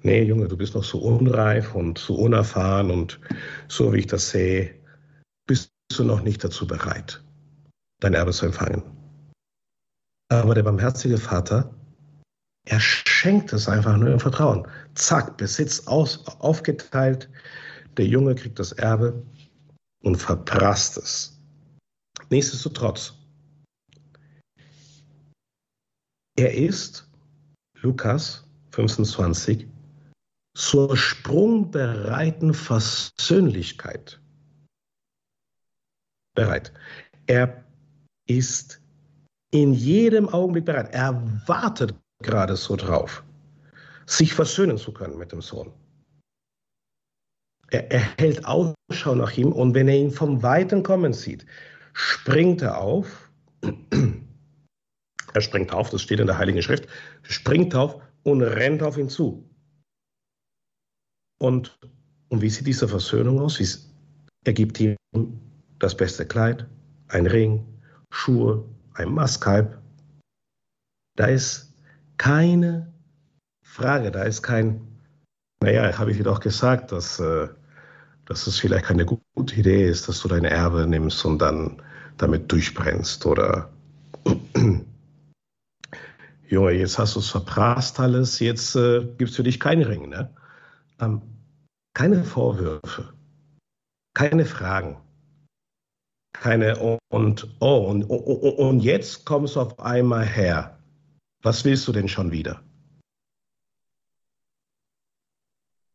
nee, 0.01 0.23
Junge, 0.23 0.47
du 0.47 0.57
bist 0.57 0.73
noch 0.73 0.83
so 0.83 0.99
unreif 0.99 1.75
und 1.75 1.97
so 1.97 2.15
unerfahren 2.15 2.89
und 2.89 3.19
so 3.67 3.93
wie 3.93 3.99
ich 3.99 4.07
das 4.07 4.29
sehe, 4.29 4.73
bist 5.45 5.71
du 5.95 6.03
noch 6.03 6.23
nicht 6.23 6.43
dazu 6.43 6.65
bereit, 6.65 7.21
dein 7.99 8.13
Erbe 8.13 8.31
zu 8.31 8.45
empfangen. 8.45 8.83
Aber 10.29 10.55
der 10.55 10.63
barmherzige 10.63 11.17
Vater, 11.17 11.75
er 12.65 12.79
schenkt 12.79 13.53
es 13.53 13.67
einfach 13.67 13.97
nur 13.97 14.11
im 14.11 14.19
Vertrauen. 14.19 14.67
Zack, 14.93 15.37
Besitz 15.37 15.87
aus, 15.87 16.25
aufgeteilt, 16.39 17.29
der 17.97 18.05
Junge 18.05 18.35
kriegt 18.35 18.59
das 18.59 18.71
Erbe 18.71 19.25
und 20.03 20.15
verprasst 20.15 20.97
es. 20.97 21.39
Nichtsdestotrotz, 22.29 23.13
er 26.37 26.53
ist 26.53 27.09
Lukas 27.81 28.47
25 28.71 29.67
zur 30.55 30.95
sprungbereiten 30.95 32.53
Versöhnlichkeit 32.53 34.21
bereit. 36.35 36.73
Er 37.25 37.63
ist 38.27 38.81
in 39.51 39.73
jedem 39.73 40.29
Augenblick 40.29 40.65
bereit. 40.65 40.93
Er 40.93 41.21
wartet 41.47 41.93
gerade 42.23 42.55
so 42.55 42.75
drauf, 42.75 43.23
sich 44.05 44.33
versöhnen 44.33 44.77
zu 44.77 44.93
können 44.93 45.17
mit 45.17 45.31
dem 45.31 45.41
Sohn. 45.41 45.71
Er, 47.69 47.91
er 47.91 48.01
hält 48.17 48.45
Ausschau 48.45 49.15
nach 49.15 49.37
ihm 49.37 49.51
und 49.51 49.73
wenn 49.73 49.87
er 49.87 49.97
ihn 49.97 50.11
vom 50.11 50.43
Weiten 50.43 50.83
kommen 50.83 51.13
sieht, 51.13 51.45
springt 51.93 52.61
er 52.61 52.79
auf 52.79 53.31
er 55.33 55.41
springt 55.41 55.71
auf, 55.73 55.89
das 55.89 56.01
steht 56.01 56.19
in 56.19 56.27
der 56.27 56.37
Heiligen 56.37 56.61
Schrift, 56.61 56.87
springt 57.23 57.75
auf 57.75 58.01
und 58.23 58.41
rennt 58.41 58.83
auf 58.83 58.97
ihn 58.97 59.09
zu. 59.09 59.47
Und, 61.39 61.77
und 62.29 62.41
wie 62.41 62.49
sieht 62.49 62.67
diese 62.67 62.87
Versöhnung 62.87 63.39
aus? 63.39 63.59
Er 64.43 64.53
gibt 64.53 64.79
ihm 64.79 64.95
das 65.79 65.95
beste 65.95 66.25
Kleid, 66.25 66.67
ein 67.07 67.27
Ring, 67.27 67.65
Schuhe, 68.11 68.63
ein 68.93 69.13
Mastkalb. 69.13 69.81
Da 71.15 71.25
ist 71.25 71.70
keine 72.21 72.93
Frage, 73.63 74.11
da 74.11 74.21
ist 74.21 74.43
kein, 74.43 74.79
naja, 75.59 75.97
habe 75.97 76.11
ich 76.11 76.17
dir 76.17 76.23
doch 76.23 76.39
gesagt, 76.39 76.91
dass, 76.91 77.19
äh, 77.19 77.47
dass 78.25 78.45
es 78.45 78.59
vielleicht 78.59 78.85
keine 78.85 79.07
gute 79.07 79.55
Idee 79.55 79.89
ist, 79.89 80.07
dass 80.07 80.19
du 80.19 80.27
dein 80.27 80.45
Erbe 80.45 80.85
nimmst 80.85 81.25
und 81.25 81.39
dann 81.39 81.81
damit 82.17 82.51
durchbrennst 82.51 83.25
oder 83.25 83.71
Junge, 86.47 86.71
jetzt 86.73 86.99
hast 86.99 87.15
du 87.15 87.21
es 87.21 87.29
verprasst 87.29 87.99
alles, 87.99 88.37
jetzt 88.37 88.75
äh, 88.75 89.03
gibt 89.17 89.31
es 89.31 89.35
für 89.35 89.43
dich 89.43 89.59
keinen 89.59 89.81
Ring. 89.81 90.09
Ne? 90.09 90.29
Ähm, 90.99 91.23
keine 91.95 92.23
Vorwürfe, 92.23 93.15
keine 94.13 94.45
Fragen, 94.45 95.01
keine 96.33 96.77
und 97.09 97.47
oh 97.59 97.87
und, 97.89 98.03
und, 98.03 98.59
und 98.59 98.79
jetzt 98.81 99.25
kommst 99.25 99.55
du 99.55 99.61
auf 99.61 99.79
einmal 99.79 100.23
her. 100.23 100.77
Was 101.41 101.65
willst 101.65 101.87
du 101.87 101.91
denn 101.91 102.07
schon 102.07 102.31
wieder? 102.31 102.61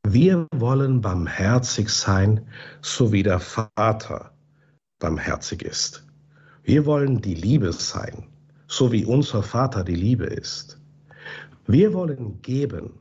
Wir 0.04 0.46
wollen 0.54 1.00
barmherzig 1.00 1.88
sein, 1.88 2.48
so 2.80 3.12
wie 3.12 3.22
der 3.22 3.40
Vater 3.40 4.32
barmherzig 4.98 5.62
ist. 5.62 6.06
Wir 6.62 6.86
wollen 6.86 7.20
die 7.20 7.34
Liebe 7.34 7.72
sein 7.72 8.28
so 8.66 8.92
wie 8.92 9.04
unser 9.04 9.42
Vater 9.42 9.84
die 9.84 9.94
Liebe 9.94 10.26
ist. 10.26 10.78
Wir 11.66 11.92
wollen 11.92 12.40
geben, 12.42 12.98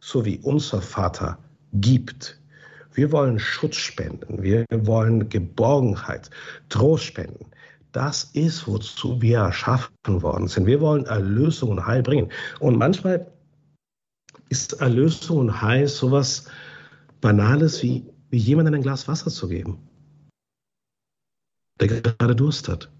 so 0.00 0.24
wie 0.24 0.38
unser 0.38 0.82
Vater 0.82 1.38
gibt. 1.72 2.40
Wir 2.94 3.10
wollen 3.10 3.38
Schutz 3.38 3.76
spenden, 3.76 4.42
wir 4.42 4.66
wollen 4.70 5.28
Geborgenheit, 5.28 6.30
Trost 6.68 7.04
spenden. 7.04 7.46
Das 7.92 8.24
ist, 8.24 8.66
wozu 8.66 9.20
wir 9.20 9.38
erschaffen 9.38 9.92
worden 10.06 10.48
sind. 10.48 10.66
Wir 10.66 10.80
wollen 10.80 11.04
Erlösung 11.04 11.70
und 11.70 11.86
Heil 11.86 12.02
bringen. 12.02 12.30
Und 12.58 12.78
manchmal 12.78 13.30
ist 14.48 14.80
Erlösung 14.80 15.38
und 15.38 15.62
Heil 15.62 15.88
sowas 15.88 16.46
Banales 17.20 17.82
wie, 17.82 18.04
wie 18.30 18.38
jemandem 18.38 18.74
ein 18.74 18.82
Glas 18.82 19.06
Wasser 19.08 19.30
zu 19.30 19.46
geben, 19.48 19.78
der 21.80 21.88
gerade 21.88 22.34
Durst 22.34 22.68
hat. 22.68 22.90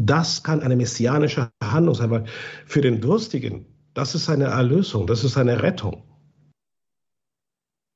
Das 0.00 0.42
kann 0.42 0.60
eine 0.60 0.76
messianische 0.76 1.50
Handlung 1.62 1.94
sein, 1.94 2.10
weil 2.10 2.24
für 2.66 2.80
den 2.80 3.00
Durstigen, 3.00 3.66
das 3.94 4.14
ist 4.14 4.28
eine 4.28 4.44
Erlösung, 4.44 5.06
das 5.06 5.24
ist 5.24 5.36
eine 5.36 5.62
Rettung. 5.62 6.04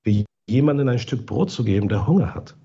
Wie 0.04 0.24
jemandem 0.48 0.88
ein 0.88 0.98
Stück 0.98 1.26
Brot 1.26 1.50
zu 1.50 1.62
geben, 1.62 1.88
der 1.88 2.06
Hunger 2.06 2.34
hat 2.34 2.56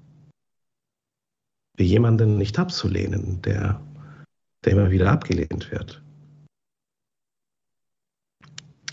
jemanden 1.85 2.37
nicht 2.37 2.57
abzulehnen, 2.57 3.41
der, 3.41 3.81
der 4.63 4.71
immer 4.73 4.91
wieder 4.91 5.11
abgelehnt 5.11 5.71
wird. 5.71 6.01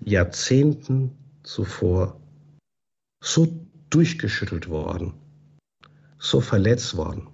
Jahrzehnten 0.02 1.18
zuvor 1.44 2.20
so 3.22 3.63
durchgeschüttelt 3.94 4.70
worden, 4.70 5.14
so 6.18 6.42
verletzt 6.42 6.98
worden. 6.98 7.28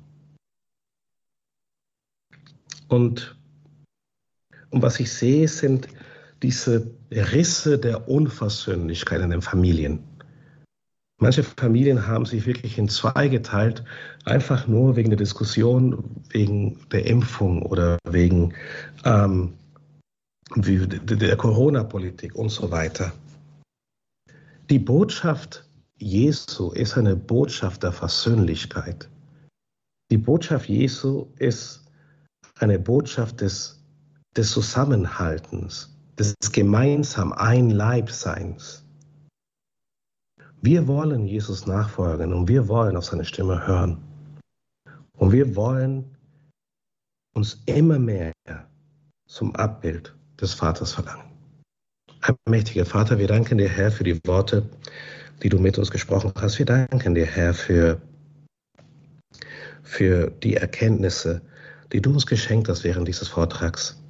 Und, 2.89 3.37
und 4.71 4.81
was 4.81 4.99
ich 4.99 5.11
sehe, 5.11 5.47
sind 5.47 5.87
diese 6.41 6.91
Risse 7.11 7.77
der 7.77 8.09
Unversöhnlichkeit 8.09 9.21
in 9.21 9.29
den 9.29 9.41
Familien. 9.41 10.03
Manche 11.21 11.43
Familien 11.43 12.07
haben 12.07 12.25
sich 12.25 12.45
wirklich 12.45 12.77
in 12.77 12.87
zwei 12.87 13.27
geteilt, 13.27 13.83
einfach 14.25 14.67
nur 14.67 14.95
wegen 14.95 15.09
der 15.09 15.17
Diskussion, 15.17 16.23
wegen 16.29 16.79
der 16.91 17.05
Impfung 17.05 17.61
oder 17.61 17.97
wegen 18.05 18.53
ähm, 19.03 19.53
der 20.55 21.35
Corona-Politik 21.35 22.35
und 22.35 22.49
so 22.49 22.71
weiter. 22.71 23.11
Die 24.69 24.79
Botschaft 24.79 25.68
Jesu 25.99 26.71
ist 26.71 26.97
eine 26.97 27.15
Botschaft 27.15 27.83
der 27.83 27.91
Versöhnlichkeit. 27.91 29.09
Die 30.11 30.17
Botschaft 30.17 30.69
Jesu 30.69 31.27
ist 31.37 31.83
eine 32.57 32.79
Botschaft 32.79 33.41
des, 33.41 33.83
des 34.35 34.51
Zusammenhaltens, 34.51 35.95
des 36.17 36.35
gemeinsam 36.51 37.33
ein 37.33 37.69
Leibseins. 37.69 38.85
Wir 40.61 40.87
wollen 40.87 41.25
Jesus 41.25 41.67
nachfolgen 41.67 42.33
und 42.33 42.47
wir 42.47 42.67
wollen 42.67 42.97
auf 42.97 43.05
seine 43.05 43.25
Stimme 43.25 43.67
hören. 43.67 44.01
Und 45.13 45.31
wir 45.31 45.55
wollen 45.55 46.17
uns 47.33 47.61
immer 47.65 47.99
mehr 47.99 48.33
zum 49.27 49.55
Abbild 49.55 50.15
des 50.39 50.53
Vaters 50.53 50.93
verlangen. 50.93 51.29
Ein 52.21 52.35
mächtiger 52.49 52.85
Vater, 52.85 53.17
wir 53.19 53.27
danken 53.27 53.57
dir, 53.57 53.69
Herr, 53.69 53.91
für 53.91 54.03
die 54.03 54.19
Worte, 54.25 54.69
die 55.43 55.49
du 55.49 55.59
mit 55.59 55.77
uns 55.77 55.91
gesprochen 55.91 56.33
hast. 56.39 56.59
Wir 56.59 56.65
danken 56.65 57.15
dir, 57.15 57.25
Herr, 57.25 57.53
für, 57.53 58.01
für 59.83 60.31
die 60.43 60.55
Erkenntnisse, 60.55 61.41
die 61.91 62.01
du 62.01 62.11
uns 62.11 62.25
geschenkt 62.25 62.69
hast 62.69 62.83
während 62.83 63.07
dieses 63.07 63.27
Vortrags. 63.27 64.01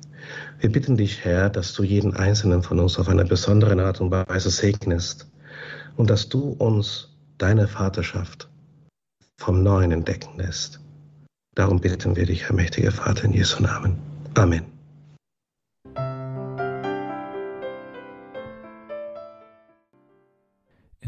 Wir 0.60 0.72
bitten 0.72 0.98
dich, 0.98 1.24
Herr, 1.24 1.50
dass 1.50 1.74
du 1.74 1.84
jeden 1.84 2.16
einzelnen 2.16 2.64
von 2.64 2.80
uns 2.80 3.00
auf 3.00 3.08
eine 3.08 3.26
besondere 3.26 3.82
Art 3.84 4.02
und 4.02 4.12
Weise 4.12 4.50
segnest 4.50 5.28
und 5.96 6.10
dass 6.10 6.30
du 6.30 6.52
uns 6.52 7.16
deine 7.38 7.68
Vaterschaft 7.68 8.50
vom 9.38 9.64
Neuen 9.64 9.92
entdecken 9.92 10.38
lässt. 10.38 10.80
Darum 11.56 11.80
bitten 11.80 12.16
wir 12.16 12.26
dich, 12.26 12.44
Herr 12.44 12.56
mächtiger 12.56 12.92
Vater, 12.92 13.26
in 13.26 13.34
Jesu 13.34 13.62
Namen. 13.62 13.98
Amen. 14.36 14.79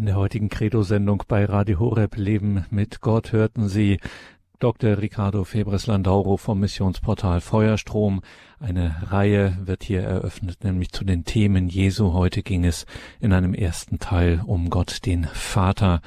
In 0.01 0.07
der 0.07 0.15
heutigen 0.15 0.49
Credo-Sendung 0.49 1.25
bei 1.27 1.45
Radio 1.45 1.77
Horeb 1.77 2.17
Leben 2.17 2.65
mit 2.71 3.01
Gott 3.01 3.33
hörten 3.33 3.69
Sie 3.69 3.99
Dr. 4.57 4.97
Ricardo 4.97 5.43
Febres 5.43 5.85
Landauro 5.85 6.37
vom 6.37 6.59
Missionsportal 6.59 7.39
Feuerstrom. 7.39 8.21
Eine 8.59 8.95
Reihe 9.11 9.59
wird 9.63 9.83
hier 9.83 10.01
eröffnet, 10.01 10.63
nämlich 10.63 10.91
zu 10.91 11.03
den 11.03 11.23
Themen 11.23 11.69
Jesu. 11.69 12.13
Heute 12.13 12.41
ging 12.41 12.65
es 12.65 12.87
in 13.19 13.31
einem 13.31 13.53
ersten 13.53 13.99
Teil 13.99 14.41
um 14.43 14.71
Gott 14.71 15.05
den 15.05 15.25
Vater. 15.25 16.01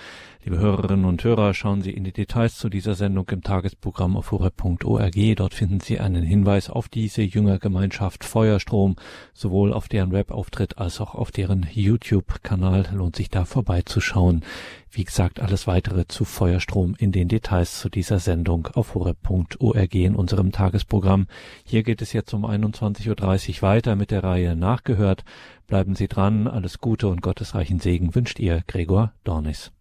Liebe 0.47 0.59
Hörerinnen 0.59 1.07
und 1.07 1.25
Hörer, 1.25 1.55
schauen 1.55 1.81
Sie 1.81 1.93
in 1.93 2.05
die 2.05 2.13
Details 2.13 2.59
zu 2.59 2.69
dieser 2.69 2.95
Sendung 2.95 3.27
im 3.31 3.43
Tagesprogramm 3.43 4.15
auf 4.15 4.31
horeb.org. 4.31 5.15
Dort 5.37 5.55
finden 5.55 5.81
Sie 5.81 5.99
einen 6.01 6.23
Hinweis 6.23 6.69
auf 6.69 6.91
diese 6.91 7.23
Jüngergemeinschaft 7.23 8.25
Feuerstrom. 8.25 8.97
Sowohl 9.33 9.73
auf 9.73 9.89
deren 9.89 10.13
Webauftritt 10.13 10.77
als 10.77 11.01
auch 11.01 11.15
auf 11.15 11.31
deren 11.31 11.67
YouTube-Kanal 11.73 12.91
lohnt 12.93 13.17
sich 13.17 13.31
da 13.31 13.47
vorbeizuschauen. 13.47 14.45
Wie 14.91 15.05
gesagt, 15.05 15.41
alles 15.41 15.67
weitere 15.67 16.09
zu 16.09 16.27
Feuerstrom 16.27 16.95
in 16.99 17.11
den 17.11 17.29
Details 17.29 17.81
zu 17.81 17.89
dieser 17.89 18.19
Sendung 18.19 18.69
auf 18.75 18.95
horeb.org 18.95 19.95
in 19.95 20.15
unserem 20.15 20.53
Tagesprogramm. 20.53 21.27
Hier 21.65 21.83
geht 21.83 22.03
es 22.03 22.13
jetzt 22.13 22.35
um 22.35 22.45
21.30 22.45 23.09
Uhr 23.57 23.63
weiter 23.63 23.97
mit 23.97 24.11
der 24.11 24.23
Reihe 24.23 24.57
Nachgehört. 24.57 25.25
Bleiben 25.67 25.95
Sie 25.95 26.07
dran. 26.07 26.49
Alles 26.49 26.81
Gute 26.81 27.09
und 27.09 27.23
gottesreichen 27.23 27.81
Segen 27.81 28.15
wünscht 28.15 28.39
Ihr 28.39 28.63
Gregor 28.67 29.15
Dornis. 29.25 29.74